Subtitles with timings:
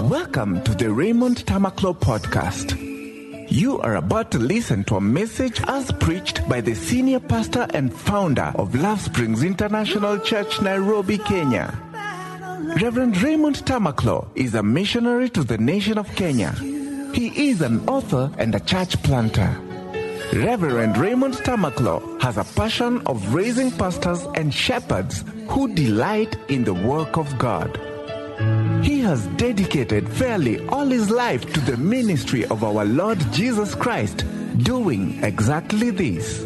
[0.00, 0.08] Uh-huh.
[0.08, 2.72] Welcome to the Raymond Tamaklo podcast.
[3.50, 7.92] You are about to listen to a message as preached by the senior pastor and
[7.92, 11.78] founder of Love Springs International Church, Nairobi, Kenya.
[12.80, 16.52] Reverend Raymond Tamaklo is a missionary to the nation of Kenya.
[17.12, 19.54] He is an author and a church planter.
[20.32, 26.74] Reverend Raymond Tamaklo has a passion of raising pastors and shepherds who delight in the
[26.74, 27.89] work of God.
[28.82, 34.24] He has dedicated fairly all his life to the ministry of our Lord Jesus Christ,
[34.58, 36.40] doing exactly this.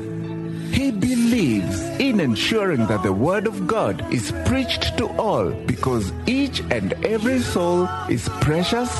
[0.73, 6.61] He believes in ensuring that the Word of God is preached to all because each
[6.73, 8.91] and every soul is precious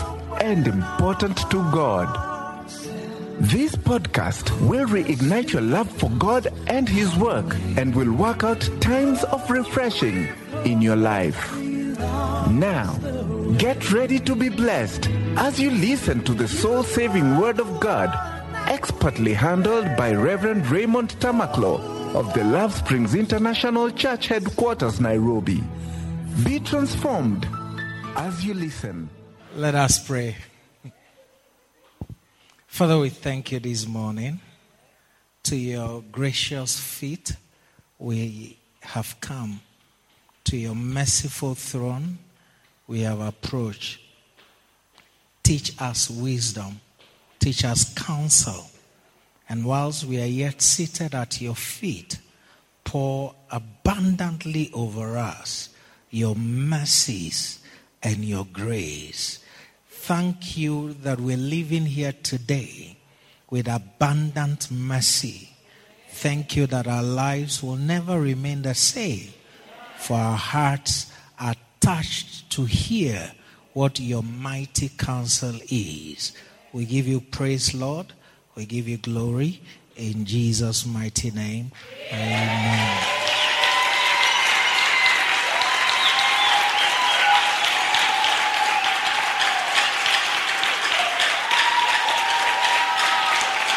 [0.41, 2.09] and important to God.
[3.41, 8.61] This podcast will reignite your love for God and His work and will work out
[8.81, 10.29] times of refreshing
[10.65, 11.64] in your life.
[11.99, 12.95] Now,
[13.59, 18.11] get ready to be blessed as you listen to the soul saving Word of God,
[18.69, 21.79] expertly handled by Reverend Raymond Tamaklo
[22.15, 25.63] of the Love Springs International Church headquarters, Nairobi.
[26.45, 27.47] Be transformed
[28.17, 29.11] as you listen.
[29.57, 30.37] Let us pray.
[32.67, 34.41] Father, we thank you this morning.
[35.45, 37.37] To your gracious feet,
[37.99, 39.61] we have come.
[40.45, 42.19] To your merciful throne,
[42.87, 44.01] we have approached.
[45.43, 46.81] Teach us wisdom,
[47.39, 48.71] teach us counsel.
[49.49, 52.19] And whilst we are yet seated at your feet,
[52.85, 55.71] pour abundantly over us
[56.11, 57.59] your mercies
[58.03, 59.41] and your grace.
[59.89, 62.99] Thank you that we're living here today
[63.51, 65.51] with abundant mercy.
[66.09, 69.34] Thank you that our lives will never remain the same,
[70.05, 71.11] for our hearts
[71.41, 73.33] are touched to hear
[73.73, 76.33] what your mighty counsel is.
[76.75, 78.13] We give you praise, Lord.
[78.55, 79.63] We give you glory
[79.97, 81.73] in Jesus' mighty name.
[82.13, 82.99] Amen.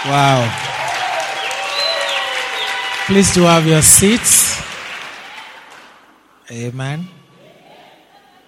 [0.05, 0.43] Wow.
[3.07, 4.46] Please to have your seats.
[6.49, 7.09] Amen.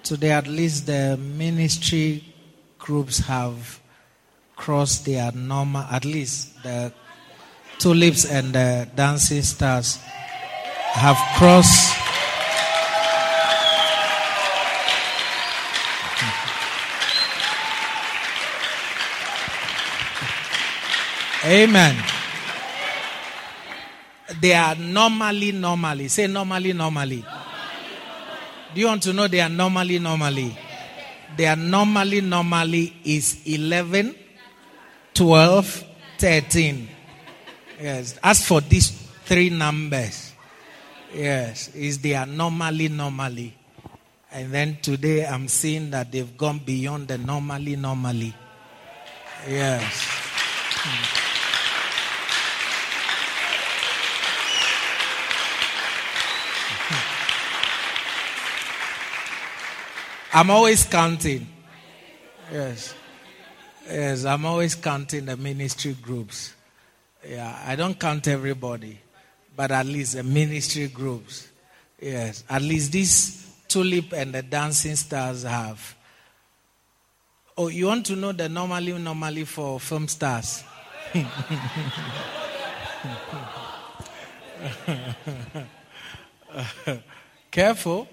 [0.03, 2.23] Today, at least the ministry
[2.77, 3.81] groups have
[4.55, 6.93] crossed their normal, at least the
[7.77, 9.97] tulips and the dancing stars
[10.93, 11.93] have crossed.
[21.45, 22.01] Amen.
[24.39, 26.07] They are normally, normally.
[26.07, 27.25] Say normally, normally.
[28.73, 30.57] Do you want to know they are normally, normally?
[31.35, 34.15] They are normally, normally is 11,
[35.13, 35.83] 12,
[36.17, 36.89] 13.
[37.81, 38.19] Yes.
[38.21, 38.89] As for these
[39.25, 40.33] three numbers,
[41.13, 43.55] yes, is they are normally, normally.
[44.31, 48.33] And then today I'm seeing that they've gone beyond the normally, normally.
[49.47, 50.05] Yes.
[50.81, 51.18] Hmm.
[60.31, 61.47] I'm always counting.
[62.51, 62.93] Yes.
[63.87, 66.53] Yes, I'm always counting the ministry groups.
[67.27, 68.99] Yeah, I don't count everybody,
[69.55, 71.47] but at least the ministry groups.
[71.99, 75.95] Yes, at least this tulip and the dancing stars have.
[77.57, 80.63] Oh, you want to know the normally, normally for film stars?
[87.51, 88.07] Careful.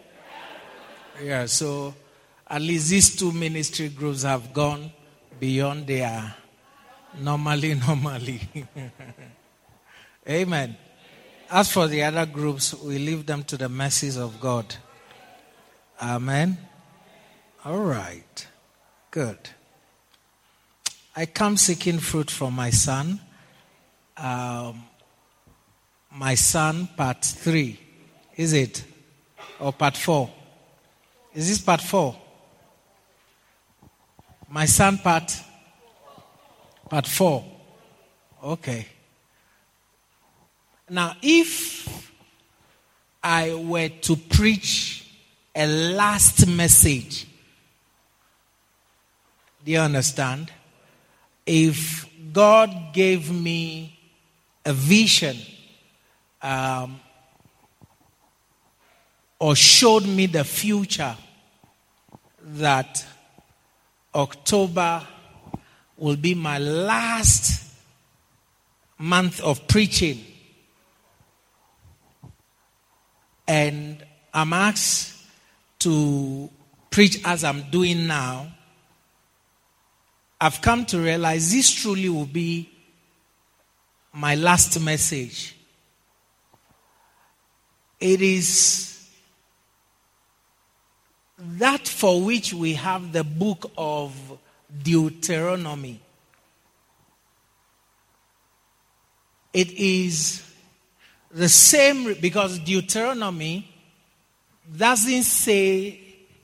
[1.22, 1.94] Yeah, so
[2.49, 4.93] at least these two ministry groups have gone
[5.41, 6.34] beyond their
[7.19, 8.41] normally, normally.
[10.29, 10.77] Amen.
[11.51, 14.75] As for the other groups, we leave them to the mercies of God.
[16.01, 16.59] Amen.
[17.65, 18.47] All right.
[19.10, 19.39] Good.
[21.15, 23.21] I come seeking fruit from my son.
[24.16, 24.84] Um,
[26.13, 27.78] my son, part three.
[28.37, 28.84] Is it?
[29.59, 30.31] Or part four?
[31.34, 32.16] Is this part four?
[34.48, 35.41] My son, part
[36.89, 37.45] part four.
[38.43, 38.87] Okay.
[40.89, 42.13] Now, if
[43.22, 45.10] I were to preach
[45.54, 47.27] a last message,
[49.65, 50.53] do you understand?
[51.45, 53.99] If God gave me
[54.65, 55.37] a vision
[56.41, 57.01] um,
[59.41, 61.16] or showed me the future
[62.42, 63.04] that
[64.16, 65.07] October
[65.98, 67.63] will be my last
[68.98, 70.24] month of preaching.
[73.47, 75.22] And I'm asked
[75.80, 76.51] to
[76.91, 78.53] preach as I'm doing now.
[80.41, 82.71] I've come to realize this truly will be
[84.13, 85.54] my last message.
[88.01, 88.96] It is
[91.38, 94.15] that for which we have the book of
[94.83, 96.00] Deuteronomy.
[99.53, 100.42] It is
[101.30, 103.71] the same because Deuteronomy
[104.77, 106.00] doesn't say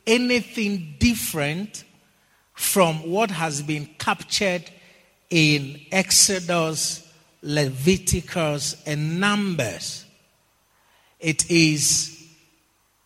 [0.06, 1.84] anything different
[2.54, 4.70] from what has been captured
[5.30, 7.10] in Exodus,
[7.42, 10.04] Leviticus, and Numbers.
[11.18, 12.11] It is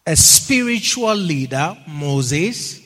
[0.07, 2.81] a spiritual leader, Moses,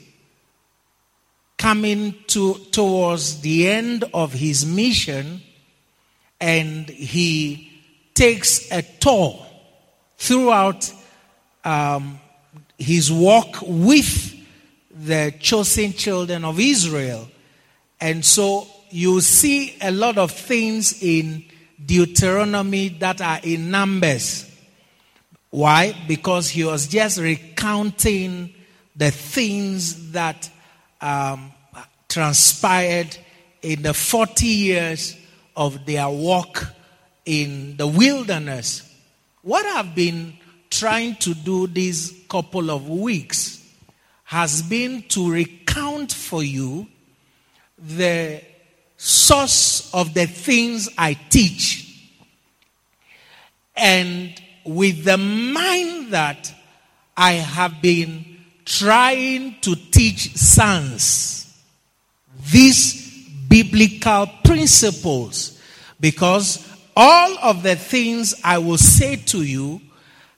[1.59, 5.43] coming to, towards the end of his mission,
[6.41, 7.71] and he
[8.15, 9.47] takes a tour
[10.17, 10.91] throughout
[11.65, 12.19] um,
[12.79, 14.35] his walk with
[14.91, 17.29] the chosen children of Israel.
[18.01, 21.45] And so you see a lot of things in
[21.85, 24.50] Deuteronomy that are in Numbers.
[25.51, 25.95] Why?
[26.07, 28.55] Because he was just recounting
[28.95, 30.49] the things that
[31.01, 31.53] um,
[32.09, 33.17] transpired
[33.63, 35.17] in the 40 years
[35.57, 36.67] of their walk
[37.25, 38.89] in the wilderness.
[39.43, 40.35] What I've been
[40.71, 43.61] trying to do these couple of weeks
[44.25, 46.87] has been to recount for you
[47.77, 48.41] the
[48.97, 51.87] source of the things I teach.
[53.75, 56.53] And with the mind that
[57.17, 58.25] I have been
[58.65, 61.41] trying to teach sons
[62.51, 65.61] these biblical principles
[65.99, 66.67] because
[66.97, 69.81] all of the things I will say to you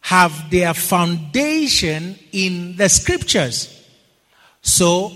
[0.01, 3.87] have their foundation in the scriptures.
[4.63, 5.13] So,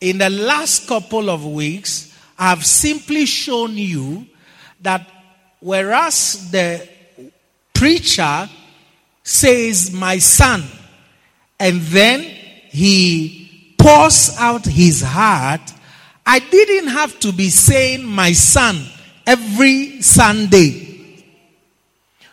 [0.00, 4.26] in the last couple of weeks, I've simply shown you
[4.80, 5.06] that
[5.60, 6.88] whereas the
[7.76, 8.48] preacher
[9.22, 10.64] says, My son,
[11.60, 15.60] and then he pours out his heart,
[16.24, 18.82] I didn't have to be saying, My son,
[19.26, 20.84] every Sunday.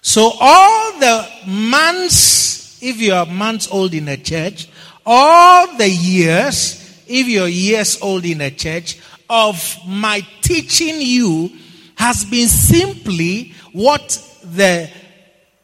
[0.02, 4.68] So all the months, if you are months old in a church,
[5.06, 9.00] all the years, if you're years old in a church,
[9.30, 11.52] of my teaching you
[11.96, 14.10] has been simply what
[14.44, 14.90] the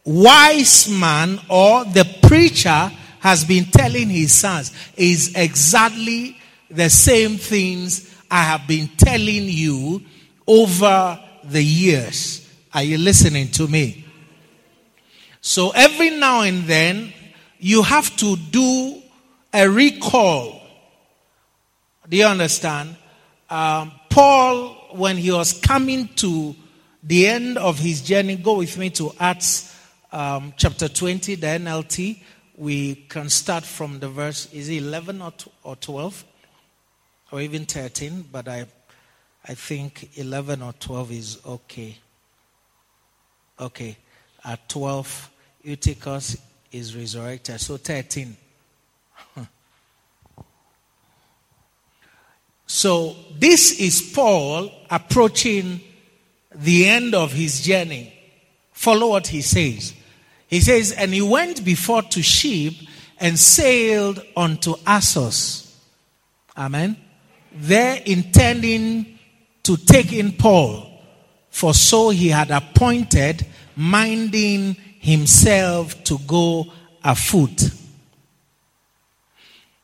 [0.10, 6.36] wise man or the preacher has been telling his sons is exactly
[6.72, 10.02] the same things I have been telling you
[10.48, 12.48] over the years.
[12.74, 14.04] Are you listening to me?
[15.42, 17.14] So every now and then,
[17.60, 19.02] you have to do
[19.54, 20.60] a recall.
[22.08, 22.96] Do you understand?
[23.48, 26.56] Um, Paul, when he was coming to
[27.04, 29.69] the end of his journey, go with me to Acts
[30.12, 32.22] um, chapter 20, the NLT.
[32.58, 35.22] We can start from the verse, is it 11
[35.64, 36.26] or 12?
[37.32, 38.66] Or even 13, but I,
[39.48, 41.98] I think 11 or 12 is okay.
[43.60, 43.98] Okay.
[44.44, 45.30] At 12,
[45.64, 46.38] Eutychus
[46.72, 47.60] is resurrected.
[47.60, 48.36] So 13.
[52.66, 55.82] so this is Paul approaching
[56.56, 58.14] the end of his journey.
[58.72, 59.94] Follow what he says.
[60.50, 62.74] He says, And he went before to ship
[63.20, 65.80] and sailed unto Assos.
[66.58, 66.98] Amen.
[67.54, 69.20] There intending
[69.64, 70.92] to take in Paul,
[71.52, 76.66] for so he had appointed, minding himself to go
[77.04, 77.70] afoot.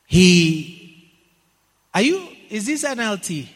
[0.06, 1.12] He,
[1.94, 3.48] are you, is this NLT?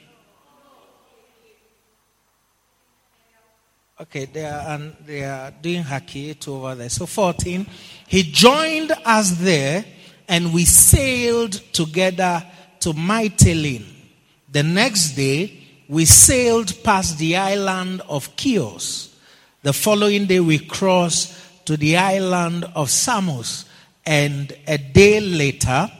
[4.01, 6.89] Okay, they are, and they are doing haki over there.
[6.89, 7.67] So 14,
[8.09, 9.85] he joined us there
[10.27, 12.43] and we sailed together
[12.79, 13.85] to Mytilene.
[14.51, 19.15] The next day, we sailed past the island of Chios.
[19.63, 23.67] The following day, we crossed to the island of Samos,
[24.07, 25.93] and a day later,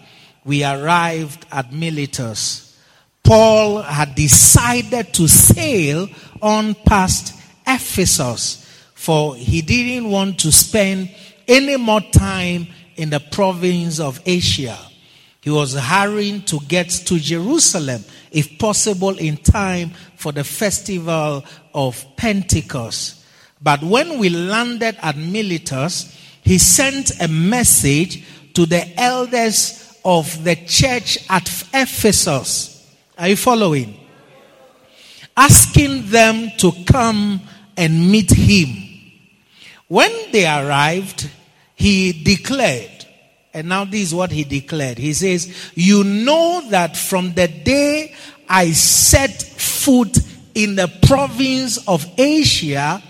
[0.47, 2.79] we arrived at Miletus.
[3.23, 6.09] Paul had decided to sail
[6.41, 7.35] on past
[7.67, 11.11] Ephesus, for he didn't want to spend
[11.47, 14.79] any more time in the province of Asia.
[15.41, 22.05] He was hurrying to get to Jerusalem, if possible, in time for the festival of
[22.17, 23.25] Pentecost.
[23.63, 28.25] But when we landed at Miletus, he sent a message
[28.55, 32.87] to the elders of the church at Ephesus.
[33.19, 33.99] Are you following?
[35.37, 37.41] Asking them to come
[37.81, 38.69] and meet him.
[39.89, 41.29] When they arrived,
[41.75, 43.07] he declared,
[43.55, 44.99] and now this is what he declared.
[44.99, 48.15] He says, You know that from the day
[48.47, 50.19] I set foot
[50.55, 53.03] in the province of Asia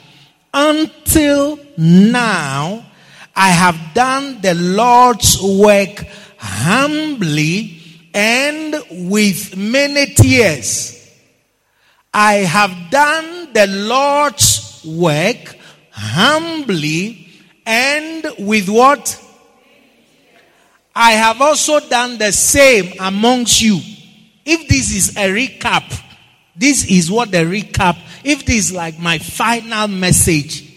[0.54, 2.86] until now,
[3.34, 6.04] I have done the Lord's work
[6.38, 7.80] humbly
[8.14, 10.99] and with many tears.
[12.12, 15.56] I have done the Lord's work
[15.90, 17.28] humbly
[17.64, 19.22] and with what?
[20.94, 23.78] I have also done the same amongst you.
[24.44, 26.02] If this is a recap,
[26.56, 30.68] this is what the recap, if this is like my final message,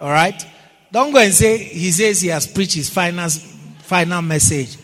[0.00, 0.44] all right?
[0.90, 3.30] Don't go and say, he says he has preached his final,
[3.78, 4.76] final message.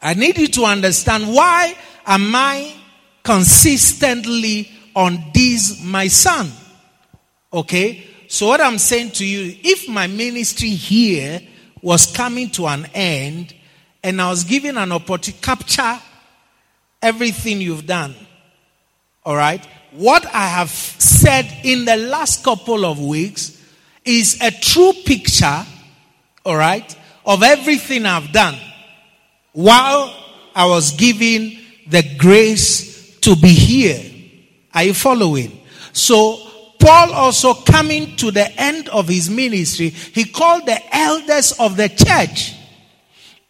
[0.00, 1.76] I need you to understand why
[2.06, 2.72] am I
[3.24, 6.50] consistently on this, my son?
[7.52, 8.04] Okay?
[8.26, 11.40] So, what I'm saying to you, if my ministry here
[11.80, 13.54] was coming to an end
[14.02, 15.98] and I was given an opportunity to capture
[17.00, 18.16] everything you've done,
[19.24, 19.64] all right?
[19.92, 23.62] What I have said in the last couple of weeks
[24.04, 25.64] is a true picture,
[26.44, 28.56] all right, of everything I've done
[29.52, 30.14] while
[30.54, 34.05] I was given the grace to be here.
[34.76, 35.58] Are you following?
[35.94, 36.38] So,
[36.78, 41.88] Paul also coming to the end of his ministry, he called the elders of the
[41.88, 42.54] church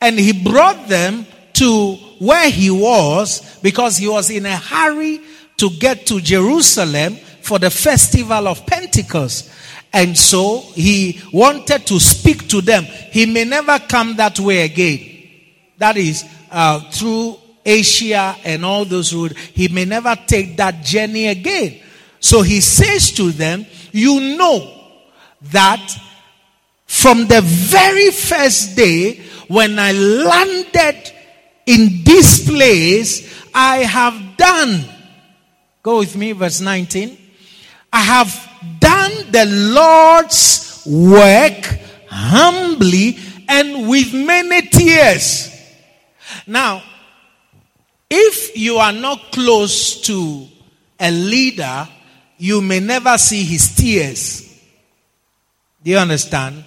[0.01, 5.21] and he brought them to where he was because he was in a hurry
[5.57, 9.51] to get to Jerusalem for the festival of Pentecost.
[9.93, 12.85] And so he wanted to speak to them.
[12.85, 15.29] He may never come that way again.
[15.79, 19.37] That is uh, through Asia and all those roads.
[19.53, 21.81] He may never take that journey again.
[22.21, 24.73] So he says to them, You know
[25.53, 25.93] that
[26.87, 31.13] from the very first day when I landed
[31.67, 34.85] in this place, I have done.
[35.83, 37.17] Go with me, verse 19.
[37.93, 43.19] I have done the Lord's work humbly
[43.49, 45.53] and with many tears.
[46.47, 46.83] Now,
[48.11, 50.47] if you are not close to
[50.99, 51.89] a leader,
[52.39, 54.43] you may never see his tears.
[55.83, 56.65] Do you understand?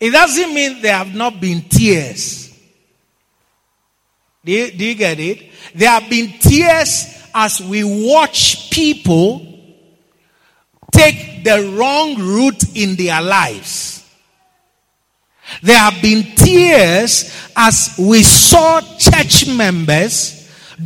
[0.00, 2.56] It doesn't mean there have not been tears.
[4.44, 5.50] Do you, do you get it?
[5.74, 9.44] There have been tears as we watch people
[10.92, 14.04] take the wrong route in their lives.
[15.62, 20.37] There have been tears as we saw church members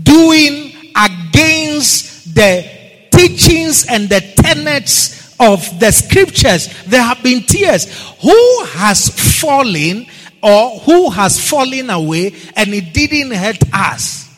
[0.02, 2.68] doing against the
[3.10, 6.68] teachings and the tenets of the scriptures.
[6.84, 7.86] There have been tears.
[8.20, 9.08] Who has
[9.40, 10.06] fallen
[10.42, 14.28] or who has fallen away and it didn't hurt us?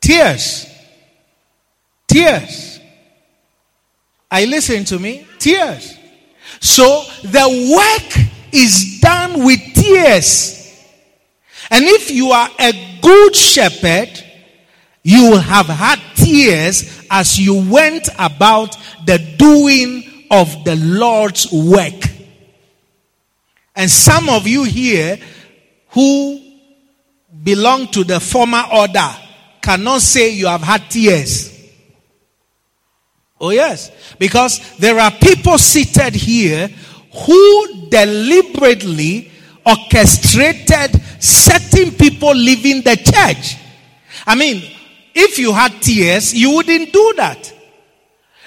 [0.00, 0.66] Tears.
[2.06, 2.80] Tears.
[4.30, 5.26] Are you listening to me?
[5.38, 5.96] Tears.
[6.60, 10.55] So the work is done with tears.
[11.70, 14.10] And if you are a good shepherd,
[15.02, 22.10] you will have had tears as you went about the doing of the Lord's work.
[23.74, 25.18] And some of you here
[25.90, 26.42] who
[27.42, 29.10] belong to the former order
[29.60, 31.52] cannot say you have had tears.
[33.40, 33.90] Oh, yes.
[34.18, 36.68] Because there are people seated here
[37.12, 39.30] who deliberately
[39.66, 43.56] orchestrated certain people leaving the church.
[44.26, 44.62] I mean,
[45.14, 47.52] if you had tears, you wouldn't do that.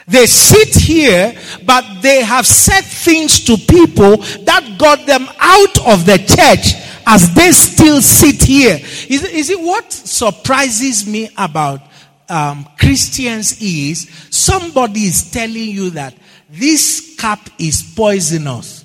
[0.08, 1.36] They sit here,
[1.66, 6.74] but they have said things to people that got them out of the church
[7.06, 8.76] as they still sit here.
[8.76, 11.82] Is, is it what surprises me about
[12.30, 16.14] um, Christians is somebody is telling you that
[16.50, 18.79] this cup is poisonous.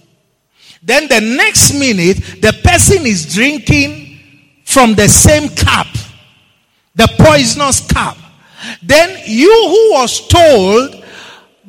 [0.84, 4.18] Then the next minute, the person is drinking
[4.64, 5.86] from the same cup,
[6.94, 8.18] the poisonous cup.
[8.82, 11.02] Then you who was told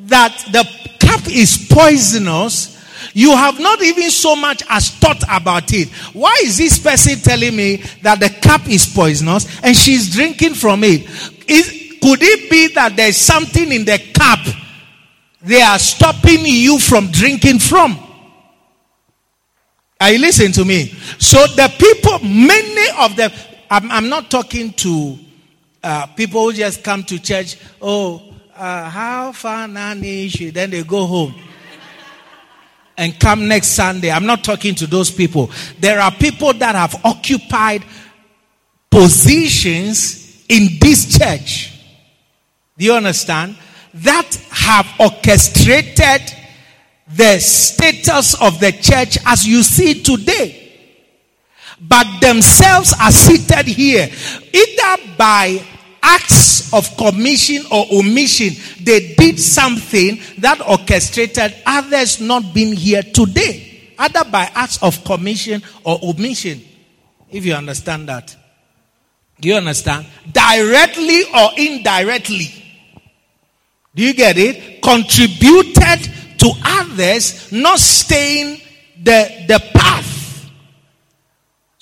[0.00, 0.64] that the
[1.00, 2.76] cup is poisonous,
[3.14, 5.88] You have not even so much as thought about it.
[6.12, 10.84] Why is this person telling me that the cup is poisonous and she's drinking from
[10.84, 11.08] it?
[11.48, 11.68] Is,
[12.02, 14.40] could it be that there's something in the cup
[15.40, 18.05] they are stopping you from drinking from?
[20.00, 20.88] Are you listening to me?
[21.18, 23.30] So the people, many of them,
[23.70, 25.18] I'm, I'm not talking to
[25.82, 27.56] uh, people who just come to church.
[27.80, 28.22] Oh,
[28.54, 31.34] uh, how far nani Then they go home
[32.96, 34.10] and come next Sunday.
[34.10, 35.50] I'm not talking to those people.
[35.78, 37.84] There are people that have occupied
[38.90, 41.72] positions in this church.
[42.76, 43.56] Do you understand?
[43.94, 46.22] That have orchestrated
[47.08, 50.62] the status of the church as you see today.
[51.80, 54.08] But themselves are seated here
[54.52, 55.62] either by
[56.06, 63.92] acts of commission or omission, they did something that orchestrated others not being here today,
[63.98, 66.62] either by acts of commission or omission.
[67.30, 68.34] If you understand that.
[69.40, 70.06] Do you understand?
[70.32, 72.64] Directly or indirectly.
[73.94, 74.80] Do you get it?
[74.82, 76.10] Contributed
[76.46, 78.60] to others not staying
[79.02, 80.16] the, the path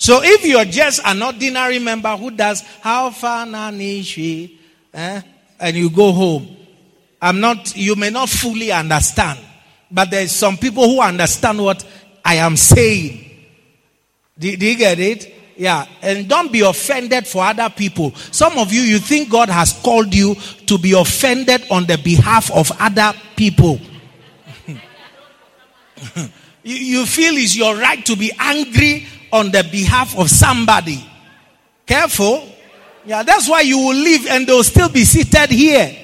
[0.05, 4.55] so if you're just an ordinary member who does how far na nishi,
[4.93, 5.21] eh,
[5.59, 6.55] and you go home,
[7.19, 9.39] I'm not, you may not fully understand,
[9.89, 11.83] but there's some people who understand what
[12.23, 13.31] I am saying.
[14.37, 15.33] Do, do you get it?
[15.57, 18.13] Yeah, and don't be offended for other people.
[18.13, 20.35] Some of you, you think God has called you
[20.67, 23.79] to be offended on the behalf of other people.
[26.63, 31.05] you, you feel it's your right to be angry on the behalf of somebody.
[31.85, 32.49] Careful.
[33.05, 35.95] Yeah, that's why you will leave and they'll still be seated here.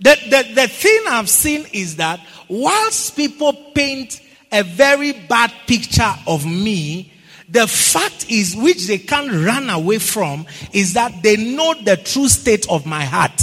[0.00, 4.20] The, the, the thing I've seen is that whilst people paint
[4.52, 7.12] a very bad picture of me,
[7.48, 12.28] the fact is, which they can't run away from, is that they know the true
[12.28, 13.40] state of my heart.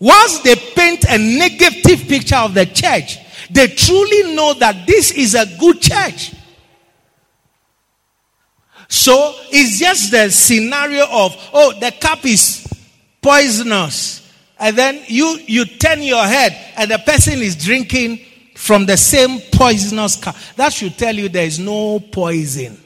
[0.00, 3.18] Whilst they paint a negative picture of the church,
[3.50, 6.32] they truly know that this is a good church.
[8.88, 12.66] So it's just the scenario of, oh, the cup is
[13.22, 14.26] poisonous.
[14.58, 18.20] And then you, you turn your head and the person is drinking
[18.56, 20.34] from the same poisonous cup.
[20.56, 22.80] That should tell you there is no poison.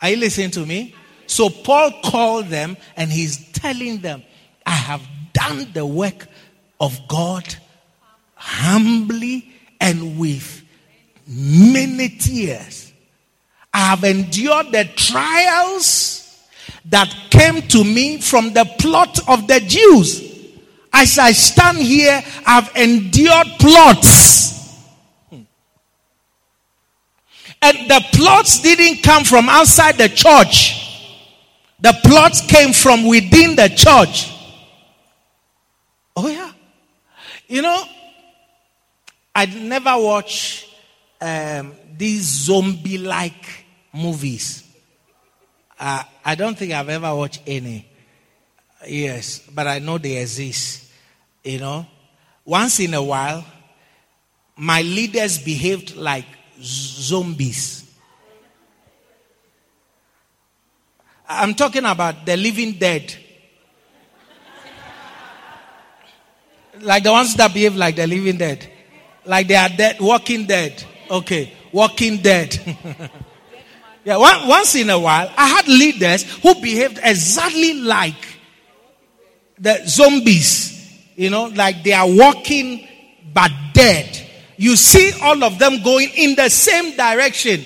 [0.00, 0.94] Are you listening to me?
[1.26, 4.22] So Paul called them and he's telling them,
[4.64, 5.02] I have
[5.36, 6.26] done the work
[6.80, 7.44] of God
[8.34, 10.62] humbly and with
[11.26, 12.92] many tears.
[13.72, 16.48] I have endured the trials
[16.86, 20.22] that came to me from the plot of the Jews.
[20.92, 24.46] As I stand here, I've endured plots.
[27.60, 30.82] And the plots didn't come from outside the church.
[31.80, 34.32] The plots came from within the church.
[36.16, 36.50] Oh, yeah.
[37.46, 37.84] You know,
[39.34, 40.66] I'd never watch
[41.20, 44.62] um, these zombie like movies.
[45.78, 47.86] Uh, I don't think I've ever watched any.
[48.86, 50.90] Yes, but I know they exist.
[51.44, 51.86] You know,
[52.44, 53.44] once in a while,
[54.56, 56.26] my leaders behaved like
[56.60, 57.84] zombies.
[61.28, 63.14] I'm talking about the living dead.
[66.80, 68.66] Like the ones that behave like the living dead.
[69.24, 70.82] Like they are dead, walking dead.
[71.10, 72.58] Okay, walking dead.
[74.04, 78.38] yeah, one, once in a while, I had leaders who behaved exactly like
[79.58, 80.72] the zombies.
[81.16, 82.86] You know, like they are walking
[83.32, 84.22] but dead.
[84.56, 87.64] You see all of them going in the same direction.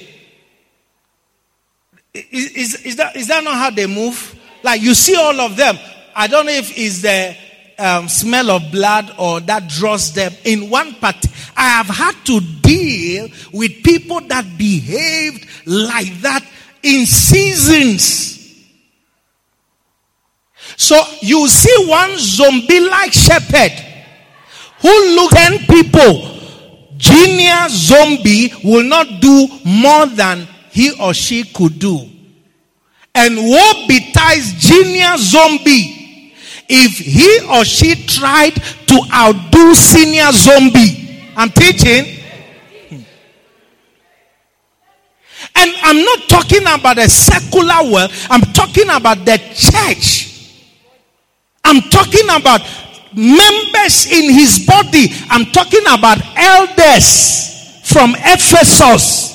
[2.12, 4.36] Is, is, is, that, is that not how they move?
[4.62, 5.78] Like you see all of them.
[6.14, 7.36] I don't know if it's the
[7.80, 11.16] um, smell of blood or that draws them in one part.
[11.56, 16.44] I have had to deal with people that behaved like that
[16.82, 18.36] in seasons.
[20.76, 23.72] So you see one zombie like shepherd
[24.80, 26.36] who look at people.
[26.96, 32.08] Genius zombie will not do more than he or she could do.
[33.14, 35.99] And woe betides genius zombie
[36.70, 41.32] if he or she tried to outdo senior zombie.
[41.36, 42.18] I'm teaching.
[45.56, 50.28] And I'm not talking about a secular world, I'm talking about the church.
[51.64, 52.60] I'm talking about
[53.14, 55.08] members in his body.
[55.28, 59.30] I'm talking about elders from Ephesus.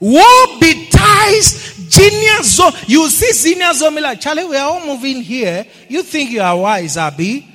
[0.00, 2.72] Woe betides genius zone.
[2.86, 5.66] You see senior zombie like, Charlie, we are all moving here.
[5.88, 7.46] You think you are wise, Abby?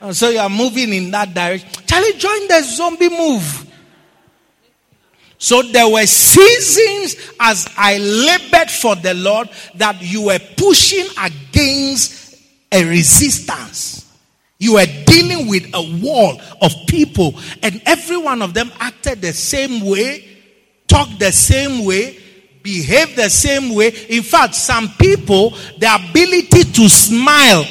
[0.00, 1.68] Uh, so you are moving in that direction.
[1.86, 3.66] Charlie, join the zombie move.
[5.38, 12.40] So there were seasons as I labored for the Lord that you were pushing against
[12.70, 14.08] a resistance.
[14.58, 19.32] You were dealing with a wall of people, and every one of them acted the
[19.32, 20.24] same way,
[20.86, 22.16] talked the same way,
[22.62, 23.88] behaved the same way.
[24.08, 27.64] In fact, some people, the ability to smile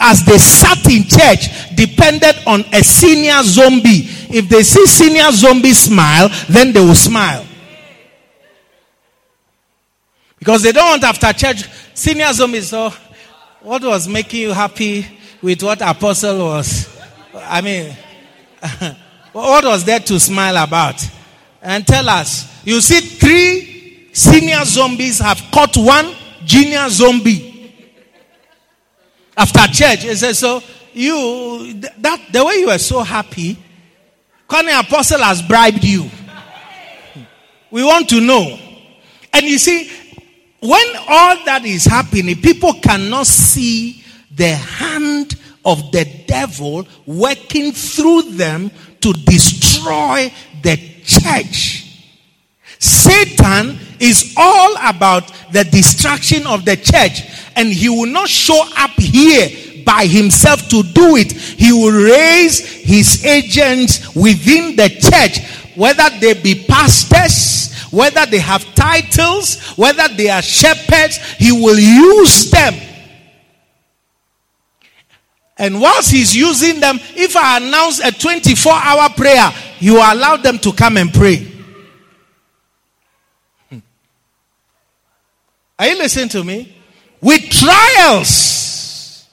[0.00, 4.08] as they sat in church depended on a senior zombie.
[4.30, 7.46] If they see senior zombie smile, then they will smile.
[10.38, 12.60] Because they don't want after church, senior zombie.
[12.60, 12.92] So,
[13.62, 15.06] what was making you happy
[15.40, 16.86] with what apostle was?
[17.34, 17.96] I mean,
[19.32, 21.02] what was there to smile about?
[21.62, 22.50] And tell us.
[22.66, 23.73] You see, three
[24.14, 27.74] senior zombies have caught one junior zombie
[29.36, 30.04] after church.
[30.04, 33.58] He says, So you that the way you were so happy,
[34.48, 36.08] Connie Apostle has bribed you.
[37.70, 38.58] We want to know.
[39.32, 39.90] And you see,
[40.60, 48.22] when all that is happening, people cannot see the hand of the devil working through
[48.32, 51.83] them to destroy the church.
[52.78, 57.22] Satan is all about the destruction of the church
[57.56, 61.32] and he will not show up here by himself to do it.
[61.32, 65.40] He will raise his agents within the church,
[65.76, 72.50] whether they be pastors, whether they have titles, whether they are shepherds, he will use
[72.50, 72.74] them.
[75.56, 80.58] And whilst he's using them, if I announce a 24 hour prayer, you allow them
[80.58, 81.36] to come and pray.
[83.70, 83.78] Hmm.
[85.78, 86.74] Are you listening to me?
[87.24, 89.26] with trials.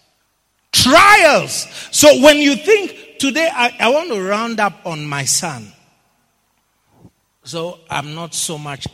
[0.71, 1.67] Trials.
[1.91, 5.73] So when you think today, I, I want to round up on my son.
[7.43, 8.88] So I'm not so much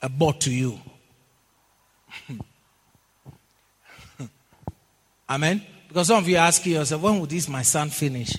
[0.00, 0.80] a bore to you.
[5.28, 5.62] Amen.
[5.88, 8.34] Because some of you ask yourself, when will this my son finish?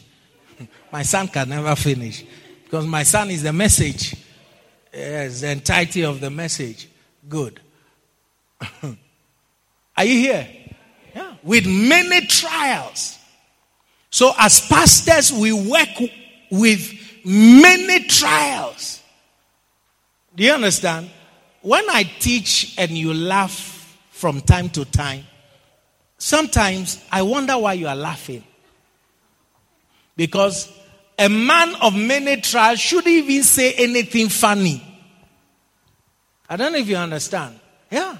[0.91, 2.25] my son can never finish.
[2.63, 4.15] Because my son is the message.
[4.91, 6.89] Yes, the entirety of the message.
[7.27, 7.59] Good.
[9.97, 10.47] Are you here?
[11.15, 11.33] Yeah.
[11.43, 13.17] With many trials.
[14.09, 15.89] So, as pastors, we work
[16.51, 16.93] with
[17.25, 19.01] many trials.
[20.35, 21.09] Do you understand?
[21.61, 25.25] When I teach and you laugh from time to time,
[26.17, 28.43] sometimes I wonder why you are laughing.
[30.15, 30.71] Because
[31.17, 34.81] a man of many trials shouldn't even say anything funny.
[36.49, 37.59] I don't know if you understand.
[37.91, 38.17] Yeah.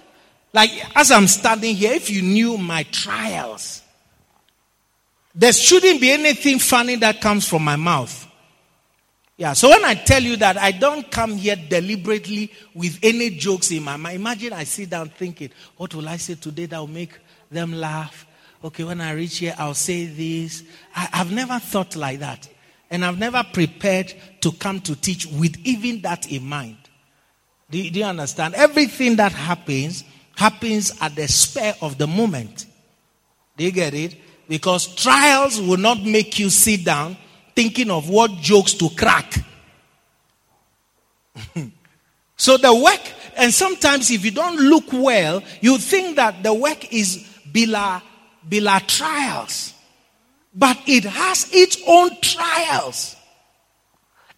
[0.53, 3.83] Like, as I'm standing here, if you knew my trials,
[5.35, 8.27] there shouldn't be anything funny that comes from my mouth.
[9.37, 13.71] Yeah, so when I tell you that I don't come here deliberately with any jokes
[13.71, 16.87] in my mind, imagine I sit down thinking, what will I say today that will
[16.87, 17.17] make
[17.49, 18.25] them laugh?
[18.61, 20.63] Okay, when I reach here, I'll say this.
[20.93, 22.49] I, have never thought like that.
[22.91, 26.77] And I've never prepared to come to teach with even that in mind.
[27.69, 28.55] Do, do you understand?
[28.55, 30.03] Everything that happens
[30.39, 32.65] happens at the spur of the moment.
[33.57, 34.15] Do you get it?
[34.47, 37.17] Because trials will not make you sit down
[37.53, 39.43] thinking of what jokes to crack.
[42.37, 43.01] so the work,
[43.35, 48.01] and sometimes if you don't look well, you think that the work is bila,
[48.47, 49.73] bila trials.
[50.55, 53.17] But it has its own trials.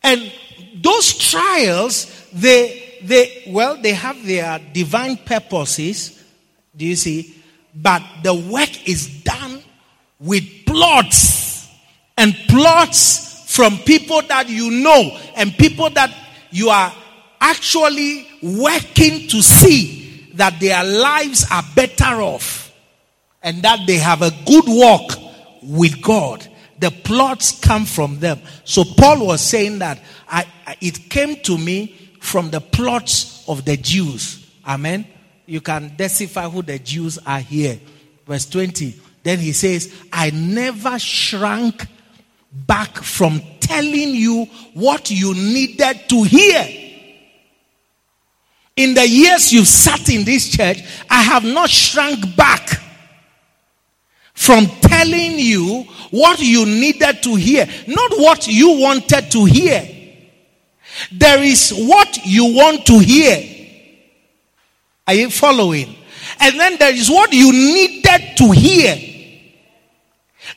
[0.02, 0.34] And
[0.82, 6.24] those trials, they they, well, they have their divine purposes.
[6.76, 7.36] Do you see?
[7.74, 9.62] But the work is done
[10.20, 11.68] with plots
[12.18, 16.14] and plots from people that you know and people that
[16.52, 16.94] you are
[17.40, 22.74] actually working to see that their lives are better off
[23.44, 25.14] and that they have a good walk
[25.64, 26.48] with God.
[26.80, 28.40] The plots come from them.
[28.64, 30.46] So Paul was saying that I,
[30.80, 34.48] it came to me from the plots of the Jews.
[34.66, 35.06] Amen.
[35.48, 37.80] You can decipher who the Jews are here.
[38.28, 38.96] Verse 20.
[39.24, 41.88] Then he says, I never shrank
[42.54, 46.64] back from telling you what you needed to hear.
[48.76, 50.78] In the years you've sat in this church,
[51.10, 52.70] I have not shrunk back
[54.34, 60.01] from telling you what you needed to hear, not what you wanted to hear.
[61.12, 63.52] There is what you want to hear.
[65.08, 65.96] Are you following?
[66.40, 68.96] And then there is what you needed to hear.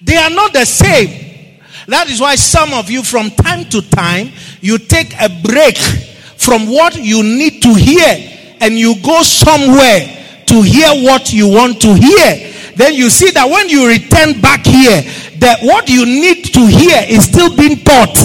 [0.01, 1.61] They are not the same.
[1.89, 6.69] That is why some of you, from time to time, you take a break from
[6.69, 11.95] what you need to hear and you go somewhere to hear what you want to
[11.95, 12.53] hear.
[12.77, 15.03] Then you see that when you return back here,
[15.39, 18.17] that what you need to hear is still being taught.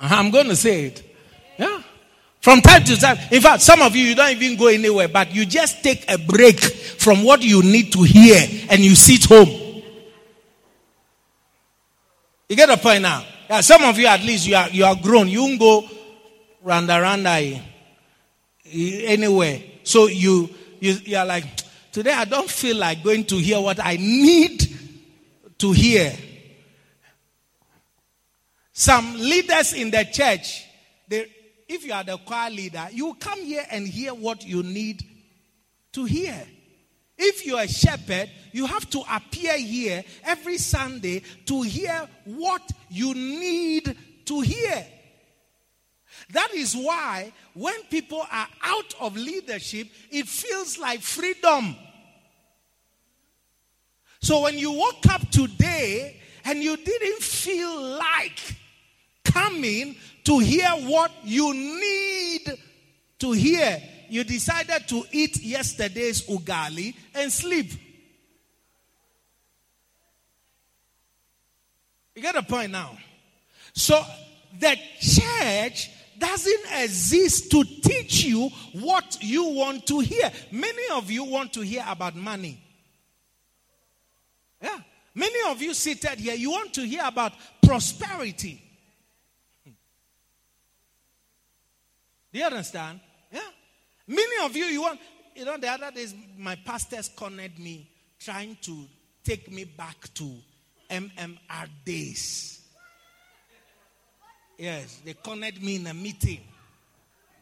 [0.00, 1.02] Uh-huh, I'm going to say it.
[1.58, 1.82] Yeah.
[2.40, 3.18] From time to time.
[3.32, 6.16] In fact, some of you, you don't even go anywhere, but you just take a
[6.18, 9.48] break from what you need to hear and you sit home.
[12.48, 13.24] You get the point now?
[13.50, 15.28] Yeah, some of you, at least, you are, you are grown.
[15.28, 15.84] You won't go
[16.62, 17.60] randa randa eh,
[18.72, 19.60] eh, anywhere.
[19.82, 20.48] So you,
[20.80, 21.44] you, you are like,
[21.92, 24.62] today I don't feel like going to hear what I need
[25.58, 26.12] to hear.
[28.78, 30.64] Some leaders in the church,
[31.08, 31.26] they,
[31.66, 35.02] if you are the choir leader, you come here and hear what you need
[35.94, 36.46] to hear.
[37.16, 43.14] If you're a shepherd, you have to appear here every Sunday to hear what you
[43.14, 44.86] need to hear.
[46.30, 51.74] That is why when people are out of leadership, it feels like freedom.
[54.20, 58.38] So when you woke up today and you didn't feel like
[59.32, 62.58] coming to hear what you need
[63.18, 67.72] to hear, you decided to eat yesterday's ugali and sleep.
[72.14, 72.98] You get the point now?
[73.74, 74.04] So
[74.58, 80.30] the church doesn't exist to teach you what you want to hear.
[80.50, 82.60] Many of you want to hear about money.
[84.60, 84.78] Yeah.
[85.14, 88.62] Many of you seated here, you want to hear about prosperity.
[92.38, 93.00] Do you understand?
[93.32, 93.40] Yeah.
[94.06, 95.00] Many of you, you want,
[95.34, 98.84] you know, the other days, my pastors cornered me trying to
[99.24, 100.36] take me back to
[100.88, 102.60] MMR days.
[104.56, 106.42] Yes, they cornered me in a meeting,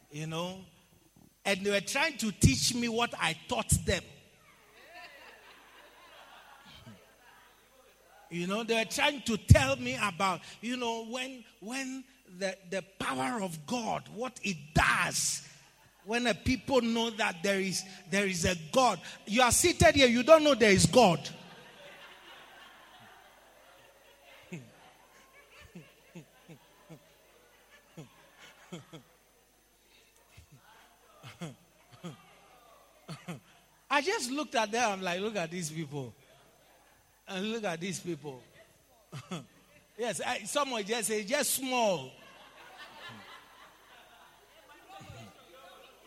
[0.09, 0.57] you know,
[1.45, 4.01] and they were trying to teach me what I taught them.
[8.31, 12.03] You know, they were trying to tell me about, you know, when when
[12.37, 15.43] the, the power of God, what it does.
[16.05, 18.99] When a people know that there is there is a God.
[19.25, 21.19] You are seated here, you don't know there is God.
[33.89, 34.91] I just looked at them.
[34.91, 36.13] I'm like, look at these people.
[37.27, 38.41] And look at these people.
[39.97, 42.11] yes, I, someone just say, just small.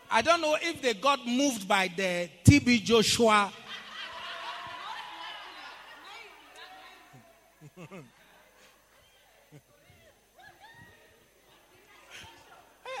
[0.09, 3.51] I don't know if they got moved by the TB Joshua.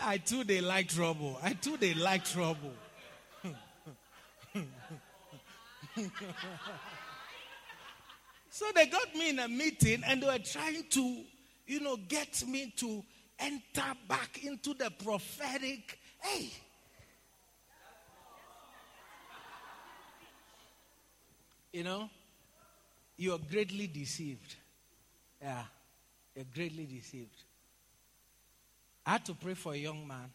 [0.03, 1.37] I too they like trouble.
[1.43, 2.73] I too they like trouble.
[8.51, 11.23] so they got me in a meeting and they were trying to,
[11.65, 13.01] you know, get me to
[13.39, 15.97] enter back into the prophetic.
[16.19, 16.51] Hey.
[21.71, 22.09] You know,
[23.15, 24.55] you are greatly deceived.
[25.41, 25.63] Yeah,
[26.35, 27.43] you're greatly deceived.
[29.05, 30.29] I had to pray for a young man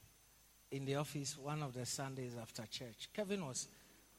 [0.71, 3.11] in the office one of the Sundays after church.
[3.15, 3.69] Kevin was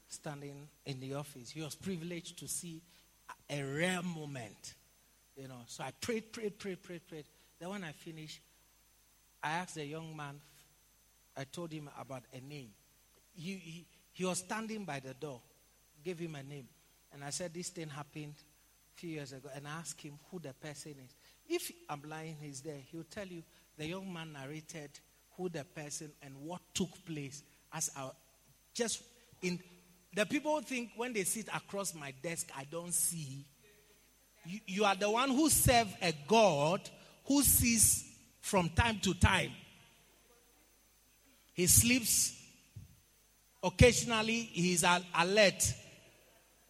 [0.08, 1.50] standing in the office.
[1.50, 2.80] He was privileged to see
[3.50, 4.74] a rare moment.
[5.36, 7.24] You know, so I prayed, prayed, prayed, prayed, prayed.
[7.58, 8.40] Then when I finished,
[9.42, 10.40] I asked the young man,
[11.36, 12.70] I told him about a name.
[13.34, 15.40] He, he, he was standing by the door,
[16.04, 16.66] gave him a name.
[17.12, 19.48] And I said, This thing happened a few years ago.
[19.54, 21.14] And I asked him who the person is.
[21.48, 22.80] If I'm lying, he's there.
[22.90, 23.42] He'll tell you
[23.76, 24.90] the young man narrated
[25.36, 28.12] who the person and what took place as our
[28.74, 29.02] just
[29.42, 29.58] in
[30.14, 33.44] the people think when they sit across my desk, I don't see.
[34.46, 36.80] You, you are the one who serve a God
[37.26, 38.04] who sees
[38.40, 39.52] from time to time.
[41.52, 42.34] He sleeps.
[43.60, 44.84] Occasionally, he's
[45.16, 45.74] alert,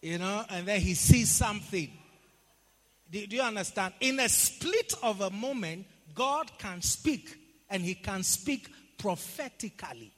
[0.00, 1.90] you know, and then he sees something.
[3.10, 3.92] Do, do you understand?
[4.00, 10.12] In a split of a moment, God can speak, and he can speak prophetically.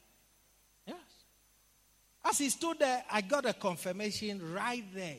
[2.25, 5.17] As he stood there, I got a confirmation right there.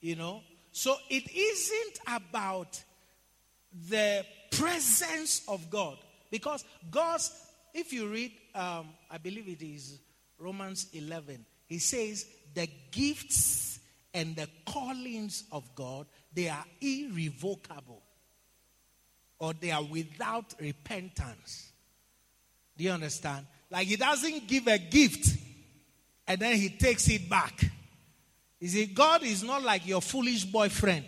[0.00, 0.42] You know?
[0.72, 2.82] So it isn't about
[3.88, 5.98] the presence of God.
[6.30, 7.30] Because God's,
[7.74, 9.98] if you read, um, I believe it is
[10.38, 13.80] Romans 11, he says, the gifts
[14.14, 18.02] and the callings of God, they are irrevocable
[19.38, 21.72] or they are without repentance.
[22.76, 23.46] Do you understand?
[23.70, 25.36] Like he doesn't give a gift
[26.32, 27.62] and then he takes it back.
[28.58, 31.04] You see, God is not like your foolish boyfriend.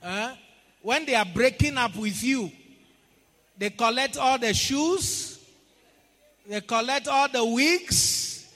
[0.00, 0.36] Uh,
[0.80, 2.52] when they are breaking up with you,
[3.56, 5.44] they collect all the shoes,
[6.46, 8.48] they collect all the wigs,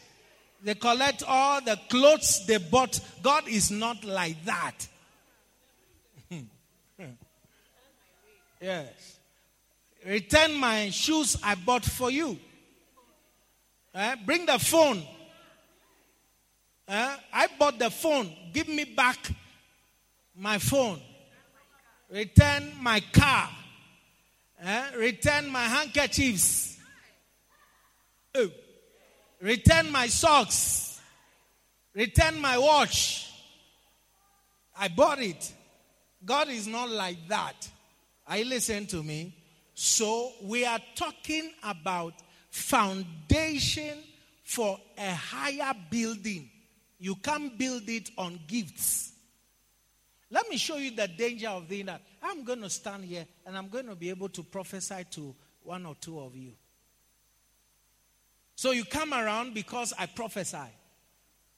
[0.62, 3.00] they collect all the clothes they bought.
[3.24, 4.86] God is not like that.
[8.60, 9.18] yes.
[10.06, 12.38] Return my shoes I bought for you.
[13.94, 14.16] Eh?
[14.24, 15.02] Bring the phone.
[16.88, 17.16] Eh?
[17.32, 18.30] I bought the phone.
[18.52, 19.18] Give me back
[20.36, 21.00] my phone.
[22.10, 23.48] Return my car.
[24.62, 24.84] Eh?
[24.96, 26.78] Return my handkerchiefs.
[28.34, 28.50] Oh.
[29.40, 31.00] Return my socks.
[31.94, 33.28] Return my watch.
[34.78, 35.52] I bought it.
[36.24, 37.68] God is not like that.
[38.26, 39.34] I listen to me.
[39.74, 42.14] So we are talking about
[42.52, 43.96] foundation
[44.44, 46.50] for a higher building.
[46.98, 49.12] You can't build it on gifts.
[50.30, 52.02] Let me show you the danger of doing that.
[52.22, 55.86] I'm going to stand here and I'm going to be able to prophesy to one
[55.86, 56.52] or two of you.
[58.54, 60.58] So you come around because I prophesy.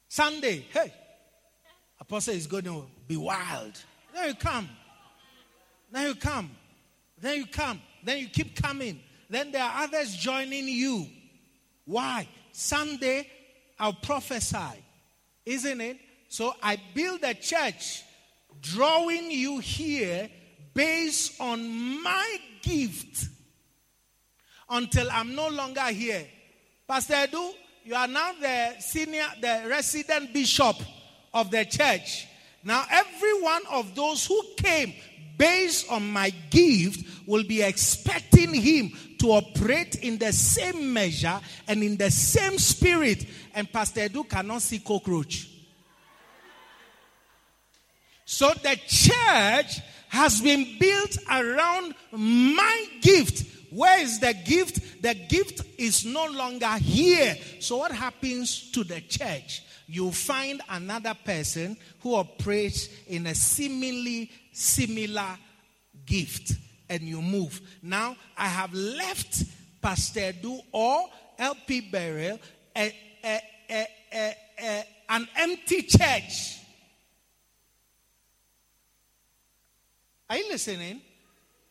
[0.09, 0.94] Sunday, hey,
[2.00, 3.78] apostle is going to be wild.
[4.14, 4.68] Then you come.
[5.90, 6.50] Then you come.
[7.20, 7.80] Then you come.
[8.04, 9.00] Then you keep coming.
[9.28, 11.06] Then there are others joining you.
[11.84, 12.28] Why?
[12.52, 13.28] Sunday,
[13.78, 14.82] I'll prophesy.
[15.44, 15.98] Isn't it?
[16.28, 18.02] So I build a church
[18.60, 20.30] drawing you here
[20.72, 23.28] based on my gift
[24.68, 26.26] until I'm no longer here.
[26.88, 27.52] Pastor Edu,
[27.84, 30.76] you are now the senior, the resident bishop
[31.32, 32.26] of the church.
[32.62, 34.94] Now, every one of those who came
[35.37, 38.90] based on my gift will be expecting him
[39.24, 43.24] to operate in the same measure and in the same spirit.
[43.54, 45.48] And Pastor Edu cannot see cockroach.
[48.26, 53.46] So the church has been built around my gift.
[53.70, 55.02] Where is the gift?
[55.02, 57.34] The gift is no longer here.
[57.60, 59.62] So what happens to the church?
[59.87, 65.38] You find another person who operates in a seemingly similar
[66.04, 66.52] gift
[66.94, 67.61] and you move.
[67.83, 69.44] Now, I have left
[69.83, 72.38] Pastor Du or LP Beryl
[72.76, 73.40] a, a,
[74.12, 76.59] a, an empty church.
[80.28, 81.00] Are you listening?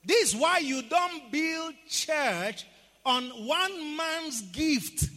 [0.05, 2.65] This is why you don't build church
[3.05, 5.09] on one man's gift.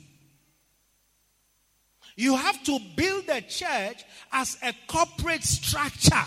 [2.16, 6.24] You have to build a church as a corporate structure.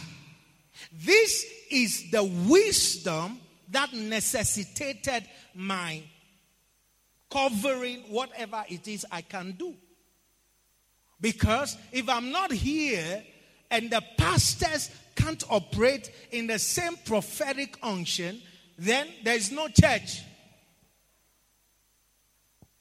[0.94, 3.39] This is the wisdom
[3.72, 6.04] that necessitated my
[7.30, 9.76] covering whatever it is I can do.
[11.22, 13.24] Because if I'm not here
[13.70, 18.42] and the pastors can't operate in the same prophetic unction,
[18.78, 20.22] then there is no church.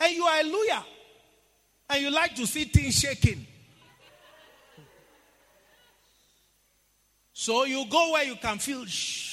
[0.01, 0.85] And you are a lawyer.
[1.91, 3.47] And you like to see things shaking.
[7.33, 9.28] So you go where you can feel shh.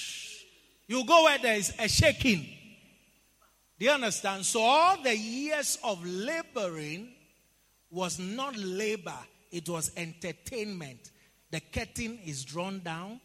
[0.87, 2.45] You go where there is a shaking.
[3.77, 4.45] Do you understand?
[4.45, 7.09] So all the years of laboring
[7.89, 9.17] was not labor,
[9.51, 11.11] it was entertainment.
[11.51, 13.21] The curtain is drawn down.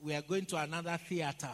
[0.00, 1.50] We are going to another theater.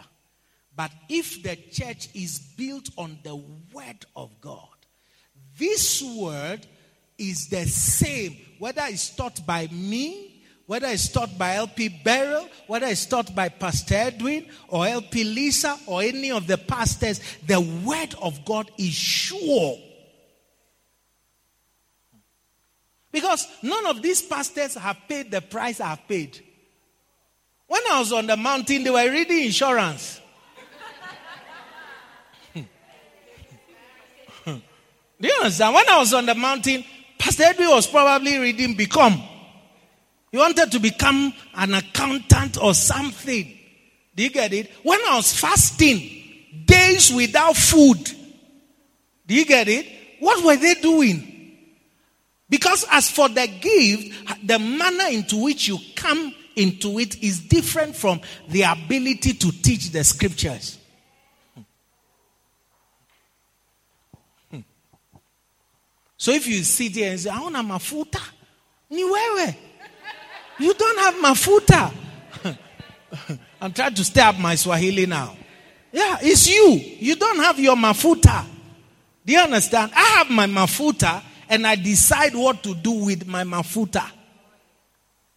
[0.75, 3.35] But if the church is built on the
[3.73, 4.69] word of God,
[5.59, 6.66] this word
[7.18, 10.36] is the same, whether it's taught by me
[10.67, 15.79] whether it's taught by LP Beryl, whether it's taught by Pastor Edwin or LP Lisa
[15.87, 19.79] or any of the pastors, the word of God is sure.
[23.12, 26.43] Because none of these pastors have paid the price I have paid.
[27.69, 30.21] When I was on the mountain, they were reading insurance.
[34.45, 34.61] Do
[35.21, 35.75] you understand?
[35.75, 36.85] When I was on the mountain,
[37.19, 39.23] Pastor Edwin was probably reading Become.
[40.33, 43.59] He wanted to become an accountant or something.
[44.14, 44.70] Do you get it?
[44.83, 46.22] When I was fasting,
[46.64, 48.11] days without food.
[49.27, 49.87] Do you get it?
[50.20, 51.33] what were they doing?
[52.49, 57.97] Because as for the gift, the manner into which you come into it is different
[57.97, 60.79] from the ability to teach the scriptures.
[61.55, 61.61] Hmm.
[64.51, 64.61] Hmm.
[66.16, 68.22] So if you sit here and say, I want a mafuta,
[68.91, 69.57] ni wewe.
[70.59, 71.93] You don't have mafuta.
[73.61, 75.37] I'm trying to stay up my Swahili now.
[75.93, 76.73] Yeah, it's you.
[76.99, 78.45] You don't have your mafuta.
[79.25, 79.93] Do you understand?
[79.95, 84.05] I have my mafuta and I decide what to do with my mafuta.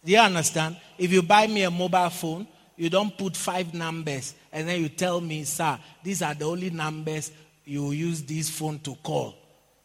[0.04, 0.76] Do you understand?
[0.98, 2.46] If you buy me a mobile phone,
[2.76, 6.70] you don't put five numbers and then you tell me, sir, these are the only
[6.70, 7.30] numbers
[7.64, 9.34] you use this phone to call.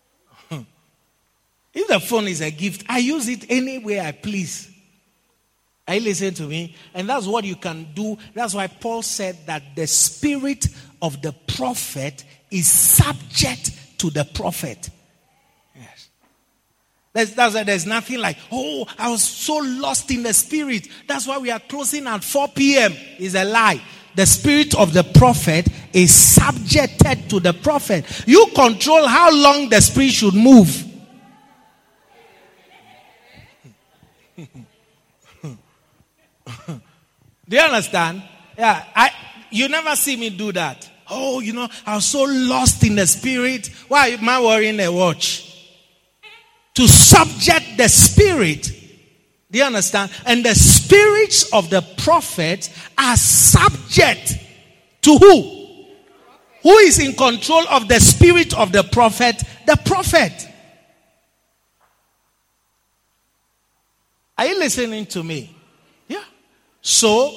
[0.51, 4.74] if the phone is a gift, I use it any way I please.
[5.87, 6.75] Are you listening to me?
[6.93, 8.17] And that's what you can do.
[8.33, 10.67] That's why Paul said that the spirit
[11.01, 14.89] of the prophet is subject to the prophet.
[15.75, 16.09] Yes.
[17.13, 20.87] That's, that's why there's nothing like, oh, I was so lost in the spirit.
[21.07, 22.93] That's why we are closing at 4 p.m.
[23.19, 23.79] Is a lie.
[24.15, 28.05] The spirit of the prophet is subjected to the prophet.
[28.25, 30.83] You control how long the spirit should move.
[37.47, 38.23] Do you understand?
[38.57, 39.11] Yeah, I
[39.51, 40.89] you never see me do that.
[41.09, 43.67] Oh, you know, I was so lost in the spirit.
[43.87, 45.51] Why am I wearing a watch?
[46.73, 48.71] To subject the spirit.
[49.51, 50.11] Do you understand?
[50.25, 54.37] And the spirits of the prophet are subject
[55.01, 55.55] to who?
[56.63, 59.41] Who is in control of the spirit of the prophet?
[59.67, 60.33] The prophet.
[64.37, 65.54] Are you listening to me?
[66.85, 67.35] So,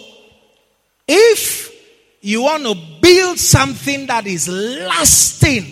[1.08, 1.74] if
[2.20, 5.64] you want to build something that is lasting,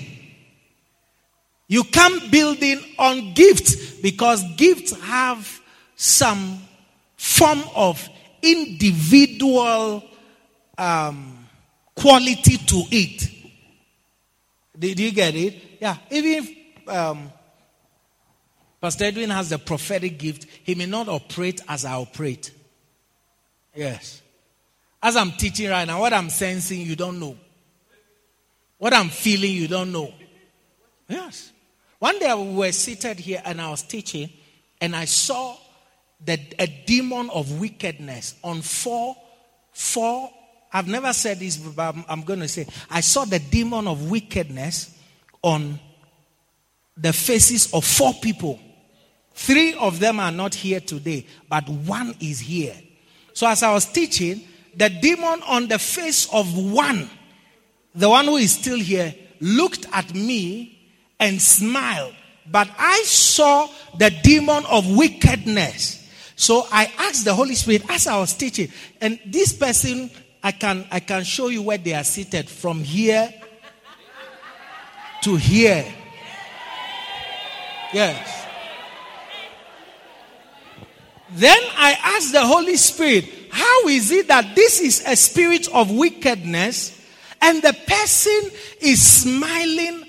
[1.68, 5.60] you can't build building on gifts because gifts have
[5.94, 6.58] some
[7.18, 8.08] form of
[8.40, 10.02] individual
[10.78, 11.46] um,
[11.94, 13.28] quality to it.
[14.78, 15.54] Did you get it?
[15.82, 15.98] Yeah.
[16.10, 17.30] Even if um,
[18.80, 22.52] Pastor Edwin has the prophetic gift, he may not operate as I operate.
[23.76, 24.22] Yes.
[25.02, 27.36] As I'm teaching right now, what I'm sensing, you don't know.
[28.78, 30.12] What I'm feeling, you don't know.
[31.08, 31.52] Yes.
[31.98, 34.30] One day we were seated here and I was teaching,
[34.80, 35.56] and I saw
[36.24, 39.16] that a demon of wickedness on four,
[39.72, 40.30] four.
[40.72, 44.98] I've never said this, but I'm, going to say, I saw the demon of wickedness
[45.42, 45.78] on
[46.96, 48.58] the faces of four people.
[49.32, 52.74] Three of them are not here today, but one is here.
[53.36, 54.40] So as I was teaching,
[54.74, 57.10] the demon on the face of one,
[57.94, 60.78] the one who is still here, looked at me
[61.20, 62.14] and smiled.
[62.50, 63.68] But I saw
[63.98, 66.10] the demon of wickedness.
[66.34, 68.72] So I asked the Holy Spirit as I was teaching,
[69.02, 70.10] and this person,
[70.42, 73.34] I can, I can show you where they are seated from here
[75.24, 75.84] to here.
[77.92, 78.45] Yes.
[81.36, 85.90] Then I asked the Holy Spirit, how is it that this is a spirit of
[85.90, 86.98] wickedness
[87.42, 90.04] and the person is smiling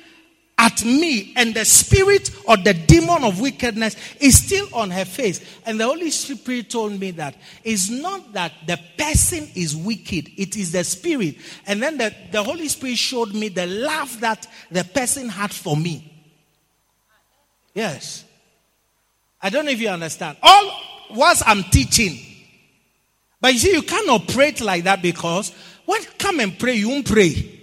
[0.57, 5.41] at me and the spirit or the demon of wickedness is still on her face.
[5.65, 10.55] And the Holy Spirit told me that it's not that the person is wicked, it
[10.55, 11.35] is the spirit.
[11.65, 15.75] And then the, the Holy Spirit showed me the love that the person had for
[15.75, 16.13] me.
[17.73, 18.23] Yes.
[19.41, 20.37] I don't know if you understand.
[20.41, 20.71] All
[21.11, 22.17] whilst I'm teaching.
[23.39, 25.51] But you see, you can't operate like that because
[25.85, 27.53] when come and pray, you won't pray.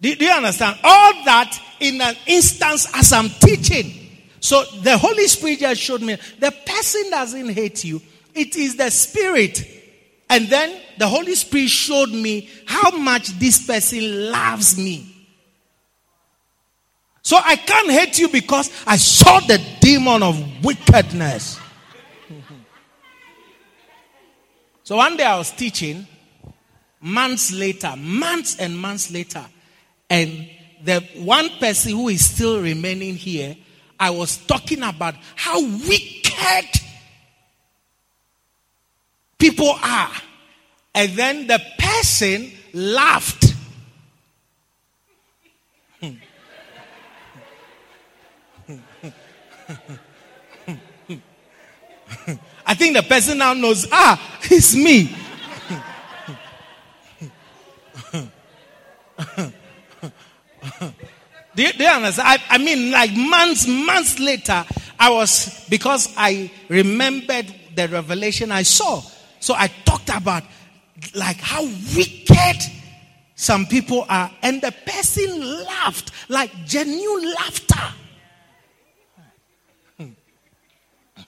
[0.00, 0.78] Do, do you understand?
[0.84, 3.92] All that in an instance as I'm teaching.
[4.40, 8.00] So the Holy Spirit just showed me the person doesn't hate you,
[8.34, 9.72] it is the Spirit.
[10.28, 15.15] And then the Holy Spirit showed me how much this person loves me.
[17.26, 21.58] So I can't hate you because I saw the demon of wickedness.
[24.84, 26.06] so one day I was teaching,
[27.00, 29.44] months later, months and months later,
[30.08, 30.48] and
[30.84, 33.56] the one person who is still remaining here,
[33.98, 36.80] I was talking about how wicked
[39.36, 40.12] people are.
[40.94, 43.52] And then the person laughed
[46.00, 46.10] hmm.
[52.66, 55.14] I think the person now knows, ah, it's me.
[61.54, 62.28] Do you, do you understand?
[62.28, 64.64] I, I mean, like months, months later,
[64.98, 69.02] I was, because I remembered the revelation I saw.
[69.40, 70.42] So I talked about
[71.14, 71.64] like how
[71.96, 72.62] wicked
[73.36, 74.30] some people are.
[74.42, 77.94] And the person laughed, like genuine laughter.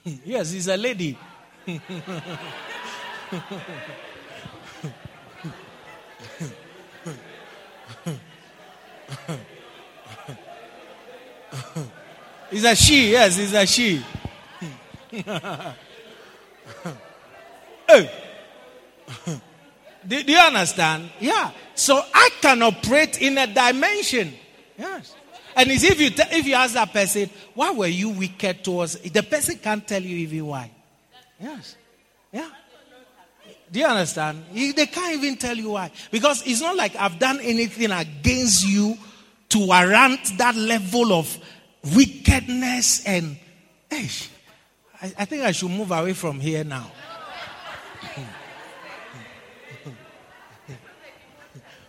[0.25, 1.17] yes, he's a lady.
[12.51, 14.03] Is a she, yes, is a she.
[15.11, 15.25] hey.
[20.07, 21.11] do, do you understand?
[21.19, 21.51] Yeah.
[21.75, 24.33] So I can operate in a dimension.
[24.77, 25.13] Yes.
[25.55, 28.95] And it's if you t- if you ask that person, why were you wicked towards
[28.99, 30.71] the person can't tell you even why.
[31.39, 31.75] Yes.
[32.31, 32.49] Yeah.
[33.71, 34.45] Do you understand?
[34.53, 35.91] They can't even tell you why.
[36.11, 38.97] Because it's not like I've done anything against you
[39.49, 41.37] to warrant that level of
[41.95, 43.37] wickedness and.
[43.89, 44.07] Hey,
[45.01, 46.91] I, I think I should move away from here now.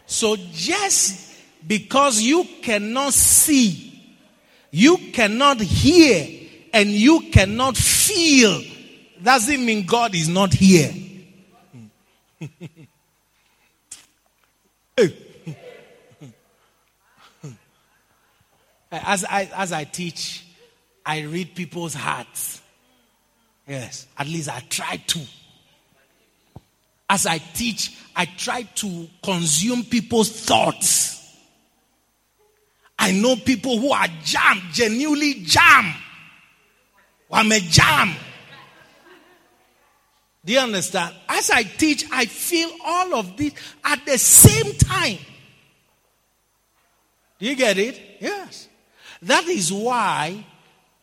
[0.06, 1.29] so just
[1.66, 3.86] because you cannot see,
[4.70, 8.62] you cannot hear, and you cannot feel,
[9.22, 10.92] doesn't mean God is not here.
[18.92, 20.44] as, I, as I teach,
[21.04, 22.60] I read people's hearts.
[23.66, 25.20] Yes, at least I try to.
[27.08, 31.19] As I teach, I try to consume people's thoughts.
[33.00, 35.94] I know people who are jam, genuinely jam.
[37.32, 38.14] I'm a jam.
[40.44, 41.14] Do you understand?
[41.26, 45.16] As I teach, I feel all of this at the same time.
[47.38, 47.98] Do you get it?
[48.20, 48.68] Yes.
[49.22, 50.44] That is why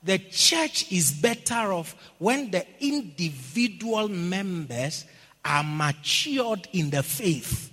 [0.03, 5.05] the church is better off when the individual members
[5.43, 7.71] are matured in the faith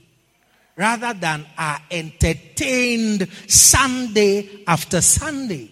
[0.77, 5.70] rather than are entertained Sunday after Sunday.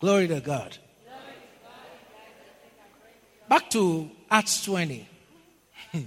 [0.00, 0.76] Glory to God.
[3.48, 5.08] Back to Acts 20.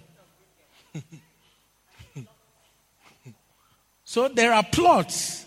[4.04, 5.46] so there are plots.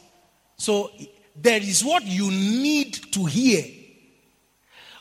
[0.56, 0.90] So
[1.36, 3.64] there is what you need to hear.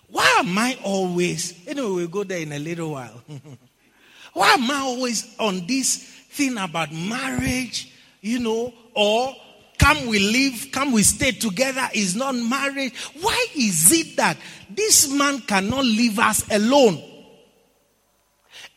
[0.08, 3.22] Why am I always, anyway, we'll go there in a little while.
[4.34, 9.36] Why am I always on this thing about marriage, you know, or
[9.78, 12.94] come we live, come we stay together is not marriage.
[13.22, 14.38] Why is it that
[14.70, 17.04] this man cannot leave us alone?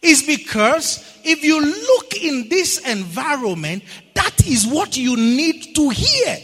[0.00, 3.84] It's because if you look in this environment,
[4.14, 6.38] that is what you need to hear.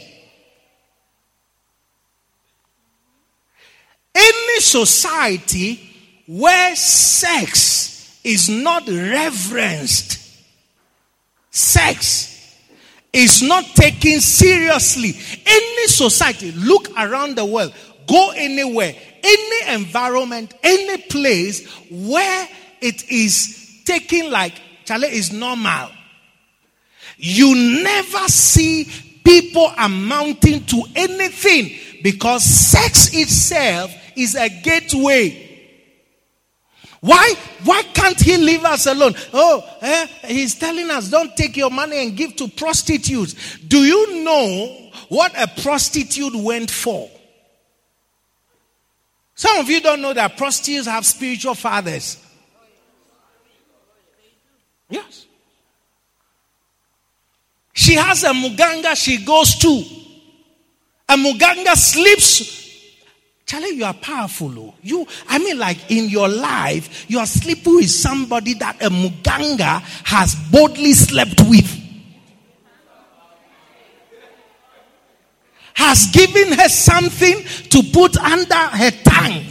[4.15, 5.79] Any society
[6.27, 10.18] where sex is not reverenced,
[11.51, 12.55] sex
[13.11, 15.13] is not taken seriously.
[15.45, 17.73] Any society, look around the world,
[18.07, 18.93] go anywhere,
[19.23, 22.47] any environment, any place where
[22.81, 24.53] it is taken like
[24.85, 25.89] Charlie is normal.
[27.17, 28.87] You never see
[29.23, 35.48] people amounting to anything because sex itself is a gateway.
[37.01, 37.33] Why?
[37.63, 39.13] Why can't he leave us alone?
[39.33, 43.57] Oh, eh, he's telling us don't take your money and give to prostitutes.
[43.59, 47.09] Do you know what a prostitute went for?
[49.35, 52.21] Some of you don't know that prostitutes have spiritual fathers.
[54.89, 55.25] Yes.
[57.73, 59.83] She has a muganga she goes to.
[61.07, 62.58] A muganga sleeps
[63.49, 64.53] Charlie, you are powerful.
[64.59, 64.75] Oh.
[64.83, 69.81] You, I mean, like in your life, you are sleeping with somebody that a muganga
[70.05, 71.67] has boldly slept with.
[75.73, 79.43] Has given her something to put under her tongue.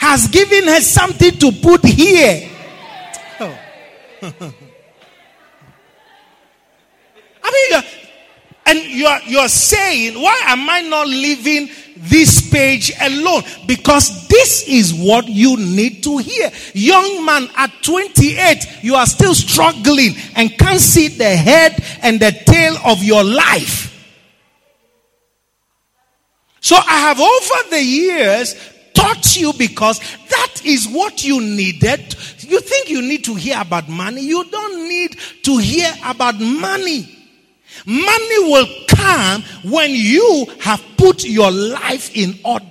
[0.00, 2.48] Has given her something to put here.
[3.40, 3.58] Oh.
[7.44, 7.82] I mean,
[8.64, 11.68] and you're, you're saying, why am I not living
[12.00, 13.42] this page alone?
[13.66, 16.50] Because this is what you need to hear.
[16.74, 22.32] Young man, at 28, you are still struggling and can't see the head and the
[22.46, 23.86] tail of your life.
[26.60, 28.54] So I have over the years
[28.94, 32.14] taught you because that is what you needed.
[32.40, 34.22] You think you need to hear about money?
[34.22, 37.17] You don't need to hear about money.
[37.86, 42.64] Money will come when you have put your life in order.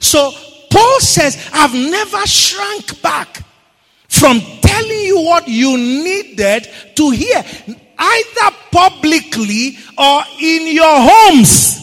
[0.00, 0.32] So
[0.70, 3.44] Paul says, I've never shrunk back
[4.08, 7.44] from telling you what you needed to hear,
[7.98, 11.78] either publicly or in your homes.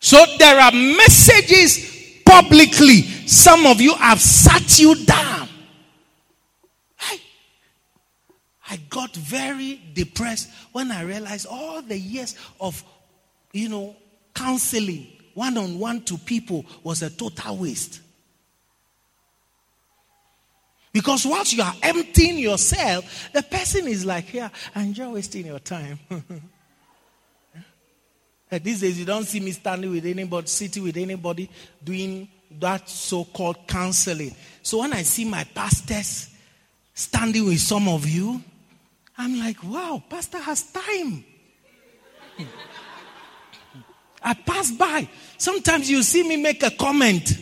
[0.00, 3.02] So there are messages publicly.
[3.26, 5.48] Some of you have sat you down.
[7.00, 7.20] I,
[8.70, 12.82] I got very depressed when I realized all the years of,
[13.52, 13.96] you know,
[14.34, 18.00] counseling one on one to people was a total waste.
[20.92, 25.60] Because once you are emptying yourself, the person is like, yeah, and you're wasting your
[25.60, 25.98] time.
[28.50, 31.48] These days, you don't see me standing with anybody, sitting with anybody,
[31.84, 34.34] doing that so called counseling.
[34.62, 36.30] So when I see my pastors
[36.94, 38.42] standing with some of you,
[39.18, 41.24] I'm like, wow, pastor has time.
[44.22, 45.08] I pass by.
[45.36, 47.36] Sometimes you see me make a comment.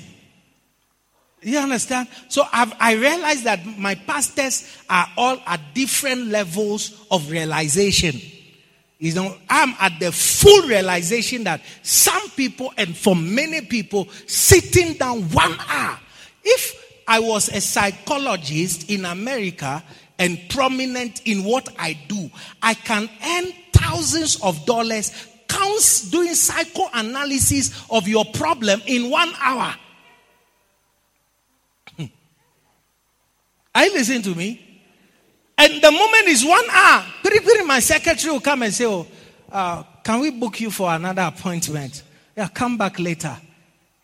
[1.43, 2.09] You understand?
[2.29, 8.21] So I've, I realize that my pastors are all at different levels of realization.
[8.99, 14.95] You know, I'm at the full realization that some people, and for many people, sitting
[14.95, 16.01] down one hour.
[16.43, 19.85] If I was a psychologist in America
[20.19, 22.31] and prominent in what I do,
[22.63, 25.13] I can earn thousands of dollars
[25.49, 29.75] counts doing psychoanalysis of your problem in one hour.
[31.97, 32.05] Hmm.
[33.75, 34.63] Are you listening to me?
[35.59, 37.05] And the moment is one hour.
[37.23, 39.07] Pretty, pretty, my secretary will come and say, Oh,
[39.51, 42.03] uh, can we book you for another appointment?
[42.37, 43.37] Yeah, come back later.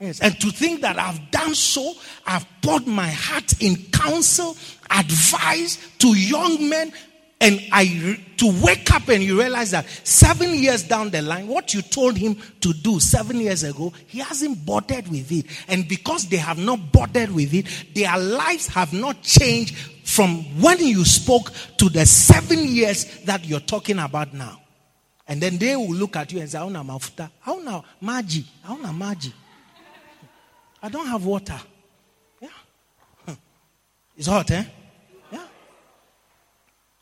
[0.03, 0.18] Yes.
[0.18, 1.94] And to think that I've done so,
[2.26, 4.57] I've poured my heart in counsel,
[4.90, 6.92] advice to young men,
[7.40, 11.72] and I to wake up and you realize that seven years down the line, what
[11.72, 15.46] you told him to do seven years ago, he hasn't bothered with it.
[15.68, 20.78] And because they have not bothered with it, their lives have not changed from when
[20.80, 24.61] you spoke to the seven years that you're talking about now.
[25.28, 29.32] And then they will look at you and say, Auna mafuta, Auna maji, Auna maji.
[30.83, 31.61] I don't have water.
[32.41, 33.35] Yeah.
[34.16, 34.64] It's hot, eh?
[35.30, 35.47] Yeah.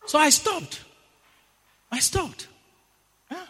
[0.07, 0.85] So I stopped.
[1.91, 2.47] I stopped.
[3.31, 3.47] Yeah.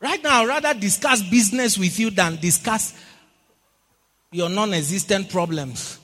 [0.00, 2.94] Right now, I'd rather discuss business with you than discuss
[4.30, 5.98] your non existent problems.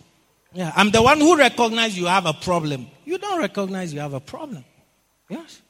[0.53, 0.72] Yeah.
[0.74, 2.89] I'm the one who recognizes you have a problem.
[3.05, 4.64] You don't recognize you have a problem.
[5.28, 5.62] Yes.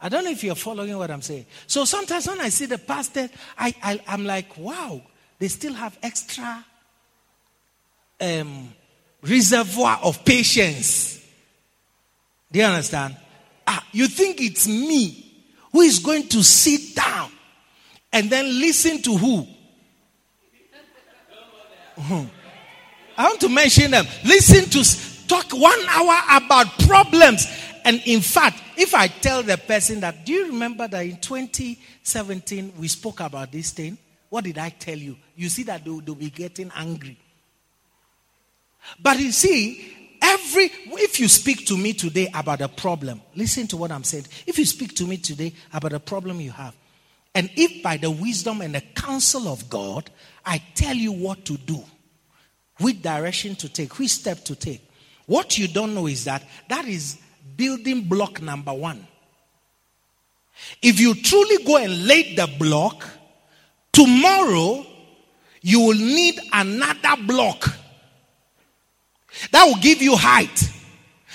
[0.00, 1.44] I don't know if you're following what I'm saying.
[1.66, 3.28] So sometimes when I see the pastor,
[3.58, 5.02] I, I, am like, wow,
[5.38, 6.64] they still have extra
[8.20, 8.72] um,
[9.22, 11.20] reservoir of patience
[12.52, 13.16] do you understand?
[13.66, 15.26] Ah, you think it's me
[15.72, 17.30] who is going to sit down
[18.12, 19.46] and then listen to who?
[21.96, 22.24] Uh-huh.
[23.16, 24.06] I want to mention them.
[24.24, 27.46] Listen to talk one hour about problems.
[27.84, 32.72] And in fact, if I tell the person that, do you remember that in 2017
[32.78, 33.96] we spoke about this thing?
[34.28, 35.16] What did I tell you?
[35.36, 37.16] You see that they'll, they'll be getting angry.
[39.02, 39.90] But you see,
[40.22, 44.26] Every, if you speak to me today about a problem, listen to what I'm saying.
[44.46, 46.74] If you speak to me today about a problem you have,
[47.34, 50.10] and if by the wisdom and the counsel of God,
[50.44, 51.82] I tell you what to do,
[52.78, 54.86] which direction to take, which step to take,
[55.26, 57.18] what you don't know is that that is
[57.56, 59.06] building block number one.
[60.82, 63.08] If you truly go and lay the block,
[63.92, 64.84] tomorrow
[65.62, 67.79] you will need another block
[69.50, 70.70] that will give you height.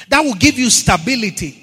[0.10, 1.62] That will give you stability.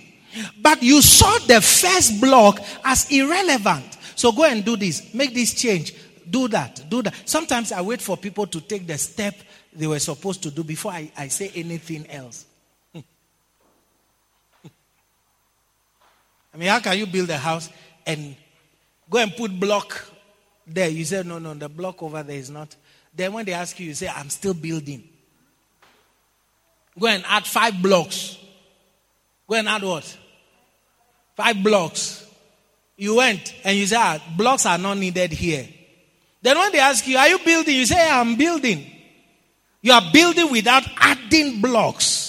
[0.60, 3.98] But you saw the first block as irrelevant.
[4.16, 5.12] So go and do this.
[5.14, 5.94] Make this change.
[6.28, 6.82] Do that.
[6.88, 7.14] Do that.
[7.28, 9.34] Sometimes I wait for people to take the step
[9.74, 12.44] they were supposed to do before I, I say anything else.
[12.94, 13.00] I
[16.54, 17.70] mean, how can you build a house
[18.06, 18.36] and
[19.08, 20.04] go and put block
[20.66, 20.88] there?
[20.88, 22.76] You say, no, no, the block over there is not.
[23.14, 25.08] Then when they ask you, you say, I'm still building.
[26.98, 28.38] Go and add five blocks.
[29.48, 30.18] Go and add what?
[31.36, 32.26] Five blocks.
[32.96, 35.66] You went and you said, ah, blocks are not needed here.
[36.42, 37.74] Then when they ask you, are you building?
[37.74, 38.86] You say, I'm building.
[39.80, 42.28] You are building without adding blocks.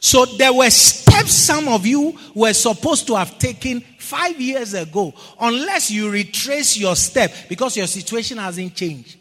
[0.00, 5.12] So there were steps some of you were supposed to have taken five years ago,
[5.40, 9.16] unless you retrace your step because your situation hasn't changed.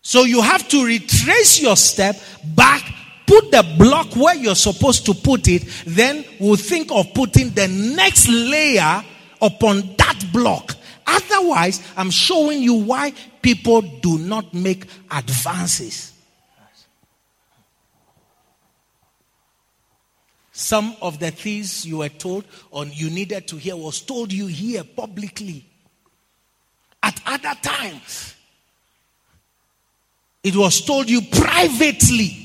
[0.00, 2.82] So you have to retrace your step back
[3.26, 7.68] put the block where you're supposed to put it, then we'll think of putting the
[7.68, 9.02] next layer
[9.40, 10.76] upon that block.
[11.06, 13.12] Otherwise, I'm showing you why
[13.42, 16.12] people do not make advances.
[20.56, 24.46] Some of the things you were told or you needed to hear was told you
[24.46, 25.66] here publicly.
[27.02, 28.34] At other times,
[30.42, 32.43] it was told you privately.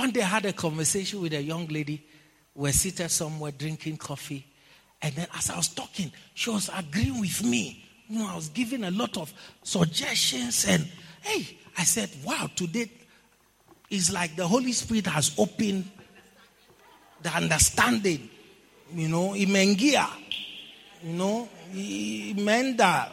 [0.00, 2.02] One day I had a conversation with a young lady.
[2.54, 4.46] We were seated somewhere drinking coffee.
[5.02, 7.84] And then as I was talking, she was agreeing with me.
[8.08, 9.30] You know, I was giving a lot of
[9.62, 10.64] suggestions.
[10.66, 10.88] And
[11.20, 12.90] hey, I said, wow, today
[13.90, 15.84] is like the Holy Spirit has opened
[17.20, 18.30] the understanding.
[18.94, 20.08] You know, imengia.
[21.02, 23.10] You know, imenda.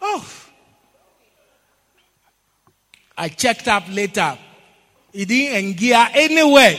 [0.00, 0.32] Oh.
[3.16, 4.38] I checked up later.
[5.12, 6.78] He didn't gear anywhere.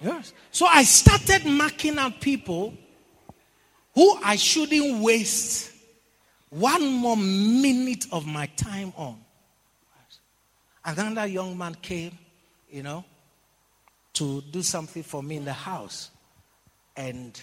[0.00, 0.32] Yes.
[0.50, 2.74] So I started marking out people
[3.94, 5.72] who I shouldn't waste
[6.48, 9.18] one more minute of my time on.
[10.84, 12.16] Another young man came,
[12.70, 13.04] you know,
[14.14, 16.10] to do something for me in the house.
[16.96, 17.38] And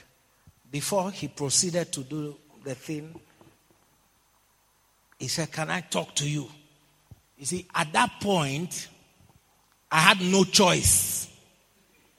[0.72, 3.20] before he proceeded to do the thing,
[5.20, 6.48] he said, Can I talk to you?
[7.38, 8.88] You see, at that point,
[9.92, 11.30] I had no choice.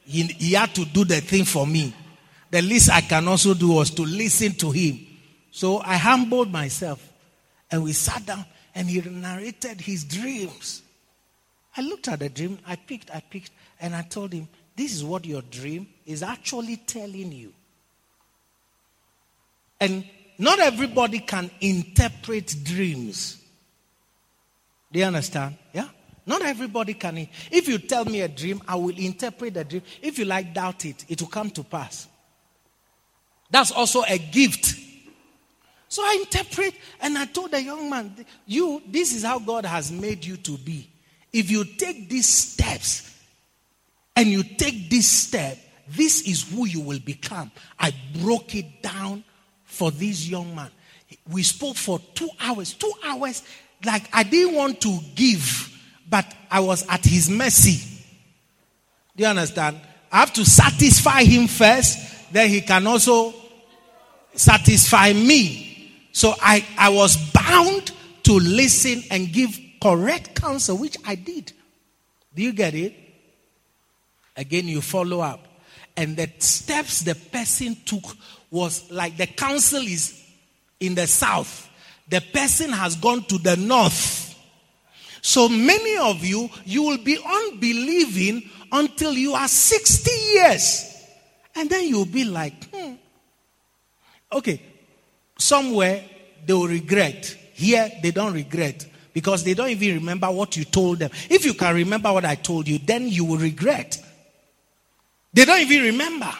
[0.04, 1.94] He, he had to do the thing for me.
[2.50, 5.06] The least I can also do was to listen to him.
[5.50, 7.06] So I humbled myself
[7.70, 8.44] and we sat down
[8.74, 10.82] and he narrated his dreams.
[11.76, 13.50] I looked at the dream, I picked, I picked,
[13.80, 17.52] and I told him, This is what your dream is actually telling you.
[19.80, 20.04] And
[20.38, 23.38] not everybody can interpret dreams.
[24.91, 25.57] Do you understand?
[25.72, 25.89] Yeah?
[26.26, 27.28] Not everybody can.
[27.51, 29.82] If you tell me a dream, I will interpret the dream.
[30.03, 32.07] If you like, doubt it, it will come to pass.
[33.51, 34.74] That's also a gift.
[35.89, 38.14] So I interpret and I told the young man,
[38.47, 40.91] You, this is how God has made you to be.
[41.32, 43.11] If you take these steps
[44.14, 45.59] and you take this step,
[45.89, 47.51] this is who you will become.
[47.78, 49.24] I broke it down
[49.64, 50.70] for this young man.
[51.30, 52.74] We spoke for two hours.
[52.74, 53.43] Two hours,
[53.85, 55.76] like I didn't want to give,
[56.09, 58.05] but I was at his mercy.
[59.16, 59.81] Do you understand?
[60.11, 63.35] I have to satisfy him first, then he can also
[64.35, 65.93] satisfy me.
[66.12, 67.93] So I, I was bound
[68.24, 71.53] to listen and give correct counsel, which I did.
[72.35, 72.95] Do you get it?
[74.37, 75.47] Again, you follow up.
[75.97, 78.05] And the steps the person took
[78.51, 80.24] was like the council is
[80.79, 81.68] in the south,
[82.09, 84.34] the person has gone to the north.
[85.20, 90.94] So many of you, you will be unbelieving until you are 60 years.
[91.54, 92.94] And then you'll be like, hmm.
[94.32, 94.61] Okay,
[95.38, 96.04] somewhere
[96.46, 97.36] they will regret.
[97.54, 101.11] Here they don't regret because they don't even remember what you told them.
[101.28, 104.00] If you can remember what I told you, then you will regret.
[105.32, 106.32] They don't even remember.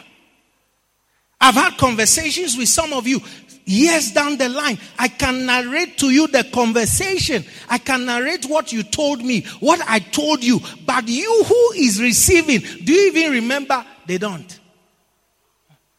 [1.41, 3.21] I've had conversations with some of you
[3.69, 4.77] years down the line.
[4.97, 7.45] I can narrate to you the conversation.
[7.69, 10.59] I can narrate what you told me, what I told you.
[10.85, 13.85] But you who is receiving, do you even remember?
[14.07, 14.59] They don't.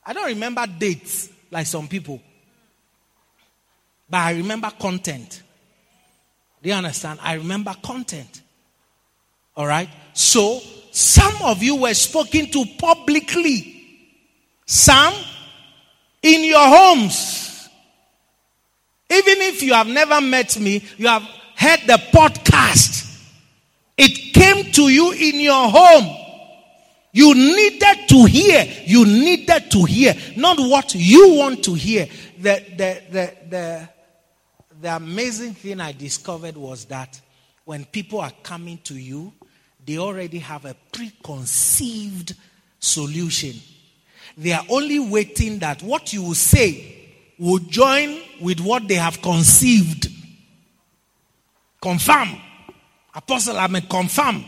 [0.04, 2.20] I don't remember dates like some people.
[4.08, 5.42] But I remember content.
[6.62, 7.20] Do you understand?
[7.22, 8.42] I remember content.
[9.56, 9.88] All right?
[10.12, 10.60] So,
[10.90, 13.79] some of you were spoken to publicly.
[14.70, 15.14] Some
[16.22, 17.68] in your homes.
[19.10, 21.24] Even if you have never met me, you have
[21.56, 23.20] heard the podcast.
[23.98, 26.16] It came to you in your home.
[27.10, 28.64] You needed to hear.
[28.86, 30.14] You needed to hear.
[30.36, 32.06] Not what you want to hear.
[32.38, 33.88] The, the, the, the,
[34.82, 37.20] the amazing thing I discovered was that
[37.64, 39.32] when people are coming to you,
[39.84, 42.36] they already have a preconceived
[42.78, 43.56] solution.
[44.36, 46.96] They are only waiting that what you will say
[47.38, 50.08] will join with what they have conceived.
[51.80, 52.28] Confirm.
[53.14, 54.44] Apostle, I'm a confirm.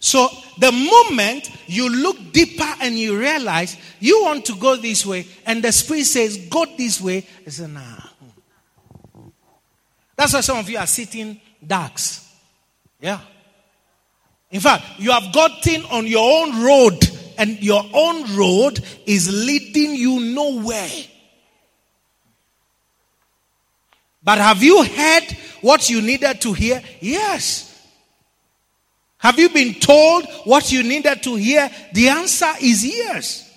[0.00, 0.28] So
[0.58, 5.64] the moment you look deeper and you realize you want to go this way, and
[5.64, 7.80] the spirit says, Go this way, I say, nah.
[10.14, 12.30] That's why some of you are sitting ducks.
[13.00, 13.20] Yeah.
[14.50, 17.00] In fact, you have gotten on your own road
[17.38, 20.90] and your own road is leading you nowhere.
[24.22, 25.24] But have you heard
[25.60, 26.82] what you needed to hear?
[27.00, 27.70] Yes.
[29.18, 31.70] Have you been told what you needed to hear?
[31.92, 33.50] The answer is yes.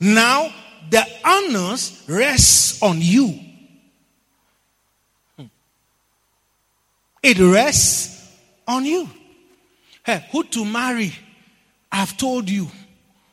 [0.00, 0.52] Now,
[0.90, 3.40] the honors rests on you.
[5.36, 5.46] Hmm.
[7.22, 8.30] It rests
[8.66, 9.08] on you.
[10.04, 11.12] Hey, who to marry?
[11.96, 12.68] I've told you.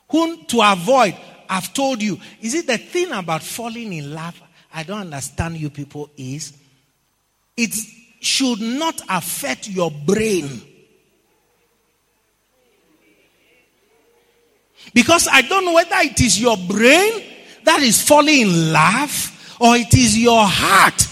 [0.10, 1.16] Whom to avoid?
[1.50, 2.18] I've told you.
[2.42, 4.42] Is it the thing about falling in love?
[4.74, 6.54] I don't understand you people is
[7.58, 7.76] it
[8.22, 10.62] should not affect your brain.
[14.94, 17.24] Because I don't know whether it is your brain
[17.66, 21.08] that is falling in love or it is your heart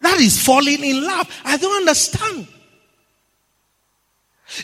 [0.00, 1.28] that is falling in love.
[1.44, 2.46] I don't understand.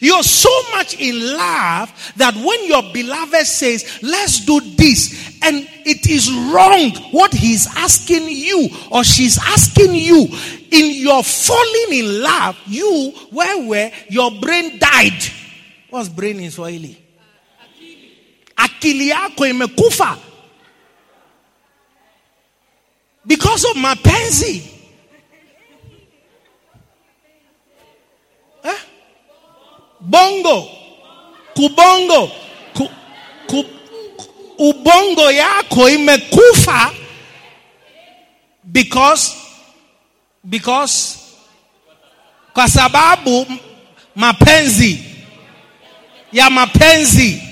[0.00, 6.06] You're so much in love that when your beloved says, let's do this, and it
[6.08, 10.28] is wrong what he's asking you or she's asking you,
[10.70, 15.22] in your falling in love, you, where where your brain died.
[15.90, 16.98] What's brain in Swahili?
[18.56, 20.18] Akili yako imekufa.
[23.26, 24.73] Because of mapenzi.
[30.04, 30.68] Bongo.
[31.54, 32.30] Kubongo.
[32.74, 32.88] Ku,
[33.46, 33.64] ku,
[34.58, 36.90] ubongo yako imekufa
[38.64, 39.34] because
[40.44, 41.18] because
[42.52, 43.46] kwa sababu
[44.16, 45.04] mapenzi
[46.32, 47.42] ya mapenzi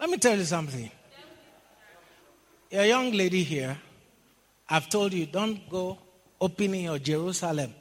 [0.00, 0.90] Let me tell you something.
[2.76, 3.78] A young lady here,
[4.68, 5.96] I've told you, don't go
[6.40, 7.72] opening your Jerusalem.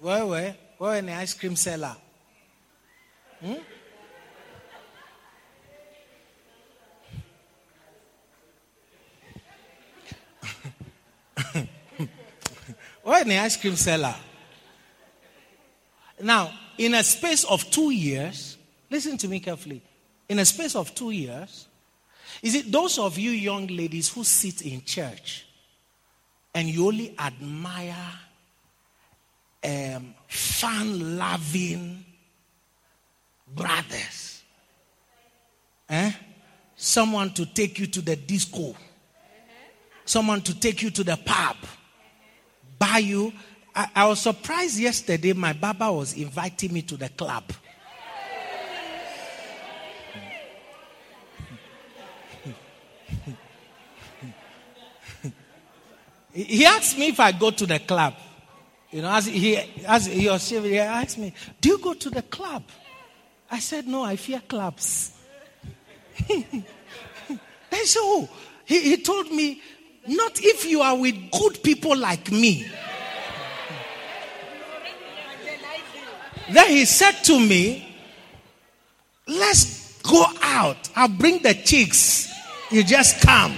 [0.00, 0.54] Where, where?
[0.76, 1.96] Where in the ice cream seller?
[3.40, 3.54] Hmm?
[13.02, 14.14] Where in the ice cream seller?
[16.20, 18.58] Now, in a space of two years,
[18.90, 19.80] listen to me carefully.
[20.28, 21.66] In a space of two years,
[22.44, 25.46] is it those of you young ladies who sit in church
[26.54, 27.96] and you only admire
[29.64, 32.04] um, fun loving
[33.48, 34.42] brothers?
[35.88, 36.12] Eh?
[36.76, 38.76] Someone to take you to the disco,
[40.04, 41.56] someone to take you to the pub,
[42.78, 43.32] buy you.
[43.74, 47.44] I, I was surprised yesterday, my baba was inviting me to the club.
[56.34, 58.14] He asked me if I go to the club.
[58.90, 59.56] You know, as he,
[59.86, 62.64] as he was he asked me, Do you go to the club?
[63.50, 65.12] I said, No, I fear clubs.
[66.28, 66.64] and
[67.84, 68.28] so
[68.64, 69.62] he, he told me,
[70.08, 72.66] Not if you are with good people like me.
[76.50, 77.96] Then he said to me,
[79.28, 80.90] Let's go out.
[80.96, 82.32] I'll bring the chicks.
[82.70, 83.56] You just come.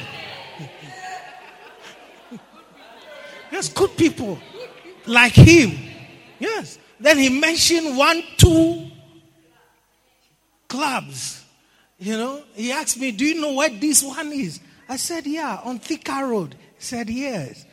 [3.56, 4.38] Yes, good people
[5.06, 5.78] like him.
[6.38, 6.78] Yes.
[7.00, 8.86] Then he mentioned one, two
[10.68, 11.42] clubs.
[11.98, 14.60] You know, he asked me, Do you know where this one is?
[14.90, 16.54] I said, Yeah, on Thika Road.
[16.76, 17.64] He said, Yes.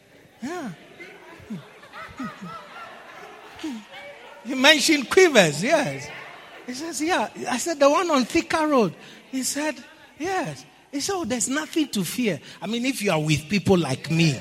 [0.42, 0.72] Yeah.
[4.46, 6.08] he mentioned Quivers, yes.
[6.66, 7.28] He says, Yeah.
[7.50, 8.96] I said, The one on Thika Road.
[9.30, 9.76] He said,
[10.18, 10.64] Yes.
[10.94, 12.40] He said, oh, There's nothing to fear.
[12.62, 14.40] I mean, if you are with people like me,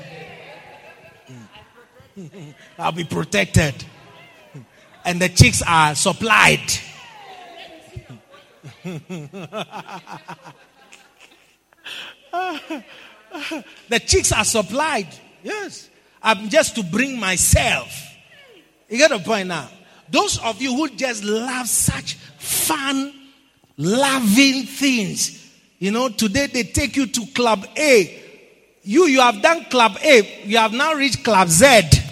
[2.77, 3.85] I'll be protected.
[5.05, 6.61] And the chicks are supplied.
[8.83, 9.41] the
[14.05, 15.07] chicks are supplied.
[15.43, 15.89] Yes.
[16.21, 17.91] I'm just to bring myself.
[18.89, 19.69] You get the point now?
[20.09, 23.13] Those of you who just love such fun,
[23.77, 25.39] loving things.
[25.79, 28.21] You know, today they take you to Club A.
[28.83, 30.43] You, you have done Club A.
[30.45, 32.02] You have now reached Club Z.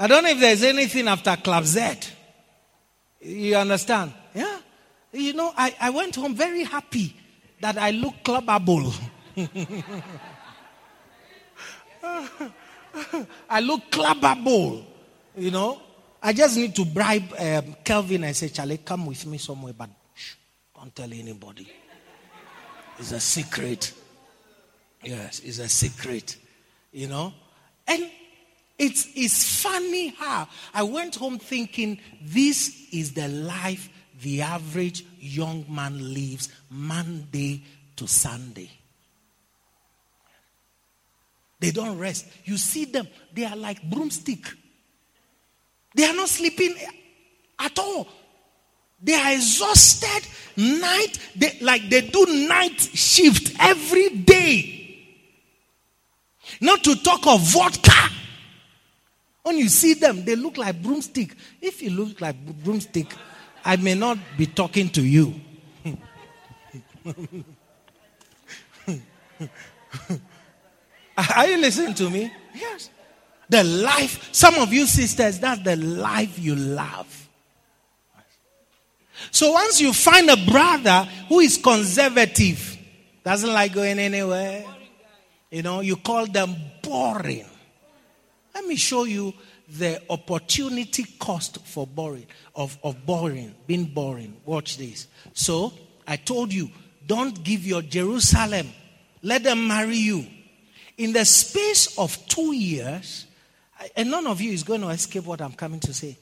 [0.00, 1.92] I don't know if there's anything after Club Z.
[3.20, 4.14] You understand?
[4.34, 4.58] Yeah.
[5.12, 7.14] You know, I, I went home very happy
[7.60, 8.98] that I look clubbable.
[13.50, 14.86] I look clubbable.
[15.36, 15.82] You know,
[16.22, 19.90] I just need to bribe um, Kelvin and say, Charlie, come with me somewhere, but
[20.14, 20.36] shh,
[20.74, 21.70] don't tell anybody.
[22.98, 23.92] It's a secret.
[25.04, 26.38] Yes, it's a secret.
[26.90, 27.34] You know?
[27.86, 28.10] And
[28.80, 33.90] It's, it's funny how I went home thinking this is the life
[34.22, 37.62] the average young man lives Monday
[37.96, 38.70] to Sunday.
[41.58, 42.26] They don't rest.
[42.46, 44.46] You see them, they are like broomstick.
[45.94, 46.74] They are not sleeping
[47.58, 48.08] at all.
[49.02, 50.26] They are exhausted
[50.56, 55.04] night, they, like they do night shift every day.
[56.62, 58.19] Not to talk of vodka.
[59.42, 61.34] When you see them, they look like broomstick.
[61.60, 63.14] If you look like broomstick,
[63.64, 65.34] I may not be talking to you.
[71.34, 72.32] Are you listening to me?
[72.54, 72.90] Yes.
[73.48, 77.28] The life, some of you sisters, that's the life you love.
[79.30, 82.78] So once you find a brother who is conservative,
[83.24, 84.64] doesn't like going anywhere,
[85.50, 87.49] you know, you call them boring.
[88.54, 89.34] Let me show you
[89.68, 94.36] the opportunity cost for boring, of, of boring, being boring.
[94.44, 95.06] Watch this.
[95.32, 95.72] So
[96.06, 96.70] I told you,
[97.06, 98.68] don't give your Jerusalem.
[99.22, 100.26] Let them marry you.
[100.98, 103.26] In the space of two years,
[103.96, 106.16] and none of you is going to escape what I'm coming to say.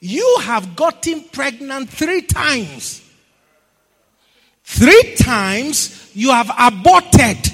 [0.00, 3.02] You have gotten pregnant three times.
[4.64, 7.52] Three times you have aborted.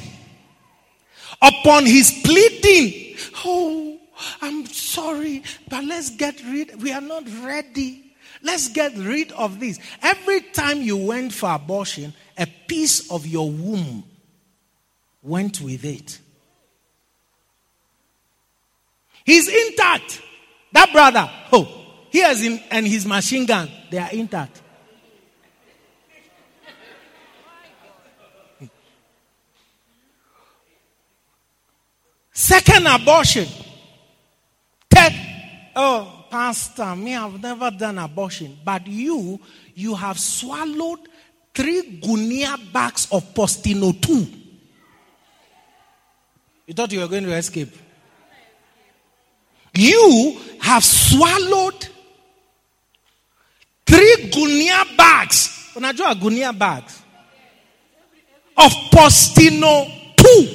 [1.41, 3.04] Upon his pleading,
[3.45, 3.99] oh,
[4.41, 6.83] I'm sorry, but let's get rid.
[6.83, 8.15] We are not ready.
[8.43, 9.79] Let's get rid of this.
[10.03, 14.05] Every time you went for abortion, a piece of your womb
[15.23, 16.19] went with it.
[19.25, 20.21] He's intact.
[20.73, 21.67] That brother, oh,
[22.11, 24.61] he has him and his machine gun, they are intact.
[32.35, 33.47] Second abortion.
[34.91, 35.13] Third,
[35.77, 38.59] oh, Pastor, me, I've never done abortion.
[38.65, 39.39] But you,
[39.77, 40.99] you have swallowed
[41.55, 44.27] three guinea bags of Postinor 2.
[46.67, 47.73] You thought you were going to escape.
[49.73, 51.87] You have swallowed
[53.87, 55.71] three guinea bags.
[55.77, 57.01] Unajua guinea bags
[58.57, 60.54] of Postinor 2.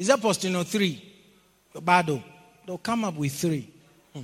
[0.00, 1.12] Is that Postinor 3?
[1.74, 2.22] Bado.
[2.66, 3.70] They'll come up with three.
[4.14, 4.22] Hmm.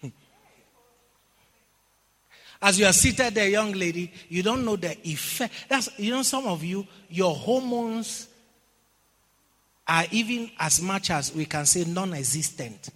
[0.00, 0.08] Hmm.
[2.60, 5.54] As you are seated there, young lady, you don't know the effect.
[5.68, 8.26] That's you know, some of you, your hormones
[9.86, 12.88] are even as much as we can say non-existent.